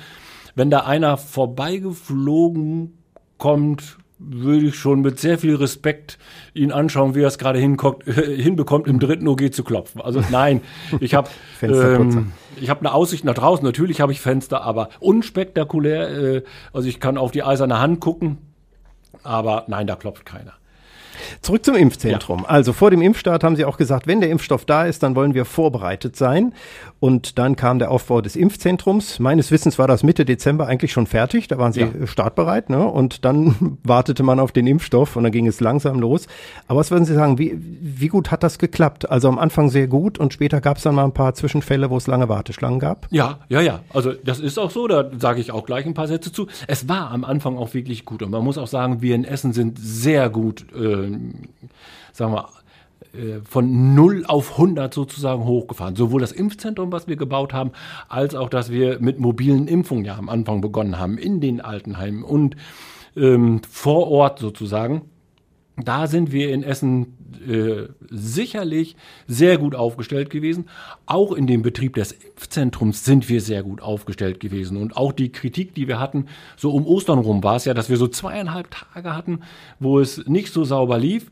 Wenn 0.53 0.69
da 0.69 0.81
einer 0.81 1.17
vorbeigeflogen 1.17 2.93
kommt, 3.37 3.97
würde 4.17 4.67
ich 4.67 4.75
schon 4.75 5.01
mit 5.01 5.19
sehr 5.19 5.37
viel 5.37 5.55
Respekt 5.55 6.17
ihn 6.53 6.71
anschauen, 6.71 7.15
wie 7.15 7.21
er 7.21 7.27
es 7.27 7.37
gerade 7.37 7.59
äh, 7.59 8.41
hinbekommt, 8.41 8.87
im 8.87 8.99
dritten 8.99 9.27
OG 9.27 9.53
zu 9.53 9.63
klopfen. 9.63 10.01
Also 10.01 10.21
nein, 10.31 10.61
ich 10.99 11.13
habe 11.15 11.29
ähm, 11.61 12.31
ich 12.59 12.69
habe 12.69 12.81
eine 12.81 12.93
Aussicht 12.93 13.25
nach 13.25 13.33
draußen. 13.33 13.65
Natürlich 13.65 14.01
habe 14.01 14.11
ich 14.11 14.21
Fenster, 14.21 14.61
aber 14.61 14.89
unspektakulär. 14.99 16.09
Äh, 16.09 16.43
also 16.73 16.87
ich 16.87 16.99
kann 16.99 17.17
auf 17.17 17.31
die 17.31 17.43
eiserne 17.43 17.79
Hand 17.79 17.99
gucken, 17.99 18.37
aber 19.23 19.65
nein, 19.67 19.87
da 19.87 19.95
klopft 19.95 20.25
keiner. 20.25 20.53
Zurück 21.41 21.65
zum 21.65 21.75
Impfzentrum. 21.75 22.45
Also 22.45 22.73
vor 22.73 22.91
dem 22.91 23.01
Impfstart 23.01 23.43
haben 23.43 23.55
Sie 23.55 23.65
auch 23.65 23.77
gesagt, 23.77 24.07
wenn 24.07 24.21
der 24.21 24.29
Impfstoff 24.29 24.65
da 24.65 24.85
ist, 24.85 25.03
dann 25.03 25.15
wollen 25.15 25.33
wir 25.33 25.45
vorbereitet 25.45 26.15
sein. 26.15 26.53
Und 26.99 27.37
dann 27.37 27.55
kam 27.55 27.77
der 27.79 27.91
Aufbau 27.91 28.21
des 28.21 28.35
Impfzentrums. 28.35 29.19
Meines 29.19 29.51
Wissens 29.51 29.77
war 29.77 29.87
das 29.87 30.01
Mitte 30.03 30.25
Dezember 30.25 30.65
eigentlich 30.67 30.91
schon 30.91 31.05
fertig. 31.07 31.47
Da 31.47 31.57
waren 31.57 31.71
Sie 31.73 31.81
Ja. 31.81 31.89
startbereit. 32.05 32.69
Ne? 32.69 32.83
Und 32.85 33.25
dann 33.25 33.77
wartete 33.83 34.23
man 34.23 34.39
auf 34.39 34.51
den 34.51 34.65
Impfstoff 34.65 35.15
und 35.15 35.23
dann 35.23 35.31
ging 35.31 35.45
es 35.45 35.59
langsam 35.59 35.99
los. 35.99 36.27
Aber 36.67 36.79
was 36.79 36.91
würden 36.91 37.05
Sie 37.05 37.13
sagen, 37.13 37.37
wie, 37.37 37.55
wie 37.59 38.07
gut 38.07 38.31
hat 38.31 38.43
das 38.43 38.57
geklappt? 38.57 39.09
Also 39.09 39.27
am 39.27 39.37
Anfang 39.37 39.69
sehr 39.69 39.87
gut 39.87 40.17
und 40.17 40.33
später 40.33 40.61
gab 40.61 40.77
es 40.77 40.83
dann 40.83 40.95
mal 40.95 41.03
ein 41.03 41.11
paar 41.13 41.33
Zwischenfälle, 41.35 41.89
wo 41.89 41.97
es 41.97 42.07
lange 42.07 42.27
Warteschlangen 42.29 42.79
gab. 42.79 43.07
Ja, 43.11 43.39
ja, 43.49 43.61
ja. 43.61 43.81
Also 43.93 44.13
das 44.13 44.39
ist 44.39 44.57
auch 44.57 44.71
so, 44.71 44.87
da 44.87 45.09
sage 45.19 45.41
ich 45.41 45.51
auch 45.51 45.65
gleich 45.65 45.85
ein 45.85 45.93
paar 45.93 46.07
Sätze 46.07 46.31
zu. 46.31 46.47
Es 46.67 46.87
war 46.89 47.11
am 47.11 47.23
Anfang 47.23 47.57
auch 47.57 47.73
wirklich 47.73 48.05
gut. 48.05 48.23
Und 48.23 48.31
man 48.31 48.43
muss 48.43 48.57
auch 48.57 48.67
sagen, 48.67 49.01
wir 49.01 49.13
in 49.15 49.25
Essen 49.25 49.53
sind 49.53 49.77
sehr 49.79 50.29
gut, 50.29 50.65
äh, 50.75 51.04
sagen 52.13 52.33
wir, 52.33 52.49
äh, 53.13 53.41
von 53.43 53.95
0 53.95 54.25
auf 54.27 54.53
100 54.53 54.93
sozusagen 54.93 55.45
hochgefahren. 55.45 55.95
Sowohl 55.95 56.21
das 56.21 56.31
Impfzentrum, 56.31 56.91
was 56.91 57.07
wir 57.07 57.15
gebaut 57.15 57.53
haben, 57.53 57.71
als 58.09 58.35
auch, 58.35 58.49
dass 58.49 58.71
wir 58.71 58.99
mit 58.99 59.19
mobilen 59.19 59.67
Impfungen 59.67 60.05
ja 60.05 60.17
am 60.17 60.29
Anfang 60.29 60.61
begonnen 60.61 60.99
haben, 60.99 61.17
in 61.17 61.41
den 61.41 61.61
Altenheimen 61.61 62.23
und 62.23 62.55
ähm, 63.15 63.61
vor 63.69 64.07
Ort 64.07 64.39
sozusagen. 64.39 65.09
Da 65.77 66.07
sind 66.07 66.31
wir 66.31 66.53
in 66.53 66.63
Essen 66.63 67.17
äh, 67.47 67.89
sicherlich 68.09 68.95
sehr 69.27 69.57
gut 69.57 69.75
aufgestellt 69.75 70.29
gewesen. 70.29 70.69
Auch 71.05 71.33
in 71.33 71.47
dem 71.47 71.63
Betrieb 71.63 71.95
des 71.95 72.13
Impfzentrums 72.13 73.03
sind 73.03 73.27
wir 73.27 73.41
sehr 73.41 73.61
gut 73.61 73.81
aufgestellt 73.81 74.39
gewesen. 74.39 74.77
Und 74.77 74.95
auch 74.95 75.11
die 75.11 75.31
Kritik, 75.31 75.75
die 75.75 75.87
wir 75.87 75.99
hatten, 75.99 76.27
so 76.55 76.71
um 76.71 76.85
Ostern 76.85 77.19
rum 77.19 77.43
war 77.43 77.57
es 77.57 77.65
ja, 77.65 77.73
dass 77.73 77.89
wir 77.89 77.97
so 77.97 78.07
zweieinhalb 78.07 78.71
Tage 78.71 79.15
hatten, 79.15 79.41
wo 79.79 79.99
es 79.99 80.25
nicht 80.27 80.53
so 80.53 80.63
sauber 80.63 80.97
lief. 80.97 81.29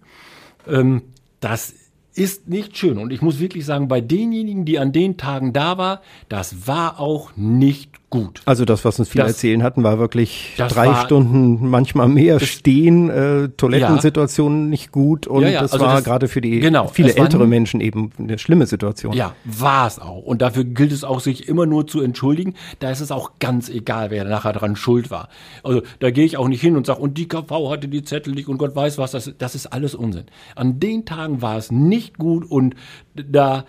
Ähm, 0.67 1.03
das 1.39 1.73
ist 2.15 2.47
nicht 2.47 2.77
schön. 2.77 2.97
Und 2.97 3.11
ich 3.11 3.21
muss 3.21 3.39
wirklich 3.39 3.65
sagen, 3.65 3.87
bei 3.87 4.01
denjenigen, 4.01 4.65
die 4.65 4.79
an 4.79 4.91
den 4.91 5.17
Tagen 5.17 5.53
da 5.53 5.77
war, 5.77 6.01
das 6.29 6.67
war 6.67 6.99
auch 6.99 7.31
nicht 7.35 7.91
gut. 8.09 8.41
Also 8.45 8.63
das, 8.65 8.85
was 8.85 8.99
uns 8.99 9.09
viele 9.09 9.23
erzählen 9.23 9.63
hatten, 9.63 9.81
war 9.83 9.97
wirklich 9.97 10.53
drei 10.57 10.85
war- 10.87 11.01
Stunden, 11.03 11.67
manchmal 11.67 12.07
mehr 12.07 12.39
stehen, 12.39 13.09
äh, 13.09 13.49
Toilettensituationen 13.57 14.69
nicht 14.69 14.91
gut 14.91 15.25
und 15.25 15.41
Ja, 15.41 15.49
ja, 15.49 15.61
das 15.61 15.73
also 15.73 15.85
war 15.85 15.95
das- 15.95 16.03
gerade 16.03 16.27
für 16.27 16.39
die 16.39 16.59
genau, 16.59 16.87
viele 16.87 17.15
ältere 17.15 17.43
n- 17.43 17.49
Menschen 17.49 17.81
eben 17.81 18.11
eine 18.19 18.37
schlimme 18.37 18.67
Situation. 18.67 19.13
Ja, 19.13 19.33
war 19.45 19.87
es 19.87 19.97
auch. 19.97 20.21
Und 20.23 20.43
dafür 20.43 20.63
gilt 20.63 20.91
es 20.91 21.03
auch, 21.03 21.19
sich 21.21 21.47
immer 21.47 21.65
nur 21.65 21.87
zu 21.87 22.01
entschuldigen. 22.01 22.53
Da 22.79 22.91
ist 22.91 22.99
es 23.01 23.11
auch 23.11 23.31
ganz 23.39 23.67
egal, 23.69 24.11
wer 24.11 24.25
nachher 24.25 24.53
dran 24.53 24.75
schuld 24.75 25.09
war. 25.09 25.29
Also 25.63 25.81
da 25.99 26.11
gehe 26.11 26.25
ich 26.25 26.37
auch 26.37 26.47
nicht 26.47 26.61
hin 26.61 26.75
und 26.77 26.85
sage, 26.85 27.01
und 27.01 27.17
die 27.17 27.27
KV 27.27 27.71
hatte 27.71 27.87
die 27.87 28.03
Zettel 28.03 28.35
nicht 28.35 28.47
und 28.47 28.59
Gott 28.59 28.75
weiß 28.75 28.99
was, 28.99 29.09
das, 29.11 29.31
das 29.39 29.55
ist 29.55 29.67
alles 29.67 29.95
Unsinn. 29.95 30.25
An 30.55 30.79
den 30.79 31.05
Tagen 31.05 31.41
war 31.41 31.57
es 31.57 31.71
nicht 31.71 32.02
gut 32.11 32.49
und 32.49 32.75
da 33.13 33.65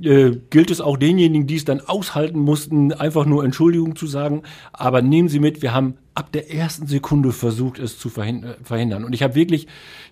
äh, 0.00 0.32
gilt 0.50 0.70
es 0.70 0.80
auch 0.80 0.96
denjenigen, 0.96 1.46
die 1.46 1.56
es 1.56 1.64
dann 1.64 1.80
aushalten 1.80 2.40
mussten, 2.40 2.92
einfach 2.92 3.24
nur 3.24 3.44
Entschuldigung 3.44 3.96
zu 3.96 4.06
sagen. 4.06 4.42
Aber 4.72 5.00
nehmen 5.00 5.28
Sie 5.28 5.40
mit, 5.40 5.62
wir 5.62 5.72
haben 5.72 5.94
ab 6.14 6.32
der 6.32 6.52
ersten 6.52 6.86
Sekunde 6.86 7.32
versucht, 7.32 7.78
es 7.78 7.98
zu 7.98 8.08
äh, 8.08 8.56
verhindern. 8.62 9.04
Und 9.04 9.14
ich 9.14 9.22
habe 9.22 9.34
wirklich, 9.34 9.66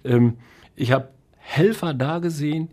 ähm, 0.05 0.35
ich 0.75 0.93
habe 0.93 1.11
Helfer 1.37 1.93
da 1.93 2.19
gesehen, 2.19 2.71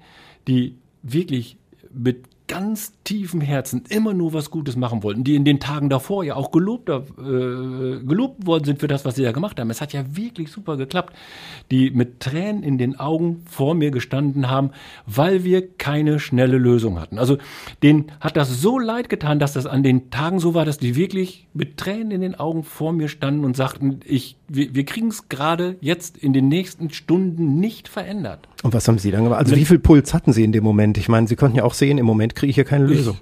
die 0.47 0.77
wirklich 1.03 1.57
mit 1.93 2.25
ganz 2.51 2.91
tiefem 3.05 3.39
Herzen 3.39 3.83
immer 3.87 4.13
nur 4.13 4.33
was 4.33 4.51
Gutes 4.51 4.75
machen 4.75 5.03
wollten, 5.03 5.23
die 5.23 5.35
in 5.35 5.45
den 5.45 5.61
Tagen 5.61 5.87
davor 5.87 6.25
ja 6.25 6.35
auch 6.35 6.51
gelobt, 6.51 6.89
äh, 6.89 6.99
gelobt 8.05 8.45
worden 8.45 8.65
sind 8.65 8.81
für 8.81 8.89
das, 8.89 9.05
was 9.05 9.15
sie 9.15 9.23
da 9.23 9.31
gemacht 9.31 9.57
haben. 9.57 9.69
Es 9.69 9.79
hat 9.79 9.93
ja 9.93 10.03
wirklich 10.17 10.51
super 10.51 10.75
geklappt, 10.75 11.15
die 11.71 11.91
mit 11.91 12.19
Tränen 12.19 12.61
in 12.63 12.77
den 12.77 12.99
Augen 12.99 13.43
vor 13.49 13.73
mir 13.73 13.89
gestanden 13.89 14.49
haben, 14.49 14.71
weil 15.05 15.45
wir 15.45 15.65
keine 15.77 16.19
schnelle 16.19 16.57
Lösung 16.57 16.99
hatten. 16.99 17.19
Also 17.19 17.37
denen 17.83 18.11
hat 18.19 18.35
das 18.35 18.61
so 18.61 18.77
leid 18.79 19.07
getan, 19.07 19.39
dass 19.39 19.53
das 19.53 19.65
an 19.65 19.81
den 19.81 20.09
Tagen 20.09 20.39
so 20.39 20.53
war, 20.53 20.65
dass 20.65 20.77
die 20.77 20.97
wirklich 20.97 21.47
mit 21.53 21.77
Tränen 21.77 22.11
in 22.11 22.19
den 22.19 22.35
Augen 22.35 22.65
vor 22.65 22.91
mir 22.91 23.07
standen 23.07 23.45
und 23.45 23.55
sagten, 23.55 24.01
ich, 24.03 24.35
wir, 24.49 24.75
wir 24.75 24.83
kriegen 24.83 25.07
es 25.07 25.29
gerade 25.29 25.77
jetzt 25.79 26.17
in 26.17 26.33
den 26.33 26.49
nächsten 26.49 26.89
Stunden 26.89 27.61
nicht 27.61 27.87
verändert. 27.87 28.49
Und 28.63 28.73
was 28.73 28.87
haben 28.87 28.99
Sie 28.99 29.09
dann 29.09 29.23
gemacht? 29.23 29.39
Also 29.39 29.55
wie 29.55 29.65
viel 29.65 29.79
Puls 29.79 30.13
hatten 30.13 30.33
Sie 30.33 30.43
in 30.43 30.51
dem 30.51 30.63
Moment? 30.63 30.97
Ich 30.97 31.09
meine, 31.09 31.27
Sie 31.27 31.35
konnten 31.35 31.57
ja 31.57 31.63
auch 31.63 31.73
sehen, 31.73 31.97
im 31.97 32.05
Moment 32.05 32.35
kriege 32.41 32.49
ich 32.49 32.55
hier 32.55 32.65
keine 32.65 32.87
Lösung. 32.87 33.19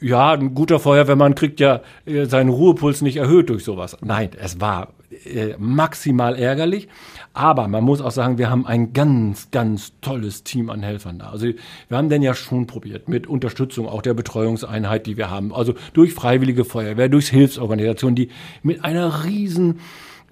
Ja, 0.00 0.32
ein 0.32 0.52
guter 0.54 0.80
Feuerwehrmann 0.80 1.36
kriegt 1.36 1.60
ja 1.60 1.80
äh, 2.04 2.26
seinen 2.26 2.50
Ruhepuls 2.50 3.02
nicht 3.02 3.16
erhöht 3.16 3.48
durch 3.48 3.64
sowas. 3.64 3.96
Nein, 4.04 4.30
es 4.36 4.60
war 4.60 4.88
äh, 5.24 5.54
maximal 5.58 6.36
ärgerlich. 6.36 6.88
Aber 7.34 7.68
man 7.68 7.84
muss 7.84 8.00
auch 8.00 8.10
sagen, 8.10 8.36
wir 8.36 8.50
haben 8.50 8.66
ein 8.66 8.92
ganz, 8.92 9.52
ganz 9.52 9.92
tolles 10.00 10.42
Team 10.42 10.70
an 10.70 10.82
Helfern 10.82 11.20
da. 11.20 11.30
Also 11.30 11.46
wir 11.46 11.96
haben 11.96 12.08
denn 12.08 12.20
ja 12.20 12.34
schon 12.34 12.66
probiert 12.66 13.08
mit 13.08 13.28
Unterstützung 13.28 13.88
auch 13.88 14.02
der 14.02 14.14
Betreuungseinheit, 14.14 15.06
die 15.06 15.16
wir 15.16 15.30
haben. 15.30 15.54
Also 15.54 15.74
durch 15.92 16.12
Freiwillige 16.12 16.64
Feuerwehr, 16.64 17.08
durch 17.08 17.28
Hilfsorganisationen, 17.28 18.16
die 18.16 18.30
mit 18.64 18.84
einer 18.84 19.24
riesen 19.24 19.78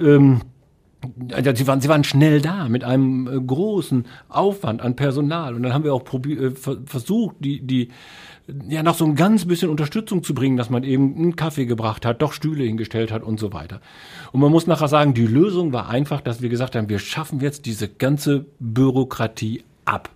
ähm, 0.01 0.41
ja, 0.41 0.45
sie 1.55 1.67
waren, 1.67 1.81
sie 1.81 1.89
waren 1.89 2.05
schnell 2.05 2.41
da 2.41 2.69
mit 2.69 2.85
einem 2.85 3.27
äh, 3.27 3.41
großen 3.41 4.07
Aufwand 4.29 4.83
an 4.83 4.97
Personal. 4.97 5.55
Und 5.55 5.63
dann 5.63 5.73
haben 5.73 5.85
wir 5.85 5.95
auch 5.95 6.05
äh, 6.27 6.51
ver 6.51 6.79
versucht, 6.87 7.37
die, 7.41 7.61
die, 7.61 7.89
ja, 8.69 8.83
noch 8.83 8.95
so 8.95 9.05
ein 9.05 9.15
ganz 9.15 9.47
bisschen 9.47 9.71
Unterstützung 9.71 10.23
zu 10.23 10.35
bringen, 10.35 10.57
dass 10.57 10.71
man 10.71 10.85
eben 10.85 11.17
einen 11.17 11.37
Kaffee 11.37 11.67
gebracht 11.67 12.05
hat, 12.05 12.21
doch 12.21 12.33
Stühle 12.33 12.65
hingestellt 12.65 13.11
hat 13.11 13.23
und 13.23 13.41
so 13.41 13.53
weiter. 13.53 13.81
Und 14.33 14.41
man 14.41 14.51
muss 14.51 14.67
nachher 14.67 14.89
sagen, 14.89 15.15
die 15.15 15.27
Lösung 15.27 15.73
war 15.73 15.89
einfach, 15.89 16.21
dass 16.21 16.43
wir 16.43 16.49
gesagt 16.49 16.77
haben, 16.77 16.89
wir 16.89 16.99
schaffen 16.99 17.41
jetzt 17.41 17.67
diese 17.67 17.89
ganze 17.89 18.47
Bürokratie 18.59 19.65
ab. 19.85 20.11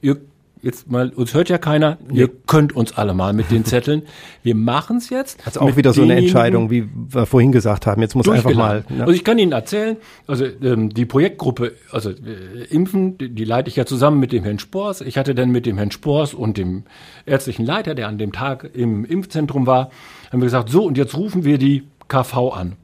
Ihr, 0.00 0.20
jetzt 0.62 0.90
mal, 0.90 1.10
uns 1.10 1.34
hört 1.34 1.48
ja 1.48 1.58
keiner, 1.58 1.98
ihr 2.10 2.28
könnt 2.28 2.74
uns 2.74 2.96
alle 2.96 3.14
mal 3.14 3.32
mit 3.32 3.50
den 3.50 3.64
Zetteln. 3.66 4.02
Wir 4.42 4.54
machen 4.54 4.98
es 4.98 5.10
jetzt. 5.10 5.44
Also 5.44 5.60
auch 5.60 5.76
wieder 5.76 5.92
so 5.92 6.02
eine 6.02 6.16
Entscheidung, 6.16 6.70
wie 6.70 6.88
wir 6.94 7.26
vorhin 7.26 7.52
gesagt 7.52 7.86
haben. 7.86 8.00
Jetzt 8.00 8.14
muss 8.14 8.28
einfach 8.28 8.54
mal. 8.54 8.84
Ne? 8.88 9.00
Also 9.00 9.12
ich 9.12 9.24
kann 9.24 9.38
Ihnen 9.38 9.52
erzählen, 9.52 9.96
also 10.26 10.44
ähm, 10.62 10.90
die 10.90 11.04
Projektgruppe, 11.04 11.72
also 11.90 12.10
äh, 12.10 12.64
Impfen, 12.70 13.18
die, 13.18 13.30
die 13.30 13.44
leite 13.44 13.68
ich 13.68 13.76
ja 13.76 13.84
zusammen 13.84 14.20
mit 14.20 14.32
dem 14.32 14.44
Herrn 14.44 14.58
Spors. 14.58 15.00
Ich 15.00 15.18
hatte 15.18 15.34
dann 15.34 15.50
mit 15.50 15.66
dem 15.66 15.76
Herrn 15.76 15.90
Spors 15.90 16.32
und 16.32 16.56
dem 16.56 16.84
ärztlichen 17.26 17.66
Leiter, 17.66 17.94
der 17.94 18.08
an 18.08 18.18
dem 18.18 18.32
Tag 18.32 18.70
im 18.72 19.04
Impfzentrum 19.04 19.66
war, 19.66 19.90
haben 20.30 20.40
wir 20.40 20.46
gesagt, 20.46 20.70
so 20.70 20.84
und 20.84 20.96
jetzt 20.96 21.16
rufen 21.16 21.44
wir 21.44 21.58
die 21.58 21.84
KV 22.08 22.52
an. 22.54 22.76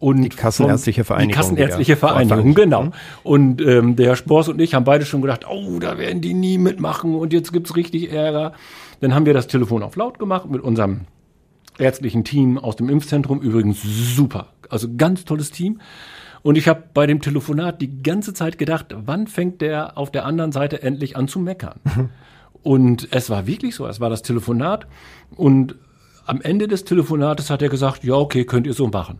Und 0.00 0.22
die 0.22 0.30
Kassenärztliche 0.30 1.04
Vereinigung, 1.04 1.30
Die 1.30 1.36
Kassenärztliche 1.36 1.96
Vereinigung, 1.96 2.54
genau. 2.54 2.88
Und 3.22 3.60
ähm, 3.60 3.96
der 3.96 4.06
Herr 4.06 4.16
Spors 4.16 4.48
und 4.48 4.58
ich 4.58 4.74
haben 4.74 4.84
beide 4.84 5.04
schon 5.04 5.20
gedacht, 5.20 5.46
oh, 5.48 5.78
da 5.78 5.98
werden 5.98 6.22
die 6.22 6.32
nie 6.32 6.56
mitmachen 6.56 7.14
und 7.14 7.34
jetzt 7.34 7.52
gibt's 7.52 7.76
richtig 7.76 8.10
Ärger. 8.10 8.54
Dann 9.00 9.14
haben 9.14 9.26
wir 9.26 9.34
das 9.34 9.46
Telefon 9.46 9.82
auf 9.82 9.96
laut 9.96 10.18
gemacht 10.18 10.48
mit 10.48 10.62
unserem 10.62 11.02
ärztlichen 11.78 12.24
Team 12.24 12.56
aus 12.56 12.76
dem 12.76 12.88
Impfzentrum. 12.88 13.42
Übrigens 13.42 13.82
super. 13.82 14.48
Also 14.70 14.88
ganz 14.96 15.26
tolles 15.26 15.50
Team. 15.50 15.80
Und 16.42 16.56
ich 16.56 16.66
habe 16.66 16.82
bei 16.94 17.06
dem 17.06 17.20
Telefonat 17.20 17.82
die 17.82 18.02
ganze 18.02 18.32
Zeit 18.32 18.56
gedacht, 18.56 18.94
wann 19.04 19.26
fängt 19.26 19.60
der 19.60 19.98
auf 19.98 20.10
der 20.10 20.24
anderen 20.24 20.52
Seite 20.52 20.82
endlich 20.82 21.14
an 21.16 21.28
zu 21.28 21.38
meckern? 21.38 21.78
Und 22.62 23.08
es 23.10 23.28
war 23.28 23.46
wirklich 23.46 23.74
so. 23.74 23.86
Es 23.86 24.00
war 24.00 24.08
das 24.08 24.22
Telefonat. 24.22 24.86
Und 25.36 25.74
am 26.24 26.40
Ende 26.40 26.68
des 26.68 26.84
Telefonates 26.84 27.50
hat 27.50 27.60
er 27.60 27.68
gesagt, 27.68 28.04
ja, 28.04 28.14
okay, 28.14 28.44
könnt 28.44 28.66
ihr 28.66 28.74
so 28.74 28.86
machen. 28.86 29.18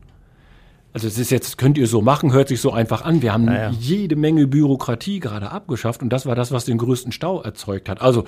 Also 0.92 1.07
es 1.07 1.18
ist 1.18 1.31
jetzt, 1.31 1.57
könnt 1.57 1.79
ihr 1.79 1.87
so 1.87 2.03
machen, 2.03 2.33
hört 2.33 2.48
sich 2.48 2.61
so 2.61 2.72
einfach 2.72 3.05
an. 3.05 3.22
Wir 3.22 3.33
haben 3.33 3.46
ja. 3.46 3.70
jede 3.70 4.16
Menge 4.16 4.48
Bürokratie 4.48 5.20
gerade 5.20 5.50
abgeschafft 5.53 6.03
und 6.03 6.11
das 6.11 6.26
war 6.26 6.35
das, 6.35 6.50
was 6.50 6.64
den 6.64 6.79
größten 6.79 7.12
Stau 7.12 7.40
erzeugt 7.40 7.88
hat. 7.88 8.03
Also 8.03 8.24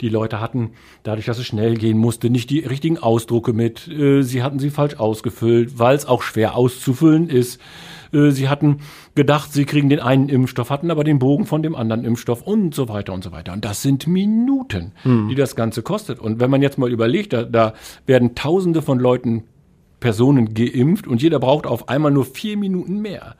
die 0.00 0.08
Leute 0.08 0.40
hatten, 0.40 0.70
dadurch, 1.02 1.26
dass 1.26 1.38
es 1.38 1.46
schnell 1.46 1.74
gehen 1.74 1.98
musste, 1.98 2.30
nicht 2.30 2.50
die 2.50 2.60
richtigen 2.60 2.98
Ausdrucke 2.98 3.52
mit. 3.52 3.88
Äh, 3.88 4.22
sie 4.22 4.44
hatten 4.44 4.60
sie 4.60 4.70
falsch 4.70 4.94
ausgefüllt, 4.94 5.78
weil 5.80 5.96
es 5.96 6.06
auch 6.06 6.22
schwer 6.22 6.56
auszufüllen 6.56 7.28
ist. 7.28 7.60
Äh, 8.12 8.30
sie 8.30 8.48
hatten 8.48 8.78
gedacht, 9.16 9.52
sie 9.52 9.64
kriegen 9.64 9.88
den 9.88 9.98
einen 9.98 10.28
Impfstoff, 10.28 10.70
hatten 10.70 10.92
aber 10.92 11.02
den 11.02 11.18
Bogen 11.18 11.46
von 11.46 11.64
dem 11.64 11.74
anderen 11.74 12.04
Impfstoff 12.04 12.42
und 12.42 12.76
so 12.76 12.88
weiter 12.88 13.12
und 13.12 13.24
so 13.24 13.32
weiter. 13.32 13.52
Und 13.52 13.64
das 13.64 13.82
sind 13.82 14.06
Minuten, 14.06 14.92
die 15.04 15.34
das 15.34 15.56
Ganze 15.56 15.82
kostet. 15.82 16.20
Und 16.20 16.40
wenn 16.40 16.50
man 16.50 16.62
jetzt 16.62 16.78
mal 16.78 16.90
überlegt, 16.90 17.32
da, 17.32 17.42
da 17.42 17.74
werden 18.06 18.34
Tausende 18.34 18.82
von 18.82 18.98
Leuten 18.98 19.44
Personen 20.04 20.52
geimpft 20.52 21.06
und 21.06 21.22
jeder 21.22 21.38
braucht 21.38 21.66
auf 21.66 21.88
einmal 21.88 22.10
nur 22.12 22.26
vier 22.26 22.58
Minuten 22.58 23.00
mehr. 23.00 23.36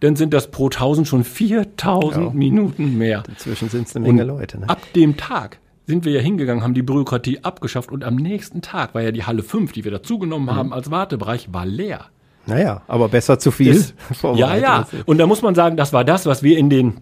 Dann 0.00 0.16
sind 0.16 0.34
das 0.34 0.50
pro 0.50 0.66
1000 0.66 1.06
schon 1.06 1.22
4000 1.22 2.24
Ja. 2.26 2.30
Minuten 2.32 2.98
mehr. 2.98 3.22
Inzwischen 3.28 3.68
sind 3.68 3.86
es 3.86 3.94
eine 3.94 4.06
Menge 4.08 4.22
Und 4.22 4.28
Leute. 4.28 4.58
Ne? 4.58 4.68
Ab 4.68 4.80
dem 4.96 5.16
Tag 5.16 5.60
sind 5.86 6.04
wir 6.04 6.12
ja 6.12 6.20
hingegangen, 6.20 6.64
haben 6.64 6.74
die 6.74 6.82
Bürokratie 6.82 7.38
abgeschafft 7.44 7.92
und 7.92 8.02
am 8.02 8.16
nächsten 8.16 8.60
Tag 8.60 8.92
war 8.92 9.02
ja 9.02 9.12
die 9.12 9.22
Halle 9.22 9.44
5, 9.44 9.70
die 9.70 9.84
wir 9.84 9.92
dazugenommen 9.92 10.46
Mhm. 10.52 10.58
haben 10.58 10.72
als 10.72 10.90
Wartebereich, 10.90 11.52
war 11.52 11.64
leer. 11.64 12.06
Naja, 12.46 12.82
aber 12.88 13.08
besser 13.08 13.38
zu 13.38 13.52
viel. 13.52 13.74
Das, 13.74 13.94
ja, 14.36 14.56
ja. 14.56 14.88
Und 15.06 15.18
da 15.18 15.28
muss 15.28 15.42
man 15.42 15.54
sagen, 15.54 15.76
das 15.76 15.92
war 15.92 16.04
das, 16.04 16.26
was 16.26 16.42
wir 16.42 16.58
in 16.58 16.70
den 16.70 16.94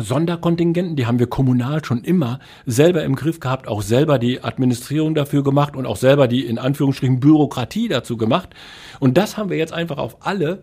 Sonderkontingenten, 0.00 0.96
die 0.96 1.06
haben 1.06 1.18
wir 1.18 1.26
kommunal 1.26 1.84
schon 1.84 2.02
immer 2.02 2.40
selber 2.66 3.04
im 3.04 3.16
Griff 3.16 3.40
gehabt, 3.40 3.68
auch 3.68 3.82
selber 3.82 4.18
die 4.18 4.42
Administrierung 4.42 5.14
dafür 5.14 5.42
gemacht 5.42 5.76
und 5.76 5.86
auch 5.86 5.96
selber 5.96 6.28
die 6.28 6.46
in 6.46 6.58
Anführungsstrichen 6.58 7.20
Bürokratie 7.20 7.88
dazu 7.88 8.16
gemacht. 8.16 8.50
Und 8.98 9.16
das 9.16 9.36
haben 9.36 9.50
wir 9.50 9.56
jetzt 9.56 9.72
einfach 9.72 9.98
auf 9.98 10.26
alle 10.26 10.62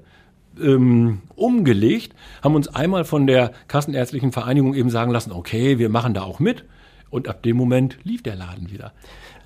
ähm, 0.62 1.22
umgelegt, 1.36 2.14
haben 2.44 2.56
uns 2.56 2.68
einmal 2.68 3.06
von 3.06 3.28
der 3.28 3.52
Kassenärztlichen 3.68 4.32
Vereinigung 4.32 4.74
eben 4.74 4.90
sagen 4.90 5.12
lassen, 5.12 5.32
okay, 5.32 5.78
wir 5.78 5.90
machen 5.90 6.14
da 6.14 6.24
auch 6.24 6.40
mit. 6.40 6.66
Und 7.10 7.30
ab 7.30 7.42
dem 7.44 7.56
Moment 7.56 7.98
lief 8.04 8.22
der 8.22 8.36
Laden 8.36 8.70
wieder. 8.70 8.92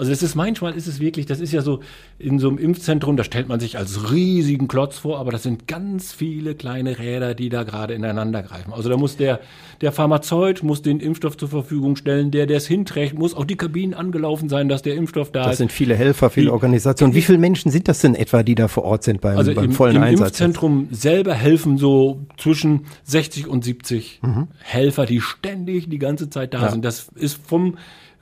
Also 0.01 0.11
das 0.11 0.23
ist 0.23 0.33
manchmal 0.33 0.73
ist 0.75 0.87
es 0.87 0.99
wirklich, 0.99 1.27
das 1.27 1.39
ist 1.39 1.51
ja 1.53 1.61
so 1.61 1.79
in 2.17 2.39
so 2.39 2.49
einem 2.49 2.57
Impfzentrum, 2.57 3.17
da 3.17 3.23
stellt 3.23 3.47
man 3.47 3.59
sich 3.59 3.77
als 3.77 4.11
riesigen 4.11 4.67
Klotz 4.67 4.97
vor, 4.97 5.19
aber 5.19 5.29
das 5.31 5.43
sind 5.43 5.67
ganz 5.67 6.11
viele 6.11 6.55
kleine 6.55 6.97
Räder, 6.97 7.35
die 7.35 7.49
da 7.49 7.61
gerade 7.61 7.93
ineinander 7.93 8.41
greifen. 8.41 8.73
Also 8.73 8.89
da 8.89 8.97
muss 8.97 9.15
der 9.17 9.39
der 9.81 9.91
Pharmazeut 9.91 10.63
muss 10.63 10.81
den 10.81 10.99
Impfstoff 10.99 11.37
zur 11.37 11.49
Verfügung 11.49 11.95
stellen, 11.97 12.31
der 12.31 12.47
der 12.47 12.57
es 12.57 12.65
hinträgt, 12.65 13.13
muss 13.15 13.35
auch 13.35 13.45
die 13.45 13.57
Kabinen 13.57 13.93
angelaufen 13.93 14.49
sein, 14.49 14.69
dass 14.69 14.81
der 14.81 14.95
Impfstoff 14.95 15.31
da 15.31 15.43
Das 15.43 15.51
ist. 15.51 15.57
sind 15.59 15.71
viele 15.71 15.95
Helfer, 15.95 16.31
viele 16.31 16.47
Die- 16.47 16.51
Organisationen. 16.51 17.13
Wie 17.13 17.21
viele 17.21 17.37
Menschen 17.37 17.69
sind 17.71 17.87
das 17.87 17.99
denn 18.01 18.15
etwa, 18.15 18.41
die 18.41 18.55
da 18.55 18.67
vor 18.67 18.85
Ort 18.85 19.03
sind 19.03 19.21
beim, 19.21 19.37
Also 19.37 19.53
beim 19.53 19.65
im, 19.65 19.71
vollen 19.71 19.97
im 19.97 20.01
Einsatz? 20.01 20.29
Impfzentrum 20.29 20.87
selber 20.89 21.35
helfen 21.35 21.77
so 21.77 22.25
zwischen 22.37 22.87
60 23.03 23.45
und 23.47 23.63
70 23.63 24.19
Mhm. 24.23 24.47
Helfer, 24.63 25.05
die 25.05 25.21
ständig 25.21 25.89
die 25.89 25.99
ganze 25.99 26.27
Zeit 26.31 26.55
da 26.55 26.71
sind. 26.71 26.83
Das 26.83 27.07
ist 27.13 27.37
vom 27.45 27.77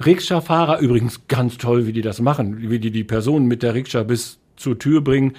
Rikscha-Fahrer 0.05 0.79
übrigens 0.79 1.27
ganz 1.27 1.57
toll, 1.57 1.87
wie 1.87 1.93
die 1.93 2.01
das 2.01 2.21
machen, 2.21 2.69
wie 2.69 2.79
die 2.79 2.91
die 2.91 3.03
Personen 3.03 3.47
mit 3.47 3.63
der 3.63 3.73
Rikscha 3.73 4.03
bis 4.03 4.39
zur 4.55 4.77
Tür 4.79 5.01
bringen. 5.01 5.33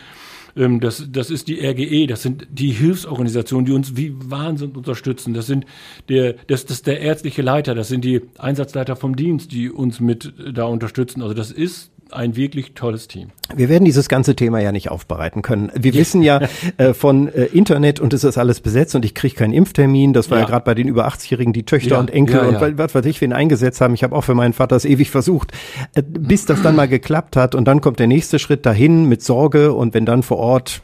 Ähm, 0.56 0.80
Das, 0.80 1.06
das 1.10 1.30
ist 1.30 1.48
die 1.48 1.60
RGE, 1.64 2.06
das 2.06 2.22
sind 2.22 2.46
die 2.50 2.70
Hilfsorganisationen, 2.70 3.66
die 3.66 3.72
uns 3.72 3.96
wie 3.96 4.14
Wahnsinn 4.16 4.72
unterstützen. 4.72 5.34
Das 5.34 5.46
sind 5.46 5.64
der, 6.08 6.34
das, 6.46 6.66
das 6.66 6.78
ist 6.78 6.86
der 6.86 7.00
ärztliche 7.00 7.42
Leiter, 7.42 7.74
das 7.74 7.88
sind 7.88 8.04
die 8.04 8.22
Einsatzleiter 8.38 8.96
vom 8.96 9.16
Dienst, 9.16 9.52
die 9.52 9.70
uns 9.70 10.00
mit 10.00 10.32
da 10.52 10.64
unterstützen. 10.64 11.22
Also 11.22 11.34
das 11.34 11.50
ist 11.50 11.90
ein 12.12 12.36
wirklich 12.36 12.74
tolles 12.74 13.08
Team. 13.08 13.28
Wir 13.54 13.68
werden 13.68 13.84
dieses 13.84 14.08
ganze 14.08 14.36
Thema 14.36 14.60
ja 14.60 14.72
nicht 14.72 14.90
aufbereiten 14.90 15.42
können. 15.42 15.72
Wir 15.74 15.94
wissen 15.94 16.22
ja 16.22 16.40
äh, 16.76 16.94
von 16.94 17.28
äh, 17.28 17.44
Internet 17.46 17.98
und 18.00 18.12
es 18.12 18.22
ist 18.24 18.38
alles 18.38 18.60
besetzt 18.60 18.94
und 18.94 19.04
ich 19.04 19.14
kriege 19.14 19.34
keinen 19.34 19.52
Impftermin. 19.52 20.12
Das 20.12 20.30
war 20.30 20.38
ja, 20.38 20.44
Ja. 20.44 20.48
gerade 20.50 20.64
bei 20.64 20.74
den 20.74 20.88
über 20.88 21.06
80-Jährigen, 21.08 21.52
die 21.52 21.64
Töchter 21.64 21.92
Ja, 21.96 22.00
und 22.00 22.10
Enkel 22.10 22.36
ja, 22.36 22.42
und 22.48 22.54
ja. 22.54 22.78
was 22.78 22.94
weiß 22.94 23.04
ich, 23.06 23.20
wen 23.20 23.32
eingesetzt 23.32 23.80
haben. 23.80 23.94
Ich 23.94 24.02
habe 24.04 24.14
auch 24.14 24.22
für 24.24 24.34
meinen 24.34 24.52
Vater 24.52 24.76
es 24.76 24.84
ewig 24.84 25.10
versucht, 25.10 25.52
äh, 25.94 26.02
bis 26.02 26.46
das 26.46 26.62
dann 26.62 26.76
mal 26.76 26.88
geklappt 26.88 27.36
hat. 27.36 27.54
Und 27.54 27.64
dann 27.66 27.80
kommt 27.80 27.98
der 27.98 28.06
nächste 28.06 28.38
Schritt 28.38 28.64
dahin 28.66 29.06
mit 29.06 29.22
Sorge 29.22 29.72
und 29.72 29.94
wenn 29.94 30.06
dann 30.06 30.22
vor 30.22 30.38
Ort 30.38 30.82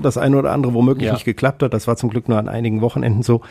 das 0.00 0.16
eine 0.18 0.36
oder 0.38 0.52
andere 0.52 0.74
womöglich 0.74 1.06
Ja. 1.08 1.12
nicht 1.12 1.24
geklappt 1.24 1.62
hat, 1.62 1.74
das 1.74 1.86
war 1.86 1.96
zum 1.96 2.10
Glück 2.10 2.28
nur 2.28 2.38
an 2.38 2.48
einigen 2.48 2.80
Wochenenden 2.80 3.22
so, 3.22 3.42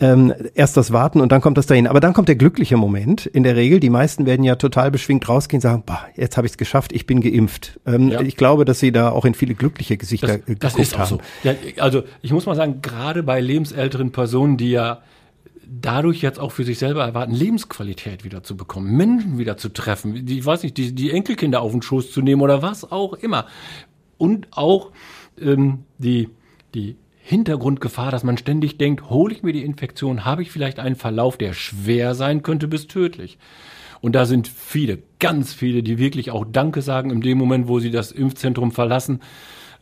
ähm, 0.00 0.32
erst 0.54 0.76
das 0.76 0.92
Warten 0.92 1.20
und 1.20 1.32
dann 1.32 1.40
kommt 1.40 1.58
das 1.58 1.66
dahin. 1.66 1.86
Aber 1.86 2.00
dann 2.00 2.12
kommt 2.12 2.28
der 2.28 2.36
glückliche 2.36 2.76
Moment. 2.76 3.26
In 3.26 3.42
der 3.42 3.56
Regel, 3.56 3.80
die 3.80 3.90
meisten 3.90 4.26
werden 4.26 4.42
ja 4.44 4.56
total 4.56 4.90
beschwingt 4.90 5.28
rausgehen 5.28 5.58
und 5.58 5.62
sagen, 5.62 5.82
bah, 5.86 6.06
jetzt 6.16 6.36
habe 6.36 6.46
ich 6.46 6.52
es 6.52 6.58
geschafft, 6.58 6.92
ich 6.92 7.06
bin 7.06 7.20
geimpft. 7.20 7.78
Ähm, 7.86 8.08
Ja. 8.10 8.20
Ich 8.20 8.36
glaube, 8.36 8.64
dass 8.64 8.80
sie 8.80 8.92
da 8.92 9.10
auch 9.10 9.24
in 9.24 9.34
viele 9.34 9.54
glückliche 9.54 9.96
Gesichter 9.96 10.38
Das, 10.38 10.48
äh, 10.48 10.56
das 10.56 10.72
geguckt 10.74 10.78
ist 10.78 10.94
auch 10.94 10.98
haben. 11.00 11.08
so. 11.08 11.48
Ja, 11.48 11.54
also 11.82 12.02
ich 12.22 12.32
muss 12.32 12.46
mal 12.46 12.54
sagen, 12.56 12.80
gerade 12.82 13.22
bei 13.22 13.40
lebensälteren 13.40 14.10
Personen, 14.12 14.56
die 14.56 14.70
ja 14.70 15.00
dadurch 15.72 16.20
jetzt 16.22 16.40
auch 16.40 16.50
für 16.50 16.64
sich 16.64 16.78
selber 16.78 17.04
erwarten, 17.04 17.32
Lebensqualität 17.32 18.24
wieder 18.24 18.42
zu 18.42 18.56
bekommen, 18.56 18.96
Menschen 18.96 19.38
wieder 19.38 19.56
zu 19.56 19.68
treffen, 19.68 20.26
die, 20.26 20.38
ich 20.40 20.44
weiß 20.46 20.64
nicht, 20.64 20.76
die, 20.76 20.92
die 20.94 21.12
Enkelkinder 21.12 21.60
auf 21.62 21.70
den 21.70 21.82
Schoß 21.82 22.10
zu 22.10 22.22
nehmen 22.22 22.42
oder 22.42 22.60
was 22.62 22.90
auch 22.90 23.12
immer. 23.14 23.46
Und 24.18 24.48
auch 24.50 24.90
ähm, 25.40 25.84
die, 25.98 26.28
die 26.74 26.96
Hintergrundgefahr, 27.22 28.10
dass 28.10 28.24
man 28.24 28.38
ständig 28.38 28.78
denkt, 28.78 29.10
hole 29.10 29.32
ich 29.34 29.42
mir 29.42 29.52
die 29.52 29.64
Infektion, 29.64 30.24
habe 30.24 30.42
ich 30.42 30.50
vielleicht 30.50 30.80
einen 30.80 30.96
Verlauf, 30.96 31.36
der 31.36 31.52
schwer 31.52 32.14
sein 32.14 32.42
könnte 32.42 32.66
bis 32.66 32.86
tödlich. 32.86 33.38
Und 34.00 34.14
da 34.14 34.24
sind 34.24 34.48
viele, 34.48 34.98
ganz 35.18 35.52
viele, 35.52 35.82
die 35.82 35.98
wirklich 35.98 36.30
auch 36.30 36.46
Danke 36.50 36.82
sagen 36.82 37.10
in 37.10 37.20
dem 37.20 37.38
Moment, 37.38 37.68
wo 37.68 37.80
sie 37.80 37.90
das 37.90 38.12
Impfzentrum 38.12 38.72
verlassen. 38.72 39.20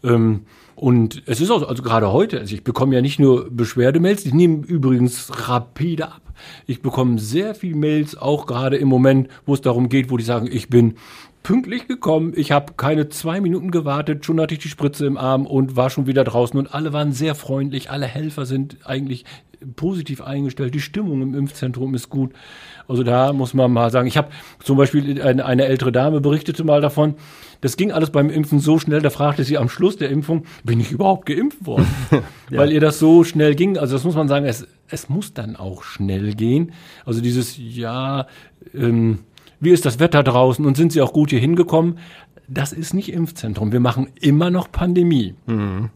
Ähm, 0.02 0.42
und 0.74 1.22
es 1.26 1.40
ist 1.40 1.50
auch, 1.50 1.60
so, 1.60 1.66
also 1.66 1.82
gerade 1.82 2.12
heute, 2.12 2.38
also 2.38 2.54
ich 2.54 2.62
bekomme 2.62 2.94
ja 2.94 3.00
nicht 3.00 3.18
nur 3.18 3.50
Beschwerdemails, 3.50 4.22
die 4.24 4.32
nehmen 4.32 4.62
übrigens 4.62 5.48
rapide 5.48 6.08
ab. 6.08 6.22
Ich 6.66 6.82
bekomme 6.82 7.18
sehr 7.18 7.54
viel 7.56 7.74
Mails, 7.74 8.16
auch 8.16 8.46
gerade 8.46 8.76
im 8.76 8.86
Moment, 8.86 9.28
wo 9.44 9.54
es 9.54 9.60
darum 9.60 9.88
geht, 9.88 10.10
wo 10.10 10.16
die 10.16 10.24
sagen, 10.24 10.48
ich 10.50 10.68
bin 10.68 10.94
pünktlich 11.42 11.88
gekommen, 11.88 12.32
ich 12.36 12.52
habe 12.52 12.74
keine 12.76 13.08
zwei 13.08 13.40
Minuten 13.40 13.70
gewartet, 13.70 14.24
schon 14.24 14.40
hatte 14.40 14.54
ich 14.54 14.60
die 14.60 14.68
Spritze 14.68 15.06
im 15.06 15.16
Arm 15.16 15.46
und 15.46 15.76
war 15.76 15.90
schon 15.90 16.06
wieder 16.06 16.24
draußen 16.24 16.58
und 16.58 16.74
alle 16.74 16.92
waren 16.92 17.12
sehr 17.12 17.34
freundlich, 17.34 17.90
alle 17.90 18.06
Helfer 18.06 18.46
sind 18.46 18.78
eigentlich 18.84 19.24
positiv 19.76 20.20
eingestellt, 20.20 20.74
die 20.74 20.80
Stimmung 20.80 21.22
im 21.22 21.34
Impfzentrum 21.34 21.94
ist 21.94 22.10
gut. 22.10 22.32
Also 22.86 23.02
da 23.02 23.32
muss 23.32 23.54
man 23.54 23.72
mal 23.72 23.90
sagen, 23.90 24.06
ich 24.06 24.16
habe 24.16 24.28
zum 24.62 24.78
Beispiel 24.78 25.20
eine, 25.20 25.44
eine 25.44 25.66
ältere 25.66 25.92
Dame 25.92 26.20
berichtete 26.20 26.64
mal 26.64 26.80
davon, 26.80 27.14
das 27.60 27.76
ging 27.76 27.90
alles 27.90 28.10
beim 28.10 28.30
Impfen 28.30 28.60
so 28.60 28.78
schnell, 28.78 29.02
da 29.02 29.10
fragte 29.10 29.42
sie 29.42 29.58
am 29.58 29.68
Schluss 29.68 29.96
der 29.96 30.10
Impfung, 30.10 30.44
bin 30.62 30.80
ich 30.80 30.92
überhaupt 30.92 31.26
geimpft 31.26 31.66
worden? 31.66 31.86
Weil 32.50 32.72
ihr 32.72 32.80
das 32.80 32.98
so 32.98 33.24
schnell 33.24 33.54
ging. 33.56 33.76
Also 33.76 33.96
das 33.96 34.04
muss 34.04 34.14
man 34.14 34.28
sagen, 34.28 34.46
es, 34.46 34.66
es 34.88 35.08
muss 35.08 35.34
dann 35.34 35.56
auch 35.56 35.82
schnell 35.82 36.34
gehen. 36.34 36.72
Also 37.04 37.20
dieses, 37.20 37.56
ja, 37.58 38.26
ähm, 38.74 39.18
wie 39.60 39.70
ist 39.70 39.84
das 39.84 39.98
Wetter 39.98 40.22
draußen 40.22 40.64
und 40.64 40.76
sind 40.76 40.92
Sie 40.92 41.00
auch 41.00 41.12
gut 41.12 41.30
hier 41.30 41.40
hingekommen? 41.40 41.98
Das 42.48 42.72
ist 42.72 42.94
nicht 42.94 43.12
Impfzentrum. 43.12 43.72
Wir 43.72 43.80
machen 43.80 44.08
immer 44.20 44.50
noch 44.50 44.72
Pandemie. 44.72 45.34
Und 45.46 45.90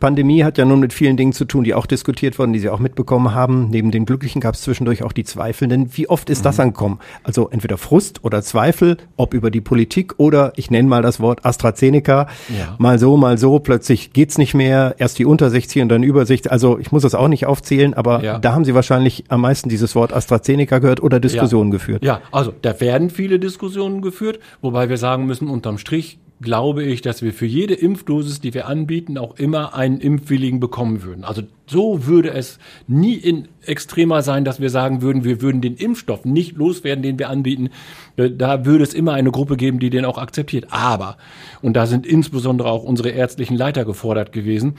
Pandemie 0.00 0.44
hat 0.44 0.58
ja 0.58 0.64
nun 0.64 0.80
mit 0.80 0.92
vielen 0.92 1.16
Dingen 1.16 1.32
zu 1.32 1.44
tun, 1.46 1.64
die 1.64 1.74
auch 1.74 1.86
diskutiert 1.86 2.38
wurden, 2.38 2.52
die 2.52 2.58
Sie 2.58 2.68
auch 2.68 2.78
mitbekommen 2.80 3.34
haben. 3.34 3.68
Neben 3.70 3.90
den 3.90 4.04
Glücklichen 4.04 4.40
gab 4.40 4.54
es 4.54 4.60
zwischendurch 4.62 5.02
auch 5.02 5.12
die 5.12 5.24
Zweifelnden. 5.24 5.90
Wie 5.96 6.08
oft 6.08 6.28
ist 6.30 6.40
Mhm. 6.40 6.44
das 6.44 6.60
angekommen? 6.60 6.98
Also 7.22 7.48
entweder 7.48 7.78
Frust 7.78 8.22
oder 8.24 8.42
Zweifel, 8.42 8.98
ob 9.16 9.32
über 9.34 9.50
die 9.50 9.60
Politik 9.60 10.14
oder 10.18 10.52
ich 10.56 10.70
nenne 10.70 10.88
mal 10.88 11.02
das 11.02 11.18
Wort 11.20 11.44
AstraZeneca. 11.46 12.26
Ja. 12.48 12.74
Mal 12.78 12.98
so, 12.98 13.16
mal 13.16 13.38
so, 13.38 13.58
plötzlich 13.58 14.12
geht's 14.12 14.38
nicht 14.38 14.54
mehr. 14.54 14.94
Erst 14.98 15.18
die 15.18 15.24
unter 15.24 15.48
60 15.50 15.82
und 15.82 15.88
dann 15.88 16.02
über 16.02 16.26
60. 16.26 16.52
Also 16.52 16.78
ich 16.78 16.92
muss 16.92 17.02
das 17.02 17.14
auch 17.14 17.28
nicht 17.28 17.46
aufzählen, 17.46 17.94
aber 17.94 18.22
Ja. 18.22 18.38
da 18.38 18.52
haben 18.52 18.64
Sie 18.64 18.74
wahrscheinlich 18.74 19.24
am 19.28 19.40
meisten 19.40 19.68
dieses 19.68 19.94
Wort 19.94 20.12
AstraZeneca 20.12 20.78
gehört 20.78 21.02
oder 21.02 21.20
Diskussionen 21.20 21.70
geführt. 21.70 22.04
Ja, 22.04 22.20
also 22.32 22.52
da 22.62 22.78
werden 22.80 23.10
viele 23.10 23.38
Diskussionen 23.38 24.02
geführt, 24.02 24.40
wobei 24.60 24.88
wir 24.88 24.98
sagen 24.98 25.26
müssen, 25.26 25.48
unterm 25.48 25.78
Strich 25.78 26.18
glaube 26.40 26.84
ich, 26.84 27.00
dass 27.00 27.22
wir 27.22 27.32
für 27.32 27.46
jede 27.46 27.74
Impfdosis, 27.74 28.40
die 28.40 28.52
wir 28.52 28.66
anbieten, 28.66 29.16
auch 29.16 29.38
immer 29.38 29.74
einen 29.74 30.00
Impfwilligen 30.00 30.60
bekommen 30.60 31.02
würden. 31.02 31.24
Also 31.24 31.42
so 31.66 32.06
würde 32.06 32.30
es 32.30 32.58
nie 32.86 33.14
in 33.14 33.48
extremer 33.64 34.22
sein, 34.22 34.44
dass 34.44 34.60
wir 34.60 34.70
sagen 34.70 35.00
würden, 35.02 35.24
wir 35.24 35.40
würden 35.40 35.60
den 35.60 35.76
Impfstoff 35.76 36.24
nicht 36.24 36.56
loswerden, 36.56 37.02
den 37.02 37.18
wir 37.18 37.30
anbieten. 37.30 37.70
Da 38.16 38.64
würde 38.66 38.84
es 38.84 38.92
immer 38.92 39.14
eine 39.14 39.30
Gruppe 39.30 39.56
geben, 39.56 39.78
die 39.78 39.90
den 39.90 40.04
auch 40.04 40.18
akzeptiert. 40.18 40.66
Aber, 40.70 41.16
und 41.62 41.74
da 41.74 41.86
sind 41.86 42.06
insbesondere 42.06 42.70
auch 42.70 42.84
unsere 42.84 43.10
ärztlichen 43.10 43.56
Leiter 43.56 43.84
gefordert 43.84 44.32
gewesen, 44.32 44.74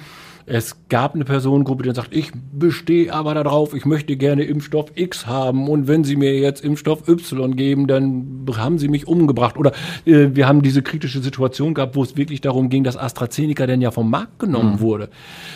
es 0.49 0.87
gab 0.87 1.13
eine 1.13 1.25
Personengruppe, 1.25 1.83
die 1.83 1.87
dann 1.87 1.95
sagt, 1.95 2.15
ich 2.15 2.31
bestehe 2.53 3.13
aber 3.13 3.33
darauf, 3.33 3.73
ich 3.73 3.85
möchte 3.85 4.15
gerne 4.15 4.43
Impfstoff 4.43 4.93
X 4.95 5.27
haben 5.27 5.67
und 5.67 5.89
wenn 5.89 6.05
Sie 6.05 6.15
mir 6.15 6.39
jetzt 6.39 6.63
Impfstoff 6.63 7.05
Y 7.09 7.57
geben, 7.57 7.85
dann 7.85 8.45
haben 8.55 8.77
Sie 8.77 8.87
mich 8.87 9.07
umgebracht. 9.09 9.57
Oder 9.57 9.73
äh, 10.05 10.29
wir 10.35 10.47
haben 10.47 10.61
diese 10.61 10.81
kritische 10.81 11.19
Situation 11.19 11.73
gehabt, 11.73 11.97
wo 11.97 12.03
es 12.03 12.15
wirklich 12.15 12.39
darum 12.39 12.69
ging, 12.69 12.85
dass 12.85 12.95
AstraZeneca 12.95 13.67
denn 13.67 13.81
ja 13.81 13.91
vom 13.91 14.09
Markt 14.09 14.39
genommen 14.39 14.79
wurde. 14.79 15.09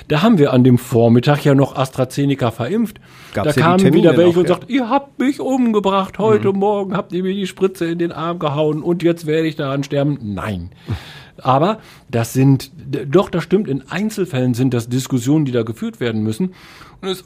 Da 0.10 0.24
haben 0.24 0.38
wir 0.38 0.52
an 0.52 0.66
dem 0.66 0.78
Vormittag 0.78 1.46
ja 1.46 1.56
noch 1.56 1.78
AstraZeneca 1.78 2.52
verimpft. 2.52 3.00
Gab's 3.34 3.56
da 3.56 3.62
kamen 3.62 3.94
wieder 3.94 4.18
welche 4.18 4.32
noch, 4.32 4.38
und 4.40 4.50
ja. 4.50 4.56
sagt, 4.56 4.70
ihr 4.70 4.90
habt 4.90 5.20
mich 5.20 5.40
umgebracht, 5.40 6.20
heute 6.20 6.52
Morgen 6.52 6.98
habt 6.98 7.14
ihr 7.14 7.24
mir 7.24 7.34
die 7.34 7.48
Spritze 7.48 7.86
in 7.86 7.98
den 7.98 8.12
Arm 8.12 8.40
gehauen 8.40 8.84
und 8.84 9.04
jetzt 9.04 9.26
werde 9.26 9.48
ich 9.48 9.56
daran 9.56 9.86
sterben. 9.86 10.20
Nein. 10.22 10.72
Aber 11.42 11.80
das 12.10 12.34
sind, 12.34 12.72
doch, 12.76 13.30
das 13.30 13.44
stimmt, 13.44 13.68
in 13.68 13.90
Einzelfällen 13.90 14.54
sind 14.54 14.74
das 14.74 14.90
Diskussionen, 14.90 15.46
die 15.46 15.52
da 15.52 15.64
geführt 15.64 16.00
werden 16.00 16.24
müssen. 16.24 16.54
Und 17.02 17.10
es, 17.10 17.26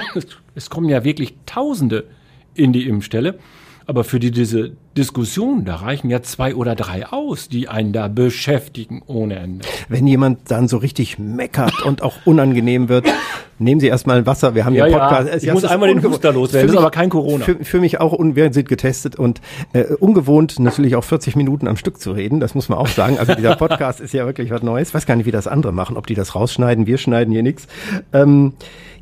es 0.54 0.70
kommen 0.70 0.88
ja 0.88 1.04
wirklich 1.04 1.34
Tausende 1.46 2.06
in 2.54 2.72
die 2.72 2.88
Impfstelle. 2.88 3.38
Aber 3.90 4.04
für 4.04 4.20
die, 4.20 4.30
diese 4.30 4.70
Diskussion, 4.96 5.64
da 5.64 5.74
reichen 5.74 6.10
ja 6.10 6.22
zwei 6.22 6.54
oder 6.54 6.76
drei 6.76 7.08
aus, 7.08 7.48
die 7.48 7.66
einen 7.66 7.92
da 7.92 8.06
beschäftigen 8.06 9.02
ohne 9.08 9.34
Ende. 9.34 9.66
Wenn 9.88 10.06
jemand 10.06 10.48
dann 10.48 10.68
so 10.68 10.76
richtig 10.76 11.18
meckert 11.18 11.82
und 11.84 12.00
auch 12.00 12.14
unangenehm 12.24 12.88
wird, 12.88 13.06
nehmen 13.58 13.80
Sie 13.80 13.88
erstmal 13.88 14.18
ein 14.18 14.26
Wasser. 14.26 14.54
Wir 14.54 14.64
haben 14.64 14.76
ja, 14.76 14.84
Podcast. 14.86 15.28
Ja, 15.28 15.36
ich 15.36 15.42
ja, 15.42 15.54
muss 15.54 15.64
einmal 15.64 15.88
den 15.88 16.04
Huster 16.04 16.32
loswerden, 16.32 16.68
das 16.68 16.76
ist 16.76 16.80
aber 16.80 16.92
kein 16.92 17.10
Corona. 17.10 17.44
Für, 17.44 17.64
für 17.64 17.80
mich 17.80 17.98
auch, 17.98 18.16
wir 18.16 18.52
sind 18.52 18.68
getestet 18.68 19.16
und 19.16 19.40
äh, 19.72 19.86
ungewohnt 19.94 20.60
natürlich 20.60 20.94
auch 20.94 21.02
40 21.02 21.34
Minuten 21.34 21.66
am 21.66 21.76
Stück 21.76 22.00
zu 22.00 22.12
reden, 22.12 22.38
das 22.38 22.54
muss 22.54 22.68
man 22.68 22.78
auch 22.78 22.86
sagen. 22.86 23.18
Also 23.18 23.34
dieser 23.34 23.56
Podcast 23.56 23.98
ist 23.98 24.14
ja 24.14 24.24
wirklich 24.24 24.52
was 24.52 24.62
Neues. 24.62 24.90
Ich 24.90 24.94
weiß 24.94 25.04
gar 25.04 25.16
nicht, 25.16 25.26
wie 25.26 25.32
das 25.32 25.48
andere 25.48 25.72
machen, 25.72 25.96
ob 25.96 26.06
die 26.06 26.14
das 26.14 26.36
rausschneiden, 26.36 26.86
wir 26.86 26.96
schneiden 26.96 27.32
hier 27.32 27.42
nichts. 27.42 27.66
Ähm, 28.12 28.52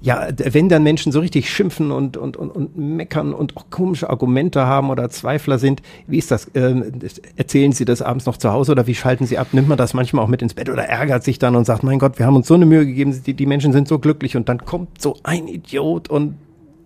ja, 0.01 0.29
wenn 0.37 0.69
dann 0.69 0.83
Menschen 0.83 1.13
so 1.13 1.21
richtig 1.21 1.51
schimpfen 1.51 1.91
und, 1.91 2.17
und, 2.17 2.37
und, 2.37 2.51
und 2.51 2.77
meckern 2.77 3.35
und 3.35 3.57
auch 3.57 3.71
komische 3.71 4.11
Argumente 4.11 4.67
haben 4.67 4.91
oder 4.91 5.09
Zweifler 5.11 5.59
sind, 5.59 5.83
wie 6.07 6.19
ist 6.19 6.31
das? 6.31 6.51
Ähm, 6.55 6.93
erzählen 7.37 7.73
Sie 7.73 7.85
das 7.85 8.03
abends 8.03 8.27
noch 8.27 8.37
zu 8.37 8.53
Hause 8.53 8.73
oder 8.73 8.87
wie 8.87 8.95
schalten 8.95 9.27
Sie 9.27 9.39
ab? 9.39 9.49
Nimmt 9.53 9.69
man 9.69 9.79
das 9.79 9.95
manchmal 9.95 10.25
auch 10.25 10.29
mit 10.29 10.43
ins 10.43 10.55
Bett 10.55 10.69
oder 10.69 10.85
ärgert 10.85 11.25
sich 11.25 11.39
dann 11.39 11.57
und 11.57 11.65
sagt, 11.65 11.83
mein 11.83 11.99
Gott, 11.99 12.19
wir 12.19 12.27
haben 12.27 12.37
uns 12.37 12.47
so 12.47 12.55
eine 12.55 12.67
Mühe 12.67 12.87
gegeben, 12.87 13.21
die, 13.27 13.35
die 13.35 13.47
Menschen 13.47 13.73
sind 13.73 13.89
so 13.89 13.99
glücklich 13.99 14.37
und 14.37 14.49
dann 14.49 14.65
kommt 14.65 15.01
so 15.01 15.17
ein 15.23 15.49
Idiot 15.49 16.09
und 16.09 16.35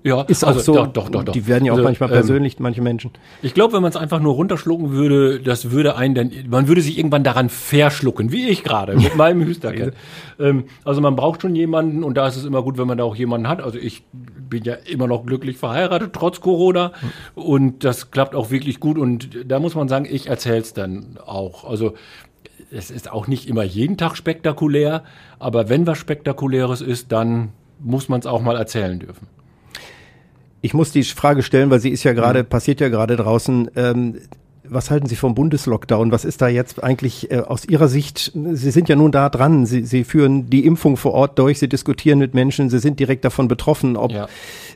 ja, 0.05 0.22
ist 0.22 0.44
also, 0.44 0.59
auch 0.59 0.64
so. 0.64 0.74
Doch, 0.74 0.86
doch, 0.88 1.09
doch, 1.11 1.24
doch. 1.24 1.32
Die 1.32 1.46
werden 1.46 1.64
ja 1.64 1.72
auch 1.72 1.76
also, 1.76 1.86
manchmal 1.86 2.09
ähm, 2.11 2.14
persönlich, 2.14 2.59
manche 2.59 2.82
Menschen. 2.82 3.12
Ich 3.40 3.55
glaube, 3.55 3.74
wenn 3.74 3.82
man 3.82 3.90
es 3.90 3.96
einfach 3.96 4.20
nur 4.20 4.34
runterschlucken 4.34 4.90
würde, 4.90 5.40
das 5.40 5.70
würde 5.70 5.96
einen 5.96 6.14
dann, 6.14 6.30
man 6.48 6.68
würde 6.68 6.80
sich 6.80 6.98
irgendwann 6.98 7.24
daran 7.24 7.48
verschlucken, 7.48 8.32
wie 8.32 8.48
ich 8.48 8.64
gerade 8.64 8.96
mit 8.96 9.16
meinem 9.16 9.44
Hüsterchen. 9.46 9.92
ähm, 10.40 10.64
also 10.84 11.00
man 11.00 11.14
braucht 11.14 11.42
schon 11.42 11.55
jemanden 11.55 12.03
und 12.03 12.16
da 12.16 12.26
ist 12.26 12.36
es 12.36 12.44
immer 12.44 12.62
gut, 12.62 12.78
wenn 12.78 12.86
man 12.86 12.98
da 12.98 13.05
auch 13.05 13.16
jemanden 13.16 13.48
hat. 13.48 13.62
Also 13.62 13.78
ich 13.78 14.05
bin 14.12 14.64
ja 14.64 14.74
immer 14.74 15.07
noch 15.07 15.24
glücklich 15.24 15.57
verheiratet, 15.57 16.12
trotz 16.12 16.40
Corona. 16.40 16.92
Und 17.34 17.84
das 17.84 18.11
klappt 18.11 18.34
auch 18.34 18.50
wirklich 18.50 18.80
gut. 18.80 18.98
Und 18.98 19.30
da 19.46 19.61
muss 19.61 19.74
man 19.74 19.88
sagen, 19.88 20.07
ich 20.11 20.26
erzähle 20.26 20.59
es 20.59 20.74
dann 20.74 21.18
auch. 21.24 21.64
Also 21.64 21.94
es 22.70 22.90
ist 22.90 23.11
auch 23.11 23.28
nicht 23.28 23.48
immer 23.48 23.62
jeden 23.62 23.96
Tag 23.96 24.16
spektakulär, 24.16 25.05
aber 25.38 25.68
wenn 25.68 25.86
was 25.86 25.98
Spektakuläres 25.98 26.80
ist, 26.80 27.12
dann 27.12 27.50
muss 27.78 28.09
man 28.09 28.20
es 28.20 28.26
auch 28.26 28.40
mal 28.40 28.57
erzählen 28.57 28.98
dürfen. 28.98 29.26
Ich 30.63 30.75
muss 30.75 30.93
die 30.93 31.03
Frage 31.03 31.43
stellen, 31.43 31.71
weil 31.71 31.81
sie 31.81 31.91
ist 31.91 32.05
ja 32.05 32.13
gerade, 32.13 32.45
mhm. 32.45 32.47
passiert 32.47 32.81
ja 32.81 32.89
gerade 32.89 33.17
draußen. 33.17 33.71
Ähm, 33.77 34.15
was 34.65 34.91
halten 34.91 35.07
Sie 35.07 35.17
vom 35.17 35.35
Bundeslockdown? 35.35 36.13
Was 36.13 36.25
ist 36.25 36.41
da 36.41 36.49
jetzt 36.49 36.83
eigentlich 36.83 37.31
äh, 37.31 37.41
aus 37.41 37.65
Ihrer 37.65 37.89
Sicht? 37.89 38.33
Sie 38.35 38.71
sind 38.71 38.89
ja 38.89 38.97
nun 38.97 39.11
da 39.11 39.29
dran. 39.29 39.67
Sie, 39.67 39.85
Sie 39.85 40.05
führen 40.05 40.49
die 40.49 40.65
Impfung 40.65 40.97
vor 40.97 41.13
Ort 41.13 41.39
durch. 41.39 41.59
Sie 41.59 41.69
diskutieren 41.69 42.19
mit 42.19 42.33
Menschen. 42.33 42.71
Sie 42.71 42.79
sind 42.79 43.01
direkt 43.01 43.25
davon 43.25 43.49
betroffen, 43.49 43.97
ob 43.97 44.13
ja. 44.13 44.29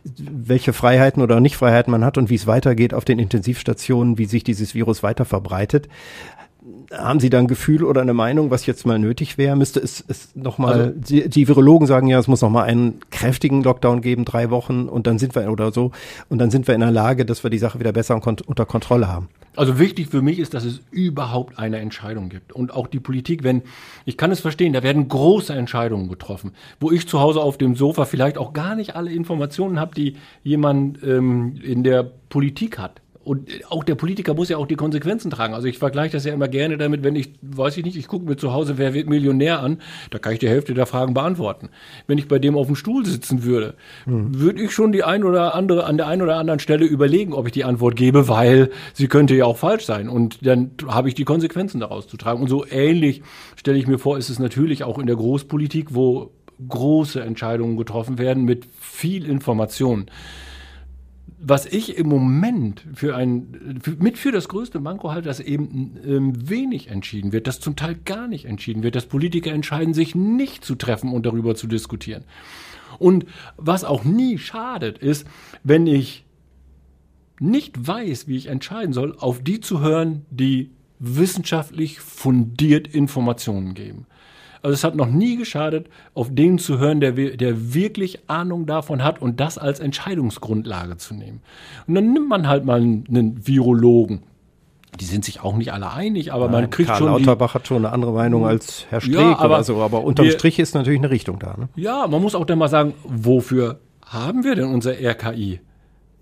welche 0.05 0.73
Freiheiten 0.73 1.23
oder 1.23 1.41
Nichtfreiheiten 1.41 1.91
man 1.91 2.05
hat 2.05 2.19
und 2.19 2.31
wie 2.31 2.35
es 2.35 2.47
weitergeht 2.47 2.93
auf 2.93 3.05
den 3.05 3.19
Intensivstationen, 3.21 4.19
wie 4.19 4.27
sich 4.27 4.43
dieses 4.45 4.75
Virus 4.75 5.03
weiter 5.03 5.25
verbreitet 5.25 5.89
haben 6.93 7.21
Sie 7.21 7.31
da 7.31 7.39
ein 7.39 7.47
Gefühl 7.47 7.85
oder 7.85 8.01
eine 8.01 8.15
Meinung, 8.15 8.51
was 8.51 8.67
jetzt 8.67 8.87
mal 8.87 8.99
nötig 8.99 9.39
wäre? 9.39 9.57
Müsste 9.57 9.81
es, 9.81 10.05
es 10.09 10.35
nochmal, 10.35 10.73
also, 10.73 10.93
die, 10.95 11.29
die 11.29 11.49
Virologen 11.49 11.87
sagen 11.87 12.07
ja, 12.09 12.19
es 12.19 12.29
muss 12.29 12.43
nochmal 12.43 12.65
einen 12.65 13.01
kräftigen 13.11 13.63
Lockdown 13.63 14.01
geben, 14.01 14.25
drei 14.25 14.51
Wochen 14.51 14.89
und 14.89 15.07
dann 15.07 15.19
sind 15.19 15.35
wir, 15.35 15.51
oder 15.51 15.73
so, 15.73 15.93
und 16.29 16.39
dann 16.39 16.51
sind 16.51 16.67
wir 16.67 16.75
in 16.75 16.81
der 16.81 16.91
Lage, 16.91 17.25
dass 17.25 17.43
wir 17.43 17.51
die 17.51 17.59
Sache 17.59 17.79
wieder 17.81 17.93
besser 17.93 18.15
unter 18.15 18.67
Kontrolle 18.67 19.09
haben. 19.09 19.29
Also 19.57 19.79
wichtig 19.79 20.09
für 20.09 20.21
mich 20.21 20.39
ist, 20.39 20.53
dass 20.53 20.65
es 20.65 20.83
überhaupt 20.91 21.59
eine 21.59 21.79
Entscheidung 21.79 22.29
gibt. 22.29 22.53
Und 22.53 22.75
auch 22.75 22.87
die 22.87 23.01
Politik, 23.01 23.43
wenn, 23.43 23.63
ich 24.05 24.19
kann 24.19 24.31
es 24.31 24.41
verstehen, 24.41 24.75
da 24.75 24.83
werden 24.83 25.09
große 25.09 25.55
Entscheidungen 25.55 26.09
getroffen, 26.09 26.53
wo 26.79 26.91
ich 26.91 27.09
zu 27.09 27.21
Hause 27.21 27.41
auf 27.41 27.57
dem 27.57 27.75
Sofa 27.75 28.05
vielleicht 28.05 28.37
auch 28.37 28.53
gar 28.53 28.75
nicht 28.77 28.97
alle 28.97 29.11
Informationen 29.13 29.81
habe, 29.81 29.95
die 29.95 30.17
jemand 30.45 31.03
ähm, 31.03 31.59
in 31.63 31.83
der 31.85 32.03
Politik 32.29 32.79
hat. 32.79 33.01
Und 33.27 33.51
auch 33.71 33.83
der 33.83 33.97
Politiker 33.97 34.35
muss 34.35 34.51
ja 34.51 34.57
auch 34.57 34.69
die 34.69 34.77
Konsequenzen 34.77 35.33
tragen. 35.33 35.53
Also 35.53 35.67
ich 35.67 35.79
vergleiche 35.79 36.13
das 36.13 36.25
ja 36.25 36.33
immer 36.33 36.47
gerne 36.47 36.79
damit, 36.79 37.03
wenn 37.03 37.17
ich, 37.17 37.31
weiß 37.43 37.77
ich 37.77 37.85
nicht, 37.85 37.97
ich 37.97 38.07
gucke 38.07 38.25
mir 38.25 38.37
zu 38.37 38.53
Hause, 38.53 38.79
wer 38.79 38.95
wird 38.95 39.09
Millionär 39.09 39.59
an, 39.59 39.79
da 40.11 40.21
kann 40.21 40.35
ich 40.35 40.39
die 40.39 40.49
Hälfte 40.49 40.75
der 40.75 40.87
Fragen 40.87 41.13
beantworten. 41.13 41.71
Wenn 42.07 42.19
ich 42.19 42.29
bei 42.29 42.39
dem 42.39 42.57
auf 42.57 42.69
dem 42.69 42.77
Stuhl 42.77 43.05
sitzen 43.05 43.43
würde, 43.43 43.75
mhm. 44.05 44.39
würde 44.39 44.63
ich 44.63 44.71
schon 44.71 44.93
die 44.93 45.03
ein 45.03 45.25
oder 45.25 45.57
andere, 45.57 45.87
an 45.87 45.97
der 45.97 46.07
einen 46.07 46.23
oder 46.23 46.37
anderen 46.37 46.61
Stelle 46.61 46.85
überlegen, 46.85 47.33
ob 47.33 47.47
ich 47.47 47.53
die 47.53 47.65
Antwort 47.65 47.97
gebe, 47.97 48.29
weil 48.29 48.71
sie 48.95 49.09
könnte 49.09 49.35
ja 49.35 49.47
auch 49.47 49.57
falsch 49.57 49.87
sein. 49.87 50.09
Und 50.09 50.47
dann 50.47 50.71
habe 50.87 51.09
ich 51.09 51.17
die 51.17 51.25
Konsequenzen 51.25 51.81
daraus 51.81 52.07
zu 52.07 52.17
tragen. 52.17 52.41
Und 52.41 52.49
so 52.49 52.65
ähnlich 52.65 53.23
stelle 53.57 53.77
ich 53.77 53.89
mir 53.89 53.99
vor, 53.99 54.19
ist 54.19 54.31
es 54.31 54.39
natürlich 54.39 54.85
auch 54.85 55.01
in 55.01 55.09
der 55.09 55.17
Großpolitik, 55.17 55.97
wo 55.97 56.31
große 56.69 57.21
Entscheidungen 57.21 57.77
getroffen 57.77 58.19
werden 58.19 58.45
mit 58.45 58.69
viel 58.79 59.29
Information 59.29 60.07
was 61.39 61.67
ich 61.67 61.99
im 61.99 62.09
Moment 62.09 62.85
für 62.95 63.15
ein, 63.15 63.81
für, 63.83 63.93
mit 63.93 64.17
für 64.17 64.33
das 64.33 64.49
größte 64.49 64.81
Manko 64.81 65.11
halte, 65.11 65.29
dass 65.29 65.41
eben 65.41 65.99
ähm, 66.05 66.49
wenig 66.49 66.89
entschieden 66.89 67.33
wird, 67.33 67.47
dass 67.47 67.61
zum 67.61 67.77
Teil 67.77 67.97
gar 68.05 68.27
nicht 68.27 68.47
entschieden 68.47 68.83
wird, 68.83 68.95
dass 68.95 69.07
Politiker 69.07 69.53
entscheiden, 69.53 69.93
sich 69.93 70.15
nicht 70.15 70.65
zu 70.65 70.77
treffen 70.77 71.13
und 71.13 71.27
darüber 71.27 71.55
zu 71.55 71.67
diskutieren. 71.67 72.25
Und 72.99 73.27
was 73.57 73.85
auch 73.85 74.05
nie 74.05 74.39
schadet, 74.39 74.99
ist, 74.99 75.27
wenn 75.63 75.87
ich 75.87 76.25
nicht 77.39 77.87
weiß, 77.87 78.29
wie 78.29 78.37
ich 78.37 78.47
entscheiden 78.47 78.95
soll, 78.95 79.15
auf 79.19 79.43
die 79.43 79.61
zu 79.61 79.81
hören, 79.81 80.25
die 80.31 80.71
wissenschaftlich 80.99 82.01
fundiert 82.01 82.89
Informationen 82.89 83.75
geben. 83.75 84.07
Also 84.67 84.75
es 84.75 84.83
hat 84.83 84.97
noch 84.97 85.07
nie 85.07 85.37
geschadet, 85.37 85.87
auf 86.13 86.35
den 86.35 86.59
zu 86.59 86.81
hören, 86.81 86.99
der, 86.99 87.13
der 87.13 87.73
wirklich 87.73 88.29
Ahnung 88.29 88.67
davon 88.67 89.05
hat 89.05 89.23
und 89.23 89.39
das 89.39 89.59
als 89.59 89.79
Entscheidungsgrundlage 89.79 90.97
zu 90.97 91.15
nehmen. 91.15 91.41
Und 91.87 91.95
dann 91.95 92.13
nimmt 92.13 92.29
man 92.29 92.49
halt 92.49 92.65
mal 92.65 92.81
einen, 92.81 93.47
Virologen. 93.47 94.25
Die 94.99 95.05
sind 95.05 95.25
sich 95.25 95.41
auch 95.41 95.55
nicht 95.55 95.73
alle 95.73 95.93
einig, 95.93 96.33
aber 96.33 96.47
Nein, 96.47 96.63
man 96.63 96.71
kriegt 96.71 96.89
Karl 96.89 96.99
schon. 96.99 97.07
Lauterbach 97.07 97.55
hat 97.55 97.69
schon 97.69 97.77
eine 97.77 97.93
andere 97.93 98.11
Meinung 98.11 98.45
als 98.45 98.87
Herr 98.91 99.01
Streeck 99.01 99.15
ja, 99.21 99.39
aber 99.39 99.55
oder 99.55 99.63
so, 99.63 99.81
aber 99.81 100.03
unterm 100.03 100.27
wir, 100.27 100.33
Strich 100.33 100.59
ist 100.59 100.75
natürlich 100.75 100.99
eine 100.99 101.11
Richtung 101.11 101.39
da. 101.39 101.55
Ne? 101.57 101.69
Ja, 101.77 102.09
man 102.09 102.21
muss 102.21 102.35
auch 102.35 102.45
dann 102.45 102.59
mal 102.59 102.67
sagen, 102.67 102.95
wofür 103.05 103.79
haben 104.05 104.43
wir 104.43 104.57
denn 104.57 104.67
unser 104.67 104.95
RKI? 104.95 105.61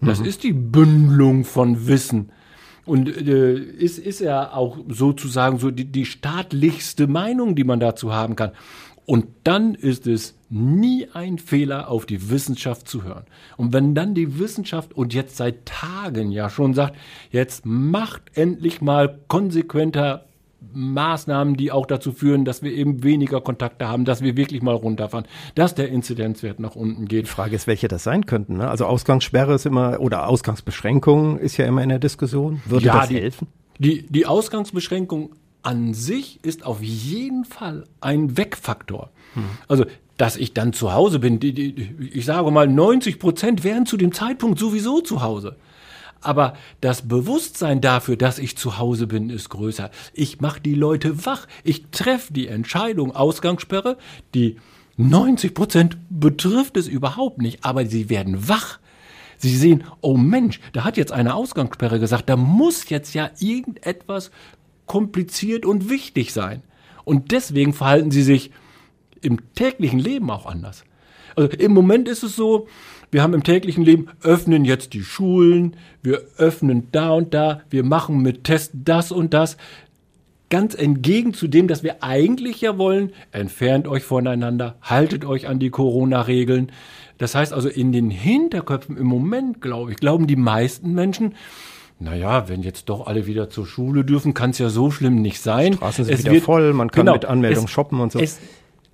Das 0.02 0.20
mhm. 0.20 0.26
ist 0.26 0.42
die 0.42 0.52
Bündelung 0.52 1.44
von 1.44 1.86
Wissen. 1.86 2.30
Und 2.84 3.08
äh, 3.08 3.54
ist, 3.54 3.98
ist 3.98 4.20
ja 4.20 4.52
auch 4.52 4.78
sozusagen 4.88 5.58
so 5.58 5.70
die, 5.70 5.86
die 5.86 6.04
staatlichste 6.04 7.06
Meinung, 7.06 7.54
die 7.54 7.64
man 7.64 7.80
dazu 7.80 8.12
haben 8.12 8.36
kann. 8.36 8.52
Und 9.06 9.26
dann 9.44 9.74
ist 9.74 10.06
es 10.06 10.34
nie 10.48 11.08
ein 11.12 11.38
Fehler, 11.38 11.88
auf 11.88 12.06
die 12.06 12.30
Wissenschaft 12.30 12.88
zu 12.88 13.02
hören. 13.02 13.24
Und 13.56 13.72
wenn 13.72 13.94
dann 13.94 14.14
die 14.14 14.38
Wissenschaft 14.38 14.94
und 14.94 15.12
jetzt 15.12 15.36
seit 15.36 15.66
Tagen 15.66 16.30
ja 16.30 16.48
schon 16.48 16.74
sagt, 16.74 16.96
jetzt 17.30 17.66
macht 17.66 18.22
endlich 18.34 18.80
mal 18.80 19.18
konsequenter 19.28 20.24
Maßnahmen, 20.72 21.56
die 21.56 21.72
auch 21.72 21.86
dazu 21.86 22.12
führen, 22.12 22.44
dass 22.44 22.62
wir 22.62 22.72
eben 22.72 23.02
weniger 23.02 23.40
Kontakte 23.40 23.88
haben, 23.88 24.04
dass 24.04 24.22
wir 24.22 24.36
wirklich 24.36 24.62
mal 24.62 24.74
runterfahren, 24.74 25.26
dass 25.54 25.74
der 25.74 25.88
Inzidenzwert 25.88 26.60
nach 26.60 26.74
unten 26.74 27.06
geht. 27.06 27.26
Die 27.26 27.30
Frage 27.30 27.56
ist, 27.56 27.66
welche 27.66 27.88
das 27.88 28.04
sein 28.04 28.26
könnten. 28.26 28.58
Ne? 28.58 28.68
Also 28.68 28.86
Ausgangssperre 28.86 29.54
ist 29.54 29.66
immer 29.66 30.00
oder 30.00 30.28
Ausgangsbeschränkung 30.28 31.38
ist 31.38 31.56
ja 31.56 31.66
immer 31.66 31.82
in 31.82 31.88
der 31.88 31.98
Diskussion. 31.98 32.62
Würde 32.66 32.86
ja, 32.86 33.00
das 33.00 33.08
die, 33.08 33.16
helfen? 33.16 33.48
Die, 33.78 34.06
die 34.06 34.26
Ausgangsbeschränkung 34.26 35.30
an 35.62 35.94
sich 35.94 36.44
ist 36.44 36.64
auf 36.64 36.82
jeden 36.82 37.44
Fall 37.44 37.84
ein 38.00 38.36
Wegfaktor. 38.36 39.10
Hm. 39.34 39.44
Also 39.68 39.84
dass 40.16 40.36
ich 40.36 40.54
dann 40.54 40.72
zu 40.72 40.92
Hause 40.92 41.18
bin. 41.18 41.40
Die, 41.40 41.52
die, 41.52 41.96
ich 42.12 42.24
sage 42.24 42.48
mal, 42.52 42.68
90 42.68 43.18
Prozent 43.18 43.64
wären 43.64 43.84
zu 43.84 43.96
dem 43.96 44.12
Zeitpunkt 44.12 44.60
sowieso 44.60 45.00
zu 45.00 45.22
Hause 45.22 45.56
aber 46.24 46.54
das 46.80 47.02
Bewusstsein 47.08 47.80
dafür, 47.80 48.16
dass 48.16 48.38
ich 48.38 48.56
zu 48.56 48.78
Hause 48.78 49.06
bin, 49.06 49.30
ist 49.30 49.48
größer. 49.50 49.90
Ich 50.12 50.40
mache 50.40 50.60
die 50.60 50.74
Leute 50.74 51.26
wach. 51.26 51.46
Ich 51.62 51.86
treffe 51.90 52.32
die 52.32 52.48
Entscheidung 52.48 53.14
Ausgangssperre, 53.14 53.98
die 54.34 54.56
90 54.96 55.54
Prozent 55.54 55.96
betrifft 56.08 56.76
es 56.76 56.86
überhaupt 56.86 57.38
nicht, 57.42 57.64
aber 57.64 57.84
sie 57.86 58.08
werden 58.10 58.48
wach. 58.48 58.78
Sie 59.38 59.56
sehen, 59.56 59.84
oh 60.00 60.16
Mensch, 60.16 60.60
da 60.72 60.84
hat 60.84 60.96
jetzt 60.96 61.12
eine 61.12 61.34
Ausgangssperre 61.34 61.98
gesagt, 61.98 62.28
da 62.28 62.36
muss 62.36 62.88
jetzt 62.88 63.14
ja 63.14 63.30
irgendetwas 63.40 64.30
kompliziert 64.86 65.66
und 65.66 65.90
wichtig 65.90 66.32
sein. 66.32 66.62
Und 67.04 67.32
deswegen 67.32 67.72
verhalten 67.72 68.10
sie 68.10 68.22
sich 68.22 68.50
im 69.20 69.38
täglichen 69.54 69.98
Leben 69.98 70.30
auch 70.30 70.46
anders. 70.46 70.84
Also 71.36 71.50
im 71.56 71.72
Moment 71.72 72.08
ist 72.08 72.22
es 72.22 72.36
so, 72.36 72.68
wir 73.14 73.22
haben 73.22 73.32
im 73.32 73.44
täglichen 73.44 73.84
Leben, 73.84 74.08
öffnen 74.24 74.64
jetzt 74.64 74.92
die 74.92 75.04
Schulen, 75.04 75.76
wir 76.02 76.20
öffnen 76.36 76.88
da 76.90 77.10
und 77.10 77.32
da, 77.32 77.60
wir 77.70 77.84
machen 77.84 78.18
mit 78.22 78.42
Test 78.42 78.72
das 78.74 79.12
und 79.12 79.32
das. 79.32 79.56
Ganz 80.50 80.74
entgegen 80.74 81.32
zu 81.32 81.46
dem, 81.46 81.68
dass 81.68 81.84
wir 81.84 82.02
eigentlich 82.02 82.60
ja 82.60 82.76
wollen, 82.76 83.12
entfernt 83.30 83.86
euch 83.86 84.02
voneinander, 84.02 84.74
haltet 84.82 85.24
euch 85.24 85.46
an 85.46 85.60
die 85.60 85.70
Corona-Regeln. 85.70 86.72
Das 87.16 87.36
heißt 87.36 87.52
also, 87.52 87.68
in 87.68 87.92
den 87.92 88.10
Hinterköpfen 88.10 88.96
im 88.96 89.06
Moment, 89.06 89.60
glaube 89.60 89.92
ich, 89.92 89.98
glauben 89.98 90.26
die 90.26 90.34
meisten 90.34 90.92
Menschen, 90.92 91.36
naja, 92.00 92.48
wenn 92.48 92.62
jetzt 92.62 92.88
doch 92.88 93.06
alle 93.06 93.28
wieder 93.28 93.48
zur 93.48 93.64
Schule 93.64 94.04
dürfen, 94.04 94.34
kann 94.34 94.50
es 94.50 94.58
ja 94.58 94.70
so 94.70 94.90
schlimm 94.90 95.22
nicht 95.22 95.40
sein. 95.40 95.74
Straßen 95.74 96.04
sind 96.04 96.14
es 96.14 96.20
wieder 96.24 96.32
wird, 96.32 96.42
voll, 96.42 96.72
man 96.72 96.90
kann 96.90 97.06
genau, 97.06 97.12
mit 97.12 97.26
Anmeldung 97.26 97.66
es, 97.66 97.70
shoppen 97.70 98.00
und 98.00 98.10
so. 98.10 98.18
Es, 98.18 98.40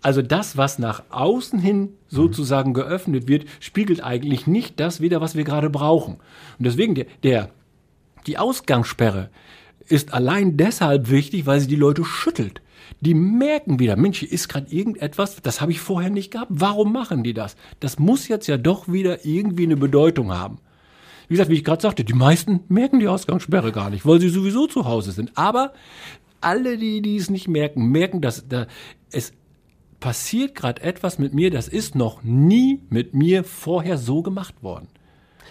also 0.03 0.23
das, 0.23 0.57
was 0.57 0.79
nach 0.79 1.03
außen 1.11 1.59
hin 1.59 1.91
sozusagen 2.09 2.73
geöffnet 2.75 3.29
wird, 3.29 3.45
spiegelt 3.61 4.03
eigentlich 4.03 4.47
nicht 4.47 4.81
das 4.81 5.01
wider, 5.01 5.21
was 5.21 5.35
wir 5.35 5.45
gerade 5.45 5.71
brauchen. 5.71 6.15
Und 6.15 6.67
deswegen 6.67 6.95
der, 6.95 7.07
der 7.23 7.51
die 8.27 8.39
Ausgangssperre 8.39 9.31
ist 9.89 10.15
allein 10.15 10.57
deshalb 10.57 11.11
wichtig, 11.11 11.47
weil 11.47 11.61
sie 11.61 11.67
die 11.67 11.77
Leute 11.77 12.05
schüttelt. 12.05 12.63
Die 13.01 13.15
merken 13.15 13.79
wieder, 13.79 13.97
Mensch, 13.97 14.19
hier 14.19 14.33
ist 14.33 14.49
gerade 14.49 14.71
irgendetwas, 14.75 15.41
das 15.43 15.61
habe 15.61 15.73
ich 15.73 15.81
vorher 15.81 16.11
nicht 16.11 16.31
gehabt. 16.31 16.51
Warum 16.51 16.93
machen 16.93 17.23
die 17.23 17.35
das? 17.35 17.57
Das 17.81 17.99
muss 17.99 18.29
jetzt 18.29 18.47
ja 18.47 18.57
doch 18.57 18.89
wieder 18.89 19.25
irgendwie 19.25 19.65
eine 19.65 19.77
Bedeutung 19.77 20.33
haben. 20.33 20.59
Wie 21.29 21.35
gesagt, 21.35 21.51
wie 21.51 21.55
ich 21.55 21.65
gerade 21.65 21.81
sagte, 21.81 22.05
die 22.05 22.13
meisten 22.13 22.61
merken 22.69 22.99
die 22.99 23.09
Ausgangssperre 23.09 23.73
gar 23.73 23.91
nicht, 23.91 24.05
weil 24.05 24.21
sie 24.21 24.29
sowieso 24.29 24.67
zu 24.67 24.85
Hause 24.85 25.13
sind. 25.13 25.33
Aber 25.37 25.73
alle, 26.41 26.77
die, 26.77 27.03
die 27.03 27.17
es 27.17 27.31
nicht 27.31 27.49
merken, 27.49 27.87
merken, 27.87 28.21
dass 28.21 28.49
da, 28.49 28.67
es 29.13 29.33
passiert 30.01 30.55
gerade 30.55 30.83
etwas 30.83 31.19
mit 31.19 31.35
mir, 31.35 31.51
das 31.51 31.69
ist 31.69 31.95
noch 31.95 32.23
nie 32.23 32.81
mit 32.89 33.15
mir 33.15 33.45
vorher 33.45 33.99
so 33.99 34.23
gemacht 34.23 34.63
worden. 34.63 34.89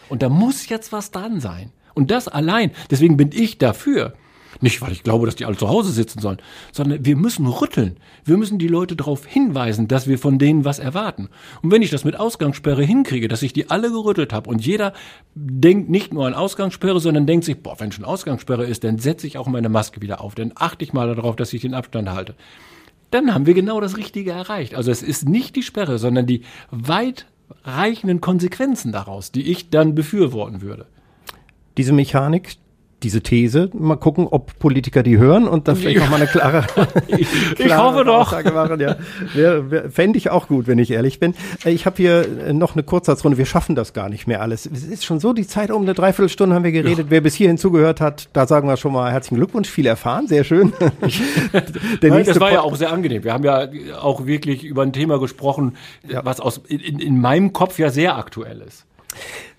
Und 0.09 0.21
da 0.21 0.29
muss 0.29 0.67
jetzt 0.69 0.91
was 0.91 1.11
dran 1.11 1.39
sein. 1.39 1.71
Und 1.93 2.11
das 2.11 2.27
allein, 2.27 2.71
deswegen 2.89 3.17
bin 3.17 3.31
ich 3.31 3.57
dafür. 3.57 4.13
Nicht, 4.61 4.81
weil 4.81 4.91
ich 4.91 5.03
glaube, 5.03 5.25
dass 5.25 5.35
die 5.35 5.45
alle 5.45 5.55
zu 5.55 5.69
Hause 5.69 5.91
sitzen 5.91 6.19
sollen, 6.19 6.39
sondern 6.71 7.05
wir 7.05 7.15
müssen 7.15 7.45
rütteln. 7.45 7.97
Wir 8.25 8.35
müssen 8.35 8.57
die 8.57 8.67
Leute 8.67 8.95
darauf 8.95 9.25
hinweisen, 9.25 9.87
dass 9.87 10.07
wir 10.07 10.17
von 10.17 10.39
denen 10.39 10.65
was 10.65 10.79
erwarten. 10.79 11.29
Und 11.61 11.71
wenn 11.71 11.81
ich 11.81 11.91
das 11.91 12.03
mit 12.03 12.19
Ausgangssperre 12.19 12.83
hinkriege, 12.83 13.27
dass 13.27 13.43
ich 13.43 13.53
die 13.53 13.69
alle 13.69 13.91
gerüttelt 13.91 14.33
habe 14.33 14.49
und 14.49 14.65
jeder 14.65 14.93
denkt 15.35 15.89
nicht 15.89 16.13
nur 16.13 16.25
an 16.25 16.33
Ausgangssperre, 16.33 16.99
sondern 16.99 17.27
denkt 17.27 17.45
sich, 17.45 17.61
boah, 17.61 17.79
wenn 17.79 17.91
schon 17.91 18.05
Ausgangssperre 18.05 18.65
ist, 18.65 18.83
dann 18.83 18.97
setze 18.97 19.27
ich 19.27 19.37
auch 19.37 19.47
meine 19.47 19.69
Maske 19.69 20.01
wieder 20.01 20.19
auf, 20.19 20.35
dann 20.35 20.51
achte 20.55 20.83
ich 20.83 20.93
mal 20.93 21.13
darauf, 21.15 21.35
dass 21.35 21.53
ich 21.53 21.61
den 21.61 21.75
Abstand 21.75 22.09
halte. 22.09 22.35
Dann 23.11 23.33
haben 23.33 23.45
wir 23.45 23.53
genau 23.53 23.81
das 23.81 23.97
Richtige 23.97 24.31
erreicht. 24.31 24.75
Also 24.75 24.91
es 24.91 25.01
ist 25.01 25.27
nicht 25.27 25.55
die 25.55 25.63
Sperre, 25.63 25.97
sondern 25.97 26.27
die 26.27 26.43
weitreichenden 26.71 28.21
Konsequenzen 28.21 28.91
daraus, 28.91 29.31
die 29.31 29.51
ich 29.51 29.69
dann 29.69 29.95
befürworten 29.95 30.61
würde 30.61 30.87
diese 31.79 31.93
Mechanik, 31.93 32.57
diese 33.03 33.21
These. 33.21 33.69
Mal 33.73 33.95
gucken, 33.95 34.27
ob 34.29 34.57
Politiker 34.59 35.03
die 35.03 35.17
hören 35.17 35.47
und 35.47 35.67
dann 35.67 35.75
vielleicht 35.75 35.99
nochmal 35.99 36.21
eine 36.21 36.29
klare, 36.29 36.65
ich, 37.07 37.27
ich 37.57 37.77
hoffe 37.77 38.03
doch. 38.03 38.31
Machen, 38.53 38.79
ja. 38.79 38.95
Fände 39.89 40.17
ich 40.17 40.29
auch 40.29 40.47
gut, 40.47 40.67
wenn 40.67 40.79
ich 40.79 40.91
ehrlich 40.91 41.19
bin. 41.19 41.33
Äh, 41.63 41.71
ich 41.71 41.85
habe 41.85 41.97
hier 41.97 42.25
äh, 42.47 42.53
noch 42.53 42.73
eine 42.73 42.83
Kurzsatzrunde. 42.83 43.37
Wir 43.37 43.45
schaffen 43.45 43.75
das 43.75 43.93
gar 43.93 44.09
nicht 44.09 44.27
mehr 44.27 44.41
alles. 44.41 44.65
Es 44.65 44.83
ist 44.83 45.05
schon 45.05 45.19
so 45.19 45.33
die 45.33 45.47
Zeit 45.47 45.71
um 45.71 45.83
eine 45.83 45.93
Dreiviertelstunde 45.93 46.55
haben 46.55 46.63
wir 46.63 46.71
geredet. 46.71 47.05
Ja. 47.05 47.05
Wer 47.09 47.21
bis 47.21 47.35
hierhin 47.35 47.57
zugehört 47.57 48.01
hat, 48.01 48.29
da 48.33 48.47
sagen 48.47 48.67
wir 48.67 48.77
schon 48.77 48.93
mal 48.93 49.11
herzlichen 49.11 49.35
Glückwunsch, 49.35 49.69
viel 49.69 49.85
erfahren, 49.85 50.27
sehr 50.27 50.43
schön. 50.43 50.73
Nein, 52.01 52.25
das 52.25 52.39
war 52.39 52.51
ja 52.51 52.61
auch 52.61 52.75
sehr 52.75 52.91
angenehm. 52.91 53.23
Wir 53.23 53.33
haben 53.33 53.43
ja 53.43 53.67
auch 53.99 54.25
wirklich 54.25 54.63
über 54.63 54.83
ein 54.83 54.93
Thema 54.93 55.19
gesprochen, 55.19 55.77
ja. 56.07 56.23
was 56.25 56.39
aus 56.39 56.61
in, 56.67 56.99
in 56.99 57.21
meinem 57.21 57.53
Kopf 57.53 57.79
ja 57.79 57.89
sehr 57.89 58.17
aktuell 58.17 58.61
ist. 58.61 58.85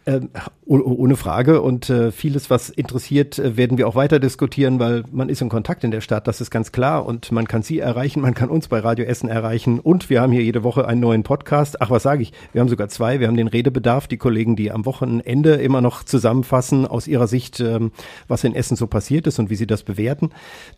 Ähm, 0.06 0.30
ohne 0.66 1.16
Frage. 1.16 1.60
Und 1.60 1.90
äh, 1.90 2.10
vieles, 2.10 2.48
was 2.48 2.70
interessiert, 2.70 3.38
äh, 3.38 3.56
werden 3.56 3.76
wir 3.76 3.86
auch 3.86 3.96
weiter 3.96 4.18
diskutieren, 4.18 4.78
weil 4.78 5.02
man 5.10 5.28
ist 5.28 5.42
in 5.42 5.50
Kontakt 5.50 5.84
in 5.84 5.90
der 5.90 6.00
Stadt, 6.00 6.26
das 6.26 6.40
ist 6.40 6.50
ganz 6.50 6.72
klar. 6.72 7.04
Und 7.04 7.32
man 7.32 7.46
kann 7.46 7.62
Sie 7.62 7.80
erreichen, 7.80 8.20
man 8.20 8.32
kann 8.32 8.48
uns 8.48 8.68
bei 8.68 8.78
Radio 8.78 9.04
Essen 9.04 9.28
erreichen. 9.28 9.78
Und 9.78 10.08
wir 10.08 10.22
haben 10.22 10.32
hier 10.32 10.42
jede 10.42 10.62
Woche 10.62 10.86
einen 10.86 11.00
neuen 11.00 11.22
Podcast. 11.22 11.82
Ach, 11.82 11.90
was 11.90 12.04
sage 12.04 12.22
ich? 12.22 12.32
Wir 12.52 12.60
haben 12.60 12.68
sogar 12.68 12.88
zwei. 12.88 13.20
Wir 13.20 13.26
haben 13.26 13.36
den 13.36 13.48
Redebedarf, 13.48 14.06
die 14.06 14.16
Kollegen, 14.16 14.56
die 14.56 14.70
am 14.70 14.86
Wochenende 14.86 15.56
immer 15.56 15.82
noch 15.82 16.02
zusammenfassen 16.04 16.86
aus 16.86 17.06
ihrer 17.06 17.26
Sicht, 17.26 17.60
ähm, 17.60 17.90
was 18.26 18.44
in 18.44 18.54
Essen 18.54 18.76
so 18.76 18.86
passiert 18.86 19.26
ist 19.26 19.38
und 19.38 19.50
wie 19.50 19.56
sie 19.56 19.66
das 19.66 19.82
bewerten. 19.82 20.30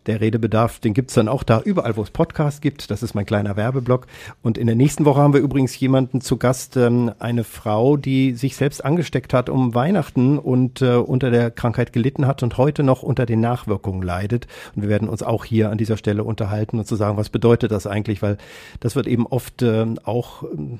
Der 0.06 0.20
Redebedarf, 0.20 0.80
den 0.80 0.94
gibt's 0.94 1.14
dann 1.14 1.28
auch 1.28 1.42
da 1.42 1.60
überall, 1.60 1.96
wo 1.96 2.02
es 2.02 2.10
Podcasts 2.10 2.60
gibt. 2.60 2.90
Das 2.90 3.04
ist 3.04 3.14
mein 3.14 3.26
kleiner 3.26 3.56
Werbeblock. 3.56 4.06
Und 4.42 4.58
in 4.58 4.66
der 4.66 4.76
nächsten 4.76 5.04
Woche 5.04 5.20
haben 5.20 5.34
wir 5.34 5.40
übrigens 5.40 5.78
jemanden 5.78 6.22
zu 6.22 6.38
Gast, 6.38 6.76
ähm, 6.76 7.12
eine 7.20 7.44
Frau, 7.44 7.96
die 7.96 8.32
sich 8.32 8.56
selbst 8.56 8.84
angestellt 8.84 9.11
angesteckt 9.12 9.34
hat 9.34 9.50
um 9.50 9.74
Weihnachten 9.74 10.38
und 10.38 10.80
äh, 10.80 10.94
unter 10.96 11.30
der 11.30 11.50
Krankheit 11.50 11.92
gelitten 11.92 12.26
hat 12.26 12.42
und 12.42 12.56
heute 12.56 12.82
noch 12.82 13.02
unter 13.02 13.26
den 13.26 13.40
Nachwirkungen 13.40 14.02
leidet. 14.02 14.46
Und 14.74 14.82
wir 14.82 14.88
werden 14.88 15.08
uns 15.10 15.22
auch 15.22 15.44
hier 15.44 15.70
an 15.70 15.76
dieser 15.76 15.98
Stelle 15.98 16.24
unterhalten 16.24 16.78
und 16.78 16.86
zu 16.86 16.96
sagen, 16.96 17.18
was 17.18 17.28
bedeutet 17.28 17.72
das 17.72 17.86
eigentlich, 17.86 18.22
weil 18.22 18.38
das 18.80 18.96
wird 18.96 19.06
eben 19.06 19.26
oft 19.26 19.60
äh, 19.60 19.84
auch 20.04 20.44
äh, 20.44 20.78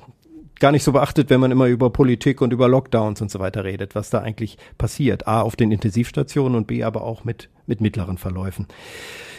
gar 0.63 0.71
nicht 0.71 0.85
so 0.85 0.93
beachtet, 0.93 1.29
wenn 1.29 1.41
man 1.41 1.51
immer 1.51 1.67
über 1.67 1.89
Politik 1.89 2.39
und 2.39 2.53
über 2.53 2.69
Lockdowns 2.69 3.21
und 3.21 3.29
so 3.29 3.39
weiter 3.39 3.65
redet, 3.65 3.95
was 3.95 4.09
da 4.09 4.19
eigentlich 4.19 4.57
passiert. 4.77 5.27
A, 5.27 5.41
auf 5.41 5.57
den 5.57 5.73
Intensivstationen 5.73 6.55
und 6.55 6.67
B, 6.67 6.85
aber 6.85 7.01
auch 7.01 7.25
mit, 7.25 7.49
mit 7.67 7.81
mittleren 7.81 8.17
Verläufen. 8.17 8.67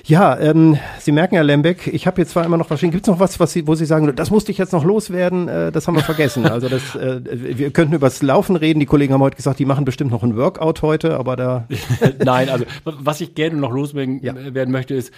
Ja, 0.04 0.38
ähm, 0.38 0.76
Sie 0.98 1.12
merken, 1.12 1.36
Herr 1.36 1.44
Lembeck, 1.44 1.86
ich 1.86 2.06
habe 2.06 2.20
jetzt 2.20 2.32
zwar 2.32 2.44
immer 2.44 2.58
noch 2.58 2.68
was 2.68 2.78
stehen. 2.78 2.90
Gibt 2.90 3.06
es 3.06 3.10
noch 3.10 3.20
was, 3.20 3.40
was 3.40 3.54
Sie, 3.54 3.66
wo 3.66 3.74
Sie 3.74 3.86
sagen, 3.86 4.14
das 4.14 4.30
musste 4.30 4.52
ich 4.52 4.58
jetzt 4.58 4.74
noch 4.74 4.84
loswerden? 4.84 5.48
Äh, 5.48 5.72
das 5.72 5.88
haben 5.88 5.94
wir 5.94 6.02
vergessen. 6.02 6.44
Also 6.54 6.68
das, 6.68 6.94
äh, 6.94 7.22
wir 7.58 7.70
könnten 7.70 7.94
über 7.94 8.06
das 8.06 8.20
Laufen 8.20 8.54
reden. 8.56 8.78
Die 8.78 8.86
Kollegen 8.86 9.14
haben 9.14 9.22
heute 9.22 9.36
gesagt, 9.36 9.58
die 9.58 9.64
machen 9.64 9.86
bestimmt 9.86 10.10
noch 10.10 10.22
ein 10.22 10.36
Workout 10.36 10.82
heute, 10.82 11.16
aber 11.18 11.36
da. 11.36 11.66
Nein, 12.22 12.50
also 12.50 12.66
was 12.84 13.22
ich 13.22 13.34
gerne 13.34 13.56
noch 13.56 13.72
loswerden 13.72 14.22
ja. 14.22 14.34
werden 14.52 14.70
möchte, 14.70 14.94
ist 14.94 15.10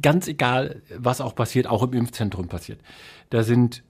ganz 0.00 0.28
egal, 0.28 0.80
was 0.96 1.20
auch 1.20 1.34
passiert, 1.34 1.66
auch 1.66 1.82
im 1.82 1.92
Impfzentrum 1.92 2.48
passiert. 2.48 2.80
Da 3.28 3.42
sind 3.42 3.82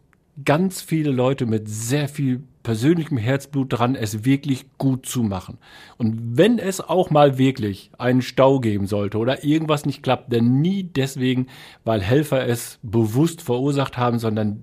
ganz 0.44 0.82
viele 0.82 1.10
Leute 1.10 1.46
mit 1.46 1.68
sehr 1.68 2.08
viel 2.08 2.42
persönlichem 2.62 3.16
Herzblut 3.16 3.72
dran, 3.72 3.94
es 3.94 4.24
wirklich 4.24 4.66
gut 4.76 5.06
zu 5.06 5.22
machen. 5.22 5.58
Und 5.98 6.36
wenn 6.36 6.58
es 6.58 6.80
auch 6.80 7.10
mal 7.10 7.38
wirklich 7.38 7.90
einen 7.96 8.22
Stau 8.22 8.58
geben 8.58 8.86
sollte 8.86 9.18
oder 9.18 9.44
irgendwas 9.44 9.86
nicht 9.86 10.02
klappt, 10.02 10.32
dann 10.32 10.60
nie 10.60 10.82
deswegen, 10.82 11.46
weil 11.84 12.02
Helfer 12.02 12.46
es 12.46 12.80
bewusst 12.82 13.40
verursacht 13.40 13.96
haben, 13.98 14.18
sondern 14.18 14.62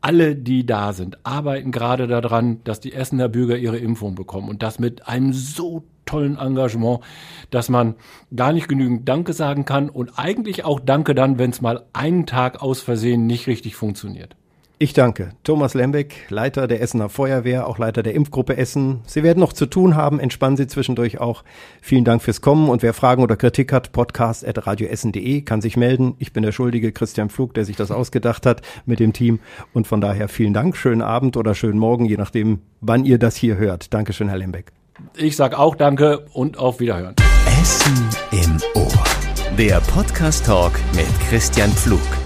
alle, 0.00 0.36
die 0.36 0.66
da 0.66 0.92
sind, 0.92 1.24
arbeiten 1.24 1.72
gerade 1.72 2.06
daran, 2.06 2.62
dass 2.64 2.80
die 2.80 2.92
Essener 2.92 3.28
Bürger 3.28 3.56
ihre 3.56 3.78
Impfung 3.78 4.14
bekommen 4.14 4.48
und 4.48 4.62
das 4.62 4.78
mit 4.78 5.08
einem 5.08 5.32
so 5.32 5.84
tollen 6.04 6.38
Engagement, 6.38 7.00
dass 7.50 7.68
man 7.68 7.94
gar 8.34 8.52
nicht 8.52 8.68
genügend 8.68 9.08
Danke 9.08 9.32
sagen 9.32 9.64
kann 9.64 9.88
und 9.88 10.18
eigentlich 10.18 10.64
auch 10.64 10.80
Danke 10.80 11.14
dann, 11.14 11.38
wenn 11.38 11.50
es 11.50 11.60
mal 11.60 11.84
einen 11.92 12.26
Tag 12.26 12.62
aus 12.62 12.80
Versehen 12.80 13.26
nicht 13.26 13.46
richtig 13.46 13.76
funktioniert. 13.76 14.36
Ich 14.78 14.92
danke. 14.92 15.30
Thomas 15.42 15.72
Lembeck, 15.72 16.26
Leiter 16.28 16.66
der 16.68 16.82
Essener 16.82 17.08
Feuerwehr, 17.08 17.66
auch 17.66 17.78
Leiter 17.78 18.02
der 18.02 18.12
Impfgruppe 18.12 18.58
Essen. 18.58 19.00
Sie 19.06 19.22
werden 19.22 19.40
noch 19.40 19.54
zu 19.54 19.64
tun 19.64 19.96
haben, 19.96 20.20
entspannen 20.20 20.58
Sie 20.58 20.66
zwischendurch 20.66 21.18
auch. 21.18 21.44
Vielen 21.80 22.04
Dank 22.04 22.20
fürs 22.20 22.42
Kommen 22.42 22.68
und 22.68 22.82
wer 22.82 22.92
Fragen 22.92 23.22
oder 23.22 23.36
Kritik 23.36 23.72
hat, 23.72 23.92
podcast.radioessen.de 23.92 25.40
kann 25.42 25.62
sich 25.62 25.78
melden. 25.78 26.14
Ich 26.18 26.34
bin 26.34 26.42
der 26.42 26.52
Schuldige 26.52 26.92
Christian 26.92 27.30
Pflug, 27.30 27.54
der 27.54 27.64
sich 27.64 27.76
das 27.76 27.90
ausgedacht 27.90 28.44
hat 28.44 28.60
mit 28.84 29.00
dem 29.00 29.14
Team 29.14 29.40
und 29.72 29.86
von 29.86 30.02
daher 30.02 30.28
vielen 30.28 30.52
Dank, 30.52 30.76
schönen 30.76 31.00
Abend 31.00 31.38
oder 31.38 31.54
schönen 31.54 31.78
Morgen, 31.78 32.04
je 32.04 32.18
nachdem, 32.18 32.60
wann 32.82 33.06
ihr 33.06 33.18
das 33.18 33.34
hier 33.34 33.56
hört. 33.56 33.94
Dankeschön, 33.94 34.28
Herr 34.28 34.38
Lembeck. 34.38 34.72
Ich 35.16 35.36
sag 35.36 35.58
auch 35.58 35.74
Danke 35.74 36.26
und 36.34 36.58
auf 36.58 36.80
Wiederhören. 36.80 37.14
Essen 37.62 38.10
im 38.30 38.60
Ohr. 38.74 38.92
Der 39.56 39.80
Podcast 39.80 40.44
Talk 40.44 40.72
mit 40.94 41.08
Christian 41.30 41.70
Pflug. 41.70 42.25